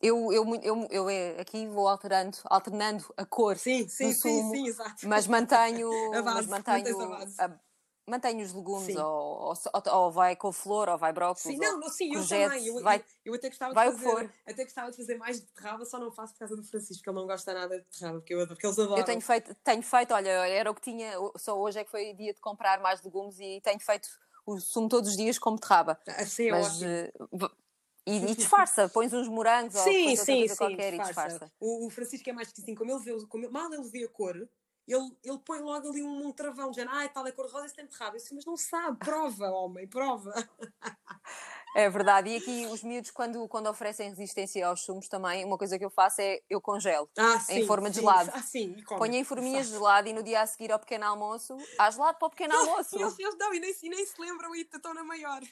[0.00, 4.64] eu, eu, eu, eu, eh, aqui vou alterando, alternando a cor sim, sim, sumo, sim,
[4.64, 5.08] sim, exato.
[5.08, 7.34] mas mantenho, a base, mas mantenho a base.
[7.38, 7.60] A,
[8.06, 9.54] mantenho os legumes, ou, ou,
[9.92, 11.56] ou, vai com flor, ou vai brócolis.
[11.56, 12.66] Sim, não, não sim, eu também.
[12.66, 15.98] Eu, vai, eu, até gostava de fazer, até gostava de fazer mais de terraba, só
[15.98, 18.46] não faço por causa do Francisco, que ele não gosta nada de terraba, porque, eu,
[18.46, 18.98] porque eles adoram.
[18.98, 22.12] Eu tenho feito, tenho feito, olha, era o que tinha, só hoje é que foi
[22.12, 24.08] dia de comprar mais legumes e tenho feito
[24.44, 25.98] o sumo todos os dias como terraba.
[26.06, 26.90] Assim é Mas, ótimo.
[27.32, 27.65] Uh,
[28.06, 30.96] e, e, disfarça, pões uns morangos sim, ou sim, sim, qualquer disfarça.
[30.96, 31.52] e disfarça.
[31.58, 34.08] O, o Francisco é mais que assim, como ele vê, como, mal ele vê a
[34.08, 34.36] cor,
[34.86, 37.74] ele, ele põe logo ali um, um travão, dizendo, ah, tal é cor rosa, isso
[37.74, 38.16] tem de rabo.
[38.16, 40.32] Eu disse, mas não sabe, prova, homem, prova.
[41.76, 42.30] É verdade.
[42.30, 45.90] E aqui os miúdos, quando, quando oferecem resistência aos sumos também, uma coisa que eu
[45.90, 48.30] faço é eu congelo Ah, sim, em forma de gelado.
[48.32, 48.82] Ah, sim, e.
[48.82, 52.18] Ponho em forminhas de gelado e no dia a seguir ao pequeno almoço, há gelado
[52.18, 52.96] para o pequeno almoço.
[52.96, 55.42] E eles, eles não, e nem, e nem se lembram e estão na maior.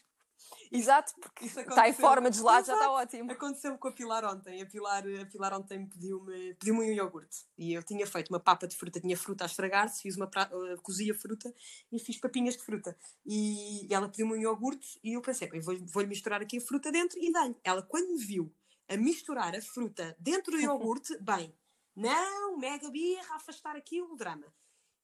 [0.73, 3.01] Exato, porque está em forma de gelado, já está Exato.
[3.03, 3.33] ótimo.
[3.33, 4.63] Aconteceu com a Pilar ontem.
[4.63, 7.47] A Pilar, a Pilar ontem pediu-me pediu um iogurte.
[7.57, 10.43] E eu tinha feito uma papa de fruta, tinha fruta a estragar-se, fiz uma pra...
[10.53, 11.55] eh, cozi a fruta
[11.93, 12.97] e fiz papinhas de fruta.
[13.25, 16.91] E ela pediu-me um iogurte e eu pensei, "Bem, vou- vou-lhe misturar aqui a fruta
[16.93, 17.57] dentro e dá-lhe.
[17.65, 18.53] Ela, quando me viu
[18.89, 20.61] a misturar a fruta dentro do
[21.01, 21.55] iogurte, bem,
[21.97, 24.47] não, mega birra, afastar aquilo, drama.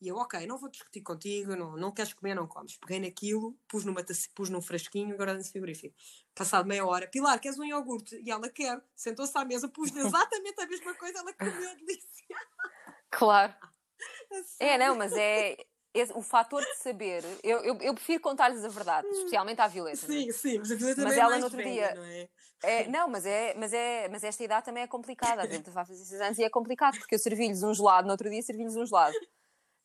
[0.01, 2.77] E eu, ok, não vou discutir contigo, não, não queres comer, não comes.
[2.79, 5.95] Peguei naquilo, pus, numa, taça- pus num frasquinho, agora nesse frigorífico.
[6.35, 8.19] Passado meia hora, Pilar, queres um iogurte?
[8.25, 8.83] E ela quer.
[8.97, 12.37] Sentou-se à mesa, pus exatamente a mesma coisa, ela comeu delícia.
[13.11, 13.55] Claro.
[14.61, 15.55] A É, não, mas é
[15.93, 17.23] esse- o fator de saber.
[17.43, 20.07] Eu, eu, eu prefiro contar-lhes a verdade, especialmente à Violeta.
[20.07, 20.09] é?
[20.09, 22.29] Sim, sim, mas a Violeta Mas é ela mais no outro velha, dia- não é?
[22.63, 25.43] É, não, mas, é, mas, é, mas esta idade também é complicada.
[25.43, 28.13] A Violeta vai fazer 6 anos e é complicado, porque eu servi-lhes um gelado, no
[28.13, 29.15] outro dia servi-lhes um gelado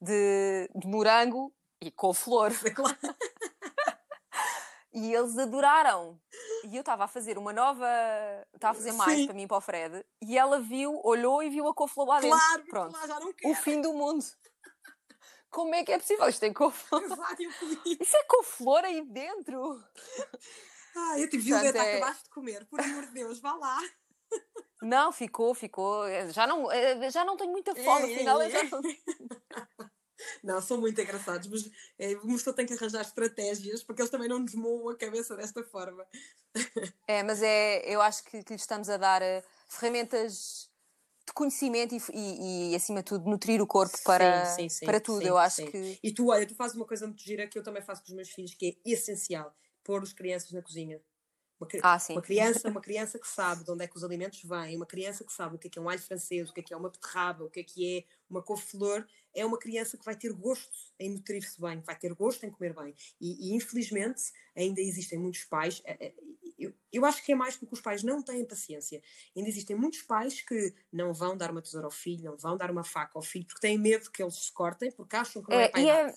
[0.06, 2.52] de, de morango e com flor.
[2.74, 2.98] Claro.
[4.98, 6.18] E eles adoraram.
[6.64, 7.86] E eu estava a fazer uma nova.
[8.54, 9.26] Estava a fazer mais Sim.
[9.26, 10.06] para mim e para o Fred.
[10.22, 12.38] E ela viu, olhou e viu a couve-flor lá dentro.
[12.40, 12.92] Claro, Pronto.
[12.94, 13.56] claro, já não O quero.
[13.56, 14.24] fim do mundo.
[15.52, 16.30] Como é que é possível?
[16.30, 17.02] Isto tem couve-flor.
[17.04, 17.10] Eu
[17.60, 17.98] comi.
[18.00, 19.84] Isso é couve-flor aí dentro.
[20.96, 23.78] Ah, eu Portanto, Violeta, é- acabaste de comer, por amor de Deus, vá lá.
[24.82, 26.06] Não, ficou, ficou.
[26.32, 28.64] Já não, eh, já não tenho muita fome, É, afinal é, já é.
[28.70, 28.82] não.
[30.44, 34.28] Não, são muito engraçados, mas é, o moço tem que arranjar estratégias porque eles também
[34.30, 36.06] não nos moam a cabeça desta forma.
[37.08, 40.70] É, mas é, eu acho que, que lhes estamos a dar eh, ferramentas
[41.28, 44.86] de conhecimento e, e- e, acima de tudo, nutrir o corpo para, Sim, sim, sim,
[44.86, 45.22] para tudo.
[45.22, 45.66] sim, eu acho sim.
[45.72, 46.00] que.
[46.04, 48.16] E tu, olha, tu fazes uma coisa muito gira que eu também faço com os
[48.16, 51.02] meus filhos, que é essencial, pôr as crianças na cozinha.
[51.60, 52.16] Uma, cri- Ah, sim.
[52.16, 55.24] uma criança, uma criança que sabe de onde é que os alimentos vêm, uma criança
[55.24, 56.78] que sabe o que é que é um alho francês, o que é que é
[56.78, 59.06] uma beterraba, o que é que é uma couve-flor,
[59.36, 62.74] é uma criança que vai ter gosto em nutrir-se bem, vai ter gosto em comer
[62.74, 62.96] bem.
[63.20, 64.24] E, e, infelizmente
[64.56, 66.14] ainda existem muitos pais, eh, eh,
[66.58, 69.02] eu, eu acho que é mais porque os pais não têm paciência.
[69.36, 72.72] Ainda existem muitos pais que não vão dar uma tesoura ao filho, não vão dar
[72.72, 75.58] uma faca ao filho, porque têm medo que eles se cortem, porque acham que não
[75.58, 76.14] é, É, para a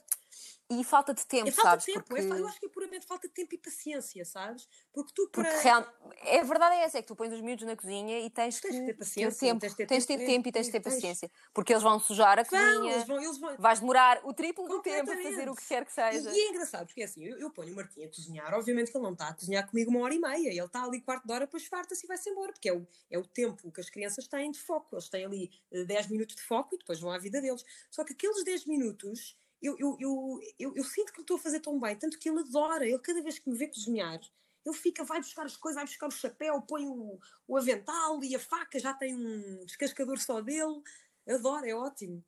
[0.70, 1.84] e, e falta de tempo, É falta sabes?
[1.84, 4.24] de tempo, porque, é fa- eu acho que é puramente falta de tempo e paciência,
[4.24, 4.68] sabes?
[4.92, 5.60] Porque tu porque para.
[5.62, 8.30] real- é a verdade é essa, é que tu pões os miúdos na cozinha e
[8.30, 10.26] tens que Tens de ter ter paciência, tempo, tens de ter tens de ter tempo,
[10.32, 11.30] tempo e tens de ter paciência.
[11.54, 13.56] Porque eles vão sujar a Vão, cozinha, eles vão, eles vão.
[13.58, 16.30] vais demorar o triplo do tempo a fazer o que quer que E, seja.
[16.30, 18.96] e é engraçado, porque é assim, eu, eu ponho o Martim a cozinhar, obviamente que
[18.96, 21.32] ele não está a cozinhar comigo uma hora e meia, ele está ali quarto de
[21.32, 24.26] hora, depois farta-se e vai-se embora, porque é o, é o tempo que as crianças
[24.26, 27.18] têm de foco, eles têm ali eh, 10 minutos de foco e depois vão à
[27.18, 27.64] vida deles.
[27.90, 31.60] Só que aqueles 10 minutos, eu, eu, eu, eu, sinto que lhe estou a fazer
[31.60, 34.20] tão bem, tanto que ele adora, ele cada vez que me vê cozinhar,
[34.64, 38.34] ele fica, vai buscar as coisas, vai buscar o chapéu, põe o, o avental e
[38.36, 40.82] a faca, já tem um descascador só dele,
[41.28, 42.24] adora, é ótimo.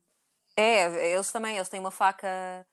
[0.55, 2.65] É, eles também, eles têm uma faca.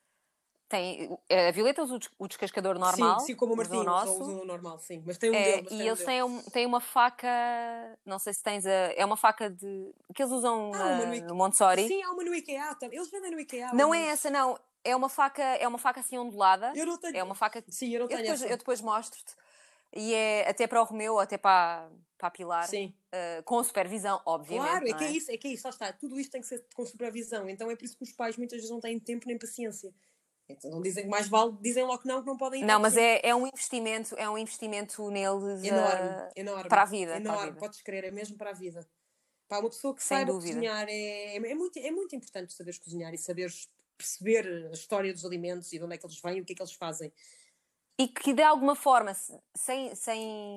[0.68, 3.20] Tem, a Violeta usa o des- o descascador normal.
[3.20, 4.12] Sim, sim como o Martim, o nosso.
[4.20, 5.66] usa, usa o normal, sim, mas tem um É, dele.
[5.66, 7.26] e tem um eles têm, um- têm uma faca,
[8.04, 8.70] não sei se tens a.
[8.70, 9.94] É uma faca de.
[10.14, 11.86] que eles usam Ah, na- no no Montessori.
[11.88, 12.76] Sim, há uma no IKEA.
[12.82, 13.72] Eles vendem no IKEA.
[13.72, 14.58] Não é essa, não.
[14.84, 16.72] É uma faca, é uma faca assim ondulada.
[16.74, 17.16] Eu não tenho.
[17.16, 17.64] É uma faca.
[17.68, 18.52] Sim, eu não Eu tenho depois, essa.
[18.52, 19.34] eu depois mostro-te.
[19.96, 21.88] E é até para o Romeu, até para,
[22.18, 22.68] para a Pilar.
[22.68, 24.68] Sim, eh, com supervisão, obviamente.
[24.68, 25.92] claro, é que é isso, é que é isso, lá está.
[25.94, 27.48] Tudo isto tem que ser com supervisão.
[27.48, 29.92] Então é por isso que os pais muitas vezes não têm tempo nem paciência.
[30.48, 32.64] Então não dizem que mais vale, dizem logo que não, que não podem ir.
[32.64, 35.62] Não, mas é, é um investimento, é um investimento neles.
[35.62, 36.68] enorme, eh, enorme.
[36.68, 37.58] para a vida, para a Enorme, vida.
[37.60, 38.88] podes crer, é mesmo para a vida.
[39.46, 40.54] Para uma pessoa que Sem saiba dúvida.
[40.54, 45.24] cozinhar é, é, muito, é muito importante saberes cozinhar e saberes perceber a história dos
[45.24, 47.12] alimentos e de onde é que eles vêm e o que é que eles fazem.
[47.98, 50.54] e que de alguma forma, se- sem, sem,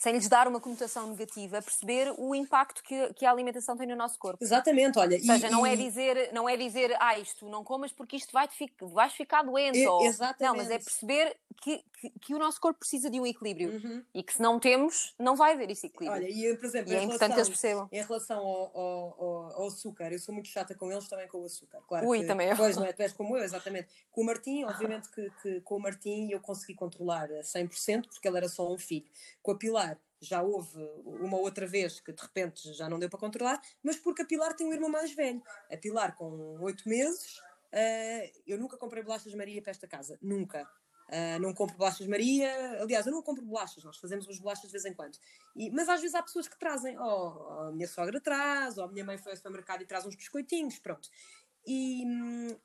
[0.00, 3.94] sem lhes dar uma conotação negativa, perceber o impacto que, que a alimentação tem no
[3.94, 4.42] nosso corpo.
[4.42, 5.18] Exatamente, olha.
[5.18, 8.16] Ou seja, e, não, é e- dizer, não é dizer, ah, isto não comas porque
[8.16, 8.48] isto vai
[8.80, 9.78] vais ficar doente.
[9.78, 10.02] E- ou...
[10.06, 10.40] exatamente.
[10.42, 13.72] Não, mas é perceber que, que, que o nosso corpo precisa de um equilíbrio.
[13.74, 14.02] Uhum.
[14.14, 16.22] E que se não temos, não vai haver esse equilíbrio.
[16.22, 17.88] Olha, e por exemplo, e é em importante que eles relação- percebam.
[17.92, 21.42] Em relação ao, ao, ao- ao açúcar, eu sou muito chata com eles também com
[21.42, 21.82] o açúcar.
[21.86, 22.56] Claro Ui, que, também eu.
[22.56, 22.92] Pois, não é?
[22.94, 23.88] Tu és como eu, exatamente.
[24.10, 28.26] Com o Martim, obviamente que, que com o Martim eu consegui controlar a 100%, porque
[28.26, 29.04] ele era só um filho.
[29.42, 29.89] Com a Pilar,
[30.20, 34.22] já houve uma outra vez que de repente já não deu para controlar, mas porque
[34.22, 35.42] a Pilar tem um irmão mais velho.
[35.72, 37.40] A Pilar, com 8 meses,
[37.72, 40.18] eh, eu nunca comprei bolachas Maria para esta casa.
[40.20, 40.68] Nunca.
[41.12, 42.80] Ah, não compro bolachas Maria.
[42.80, 45.18] Aliás, eu não compro bolachas, nós fazemos umas bolachas de vez em quando.
[45.56, 48.88] E- mas às vezes há pessoas que trazem, ou a minha sogra traz, ou a
[48.88, 51.08] minha mãe foi ao supermercado e traz uns biscoitinhos, pronto.
[51.66, 52.56] E hum,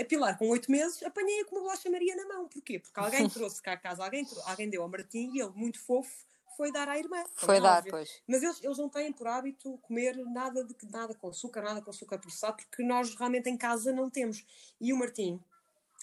[0.00, 2.48] a Pilar, com oito meses, apanhei-a com uma bolacha Maria na mão.
[2.48, 2.78] Porquê?
[2.78, 6.24] Porque alguém trouxe cá a casa, alguém, alguém deu ao Martim e ele, muito fofo,
[6.60, 7.24] foi dar à irmã.
[7.36, 7.92] Foi é dar, óbvio.
[7.92, 8.22] pois.
[8.28, 11.88] Mas eles, eles não têm por hábito comer nada, de, nada com açúcar, nada com
[11.88, 14.44] açúcar processado, porque nós realmente em casa não temos.
[14.78, 15.42] E o Martim,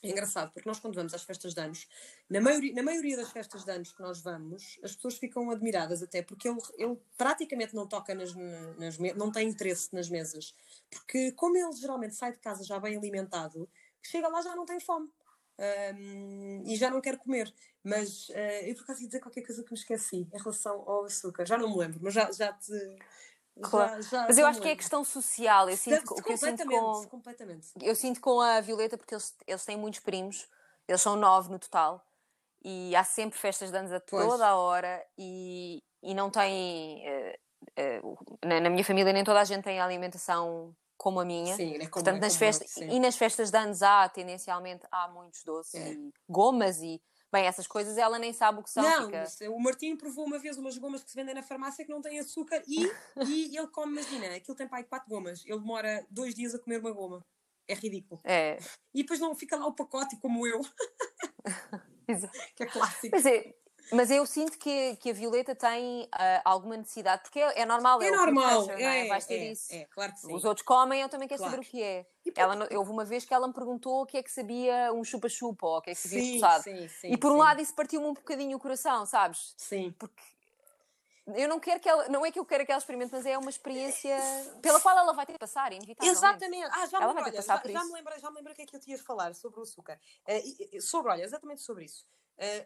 [0.01, 1.87] é engraçado, porque nós quando vamos às festas de anos,
[2.27, 6.01] na maioria, na maioria das festas de anos que nós vamos, as pessoas ficam admiradas
[6.01, 8.33] até, porque ele, ele praticamente não toca nas,
[8.79, 10.55] nas não tem interesse nas mesas.
[10.89, 13.69] Porque como ele geralmente sai de casa já bem alimentado,
[14.01, 15.07] chega lá já não tem fome.
[15.59, 17.53] Um, e já não quero comer.
[17.83, 21.05] Mas uh, eu por acaso ia dizer qualquer coisa que me esqueci em relação ao
[21.05, 21.45] açúcar.
[21.45, 22.73] Já não me lembro, mas já, já te.
[23.61, 24.01] Claro.
[24.03, 25.69] Já, já, mas eu acho que é questão social.
[25.69, 27.69] Eu sinto, o que eu sinto com, completamente.
[27.81, 30.47] Eu sinto com a Violeta, porque eles, eles têm muitos primos,
[30.87, 32.05] eles são nove no total,
[32.63, 34.25] e há sempre festas de anos a pois.
[34.25, 37.03] toda a hora, e, e não tem.
[37.07, 41.55] Uh, uh, na, na minha família, nem toda a gente tem alimentação como a minha.
[41.55, 45.07] Sim, é como, Portanto, é nas festas, e nas festas de anos há, tendencialmente, há
[45.07, 45.93] muitos doces É.
[45.93, 47.01] e gomas e.
[47.31, 48.81] Bem, essas coisas ela nem sabe o que são.
[48.83, 51.91] Não, fica- o Martim provou uma vez umas gomas que se vendem na farmácia que
[51.91, 52.89] não têm açúcar e,
[53.27, 55.43] e ele come, imagina, aquilo tem pai quatro gomas.
[55.45, 57.25] Ele demora dois dias a comer uma goma.
[57.67, 58.21] É ridículo.
[58.23, 58.57] É,
[58.93, 60.61] E depois não fica lá o pacote como eu,
[62.07, 62.37] exato.
[62.55, 63.09] que é clássico.
[63.11, 63.53] Mas, é,
[63.91, 68.01] mas eu sinto que, que a Violeta tem ah, alguma necessidade, porque é, é normal,
[68.01, 69.05] É é, normal, pressure, é?
[69.05, 69.73] é, Vais ter é, isso.
[69.73, 70.33] é, claro que sim.
[70.33, 71.53] Os outros comem, eu também quero Claro.
[71.53, 72.05] saber o que é.
[72.35, 75.65] Ela, houve uma vez que ela me perguntou o que é que sabia um chupa-chupa
[75.65, 76.63] ou o que é que sabia sim, processado.
[76.63, 79.53] sim, sim, E por um lado isso partiu-me um bocadinho o coração, sabes?
[79.57, 79.93] Sim.
[79.97, 80.21] Porque
[81.35, 83.37] eu não quero que ela, não é que eu quero que ela experimente, mas é
[83.37, 84.17] uma experiência
[84.61, 86.17] pela qual ela vai ter que passar, inevitavelmente.
[86.17, 86.69] Exatamente.
[86.71, 88.65] Ah, já, Ela me, olha, já, já me lembrei, já me lembrei o que é
[88.65, 89.99] que eu tinha de falar sobre o açúcar.
[90.27, 92.05] E- sobre, olha, exatamente sobre isso.
[92.37, 92.65] Eh,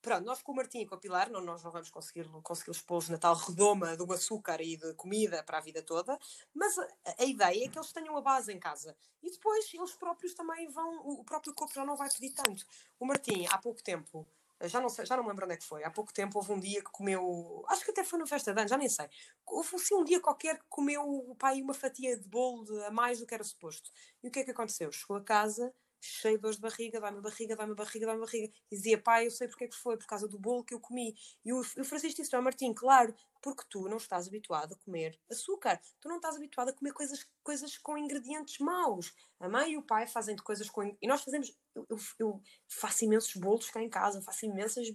[0.00, 2.70] pronto, nós com o Martim e com a Pilar, não, nós não vamos conseguir, conseguir
[2.70, 6.18] expô-los na tal redoma do açúcar e de comida para a vida toda,
[6.54, 6.88] mas a,
[7.18, 8.96] a ideia é que eles tenham a base em casa.
[9.22, 12.64] E depois eles próprios também vão, o, próprio corpo já não vai pedir tanto.
[12.98, 14.26] O Martim, há pouco tempo,
[14.62, 16.52] já não, sei, já não me lembro onde é que foi, há pouco tempo houve
[16.52, 19.08] um dia que comeu, acho que até foi na festa de anos, já nem sei.
[19.46, 22.90] Houve assim um dia qualquer que comeu o pai uma fatia de bolo de- a
[22.90, 23.90] mais do que era suposto.
[24.22, 24.90] E o que é que aconteceu?
[24.90, 28.52] Chegou a casa cheio de dores de barriga, dá-me barriga, dá-me barriga, dá-me barriga.
[28.70, 30.80] E dizia, pai, eu sei porque é que foi, por causa do bolo que eu
[30.80, 31.16] comi.
[31.44, 35.18] E o, o Francisco disse ao Martim, claro, porque tu não estás habituado a comer
[35.30, 35.80] açúcar.
[36.00, 39.14] Tu não estás habituado a comer coisas, coisas com ingredientes maus.
[39.40, 40.82] A mãe e o pai fazem de coisas com...
[41.00, 41.56] E nós fazemos...
[41.74, 44.88] Eu, eu- eu faço imensos bolos cá em casa, faço imensas...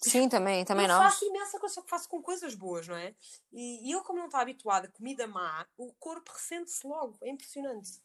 [0.00, 1.12] Sim, também, também nós.
[1.12, 3.14] faço imensa coisa, só que faço com coisas boas, não é?
[3.52, 7.18] E, e ele, como não está habituado a comida má, o corpo ressente-se logo.
[7.22, 8.00] É impressionante.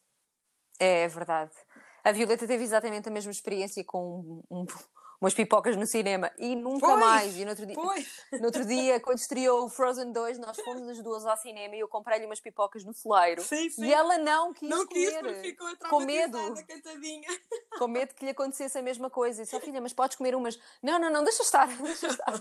[0.77, 1.53] É verdade.
[2.05, 4.65] A Violeta teve exatamente a mesma experiência com um- um-
[5.19, 7.35] umas pipocas no cinema e nunca Pois, mais.
[7.35, 7.75] E no outro, dia,
[8.41, 11.79] no outro dia, quando estreou o Frozen 2, nós fomos as duas ao cinema e
[11.79, 13.41] eu comprei-lhe umas pipocas no celeiro.
[13.41, 13.85] Sim, sim.
[13.85, 15.23] E ela não quis não quis comer.
[15.33, 16.37] porque ficou com medo.
[16.67, 17.27] cantadinha.
[17.79, 19.41] com medo que lhe acontecesse a mesma coisa.
[19.41, 20.59] E disse, "Oh, filha, mas podes comer umas.
[20.83, 22.33] Não, não, não, deixa estar, deixa estar.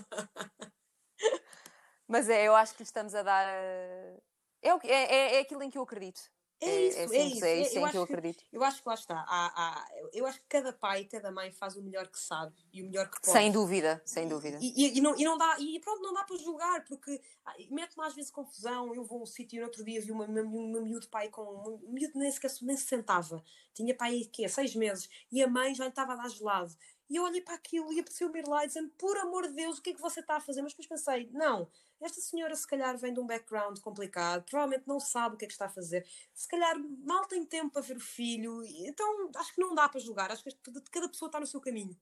[2.07, 3.47] mas é, eu acho que lhe estamos a dar.
[3.47, 4.17] eh,
[4.61, 6.21] É, é, é, é aquilo em que eu acredito.
[6.61, 7.45] É isso, é, simples, isso.
[7.45, 8.43] é isso eu que eu acredito.
[8.51, 9.25] Eu acho que lá está.
[9.27, 12.55] Há- há- eu acho que cada pai e cada mãe faz o melhor que sabe
[12.71, 13.31] e o melhor que pode.
[13.31, 14.57] Sem dúvida, sem dúvida.
[14.61, 17.53] E, e- e não, e não dá, e pronto, não dá para julgar, porque ah,
[17.69, 18.95] mete-me às vezes confusão.
[18.95, 21.29] Eu vou a um sítio e no outro dia vi uma, uma, uma miúdo pai
[21.29, 21.41] com.
[21.83, 23.43] Um miúdo nem sequer nem se sentava.
[23.73, 24.47] Tinha pai quê?
[24.47, 25.09] Seis meses.
[25.31, 26.73] E a mãe já lhe estava a dar gelado.
[27.09, 29.77] E eu olhei para aquilo e apeteceu-me ir lá e dizendo: Por amor de Deus,
[29.77, 30.61] o que é que você está a fazer?
[30.61, 31.69] Mas depois pensei: Não,
[32.01, 35.47] esta senhora se calhar vem de um background complicado, provavelmente não sabe o que é
[35.47, 36.05] que está a fazer.
[36.33, 38.63] Se calhar mal tem tempo para ver o filho.
[38.63, 40.31] Então acho que não dá para julgar.
[40.31, 40.51] Acho que
[40.91, 41.97] cada pessoa está no seu caminho.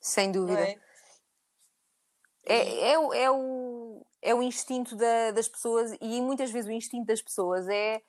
[0.00, 0.60] Sem dúvida.
[0.60, 0.80] é?
[2.48, 6.72] É, é, o, é, o, é o instinto da- das pessoas e muitas vezes o
[6.72, 8.00] instinto das pessoas é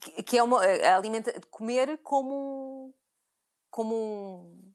[0.00, 2.94] que, que é uma a alimenta, comer como
[3.68, 4.65] como um,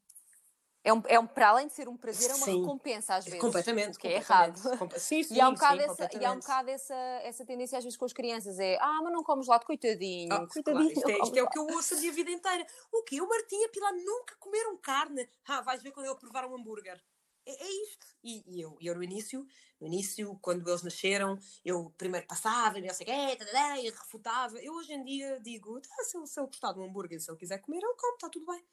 [0.83, 2.47] é um, é um para além de ser um prazer é uma Sim.
[2.47, 3.97] recompensa às vezes Completamente.
[3.97, 4.59] que é errado
[4.97, 6.93] Sim, sim, e há um sim, bocado, essa, e há um bocado essa,
[7.23, 10.47] essa tendência às vezes com as crianças é ah mas não comes lado coitadinho Ah,
[10.47, 12.65] coitadinho claro, isto, é, isto é o que eu ouço a minha vida inteira.
[12.91, 13.19] O quê?
[13.21, 15.29] O Martim e a Pilar nunca comeram carne.
[15.45, 17.03] Ah, vais ver quando eu provar um hambúrguer.
[17.45, 18.05] É, é isto.
[18.23, 19.45] E, e eu, eu no início,
[19.79, 23.37] no início, quando eles nasceram, eu primeiro passava e não sei o quê,
[23.81, 24.57] e refutava.
[24.63, 27.29] Eu hoje em dia digo, "Ah, se, ele, se ele gostar de um hambúrguer, se
[27.29, 28.65] ele quiser comer, ele come, está tudo bem.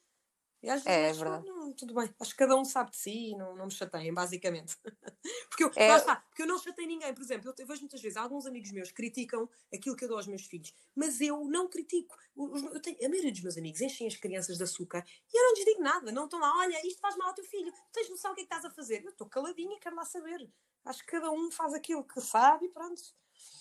[0.61, 1.45] E às vezes É, eu é acho, verdade.
[1.47, 2.13] "Não, tudo bem.
[2.19, 4.77] Acho que cada um sabe de si e não, não me chateiem, basicamente.
[5.49, 7.13] porque, eu, É- está, porque eu não chatei ninguém.
[7.13, 10.17] Por exemplo, eu, eu vejo muitas vezes alguns amigos meus criticam aquilo que eu dou
[10.17, 12.17] aos meus filhos, mas eu não critico.
[12.35, 15.03] Os- eu tenho- a maioria dos meus amigos enchem as crianças de açúcar
[15.33, 16.11] e eu não lhes digo nada.
[16.11, 18.45] Não estão lá, olha, isto faz mal ao teu filho, tens noção do que é
[18.45, 19.03] que estás a fazer?
[19.05, 20.49] Eu estou caladinha, quero lá saber.
[20.83, 23.01] Acho que cada um faz aquilo que sabe e pronto.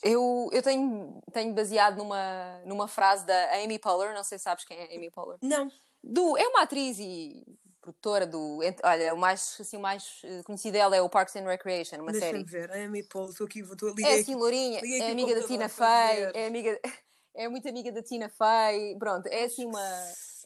[0.02, 4.64] Eu, eu tenho, tenho baseado numa, numa frase da Amy Poehler, não sei se sabes
[4.64, 5.38] quem é Amy Poehler.
[5.42, 5.70] Não.
[6.02, 7.44] Do, é uma atriz e
[7.80, 8.60] produtora do.
[8.84, 12.12] Olha, o mais, assim, o mais eh, conhecido dela é o Parks and Recreation, uma
[12.12, 12.44] Deixa-me série.
[12.44, 15.68] ver, a Amy Poehler, estou aqui, estou É assim, lourinha, é o amiga da Tina
[15.68, 15.84] Fey,
[16.24, 16.34] ver.
[16.34, 16.80] é amiga.
[17.34, 19.80] É muito amiga da Tina Fey, pronto, é assim uma.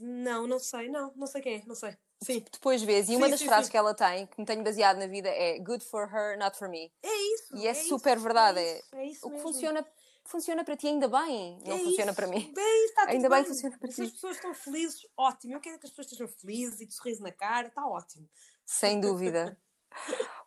[0.00, 1.96] Não, não sei, não, não sei quem é, não sei.
[2.22, 2.44] Sim.
[2.52, 3.70] Depois vês, e uma Sim, das sim, frases sim.
[3.72, 6.68] que ela tem, que me tenho baseado na vida, é Good for her, not for
[6.68, 6.92] me.
[7.02, 7.56] É isso.
[7.56, 9.42] E é isso, super verdade, É isso, é isso O que mesmo.
[9.42, 9.86] funciona,
[10.32, 12.38] funciona para ti ainda bem, não É funciona isso, para mim.
[12.38, 14.14] Isso, está tudo Ainda bem bem que funciona para Se as ti.
[14.14, 15.54] pessoas estão felizes, ótimo.
[15.54, 18.28] Eu quero que as pessoas estejam felizes e de sorriso na cara, está ótimo.
[18.66, 19.56] Sem dúvida.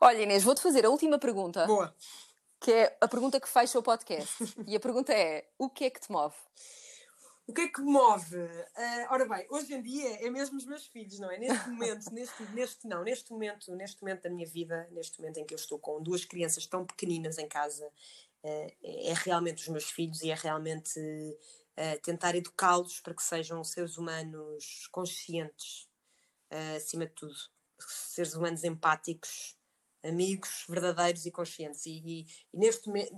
[0.02, 1.95] Olha, Inês, vou-te fazer a última pergunta, Boa.
[2.60, 4.36] que é a pergunta que fecha o podcast.
[4.68, 6.36] E a pergunta é: o que é que te move?
[7.48, 8.36] O que é que me move?
[8.76, 11.38] Ah, ora bem, hoje em dia é mesmo os meus filhos, não é?
[11.38, 15.45] Neste momento, neste, neste, não, neste momento, neste momento da minha vida, neste momento em
[15.45, 17.88] que eu estou com duas crianças tão pequeninas em casa,
[18.84, 21.00] é realmente os meus filhos e é realmente
[21.78, 25.88] ah, tentar educá-los para que sejam seres humanos conscientes,
[26.52, 27.36] ah, acima de tudo.
[27.80, 29.58] Seres humanos empáticos,
[30.04, 31.86] amigos, verdadeiros e conscientes.
[31.86, 33.14] E, e- e neste momento,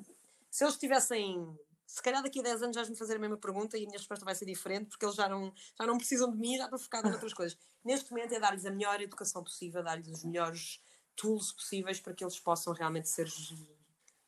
[0.49, 3.83] se eles tivessem se calhar daqui a 10 anos vais-me fazer a mesma pergunta e
[3.83, 6.57] a minha resposta vai ser diferente porque eles já não, já não precisam de mim,
[6.57, 7.57] já estão focados em outras coisas.
[7.83, 10.81] Neste momento é dar-lhes a melhor educação possível, dar-lhes os melhores
[11.15, 13.27] tools possíveis para que eles possam realmente ser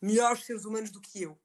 [0.01, 1.37] melhores seres humanos do que eu.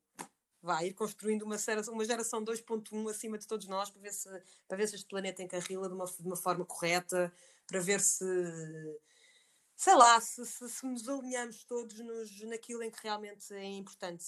[0.63, 4.29] Vai ir construindo uma, sera- uma geração 2.1 acima de todos nós para ver se,
[4.67, 7.33] para ver se este planeta encarrila de uma, de uma forma correta,
[7.67, 8.25] para ver se,
[9.77, 14.25] sei lá, se, se, se nos alinhamos todos nos, naquilo em que realmente é importante.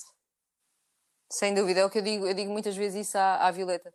[1.32, 3.92] Sem dúvida, é o que eu digo, eu digo muitas vezes isso à, à Violeta.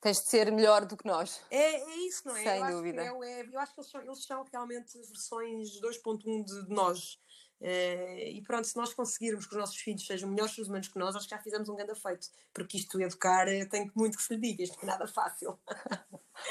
[0.00, 1.40] Tens de ser melhor do que nós.
[1.50, 2.42] É, é isso, não é?
[2.42, 3.02] Sem eu acho dúvida.
[3.02, 6.74] Que é, é- eu acho que eles são, eles são realmente versões 2.1 de, de
[6.74, 7.18] nós.
[7.60, 10.98] Eh, e pronto, se nós conseguirmos que os nossos filhos sejam melhores seres humanos que
[10.98, 12.28] nós, acho que já fizemos um grande feito.
[12.54, 15.58] Porque isto educar, eu tenho muito que se lhe diga, isto não é nada fácil.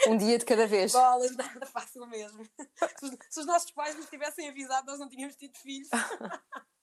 [0.08, 0.92] Um dia de cada vez.
[0.92, 2.46] Bolas, nada fácil mesmo.
[3.00, 5.90] Se os, se os nossos pais nos tivessem avisado, nós não tínhamos tido filhos.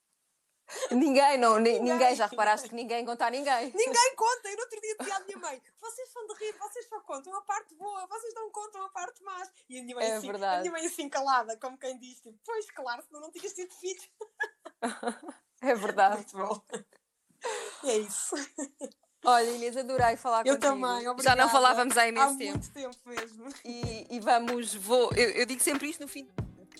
[0.91, 2.15] Ninguém, não, ni- ninguém, Ninguém.
[2.17, 3.67] já reparaste que ninguém conta a ninguém.
[3.75, 4.49] Ninguém conta.
[4.49, 7.35] Eu no outro dia dizia à minha mãe: vocês são de rir, vocês só contam
[7.37, 9.47] a parte boa, vocês não contam a parte má.
[9.69, 10.61] E a minha mãe, É assim, a verdade.
[10.63, 14.09] minha mãe assim calada, como quem diz: tipo, pois claro, senão não tinhas tido filhos.
[15.63, 16.17] É verdade.
[16.17, 16.63] Muito bom.
[17.85, 18.35] É isso.
[19.25, 20.61] Olha, Inês, adorei falar Eu contigo.
[20.75, 21.43] também, Já obrigada.
[21.43, 22.51] não falávamos há Há imenso tempo.
[22.59, 23.49] muito tempo mesmo.
[23.65, 26.29] E, e vamos, vou, eu, eu digo sempre isto no fim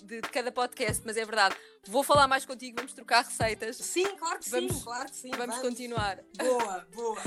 [0.07, 1.55] de, de cada podcast, mas é verdade.
[1.85, 5.31] Vou falar mais contigo, vamos trocar receitas, Sim, claro que Vamos- sim, claro que sim.
[5.37, 6.19] vamos continuar.
[6.37, 7.21] Boa, boa.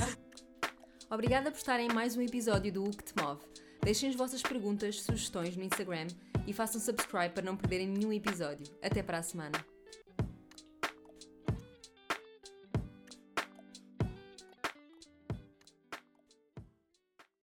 [1.10, 3.42] Obrigada por estarem em mais um episódio do O que te move.
[3.82, 6.06] Deixem as vossas perguntas, sugestões no Instagram
[6.46, 8.66] e façam subscribe para não perderem nenhum episódio.
[8.82, 9.64] Até para a semana.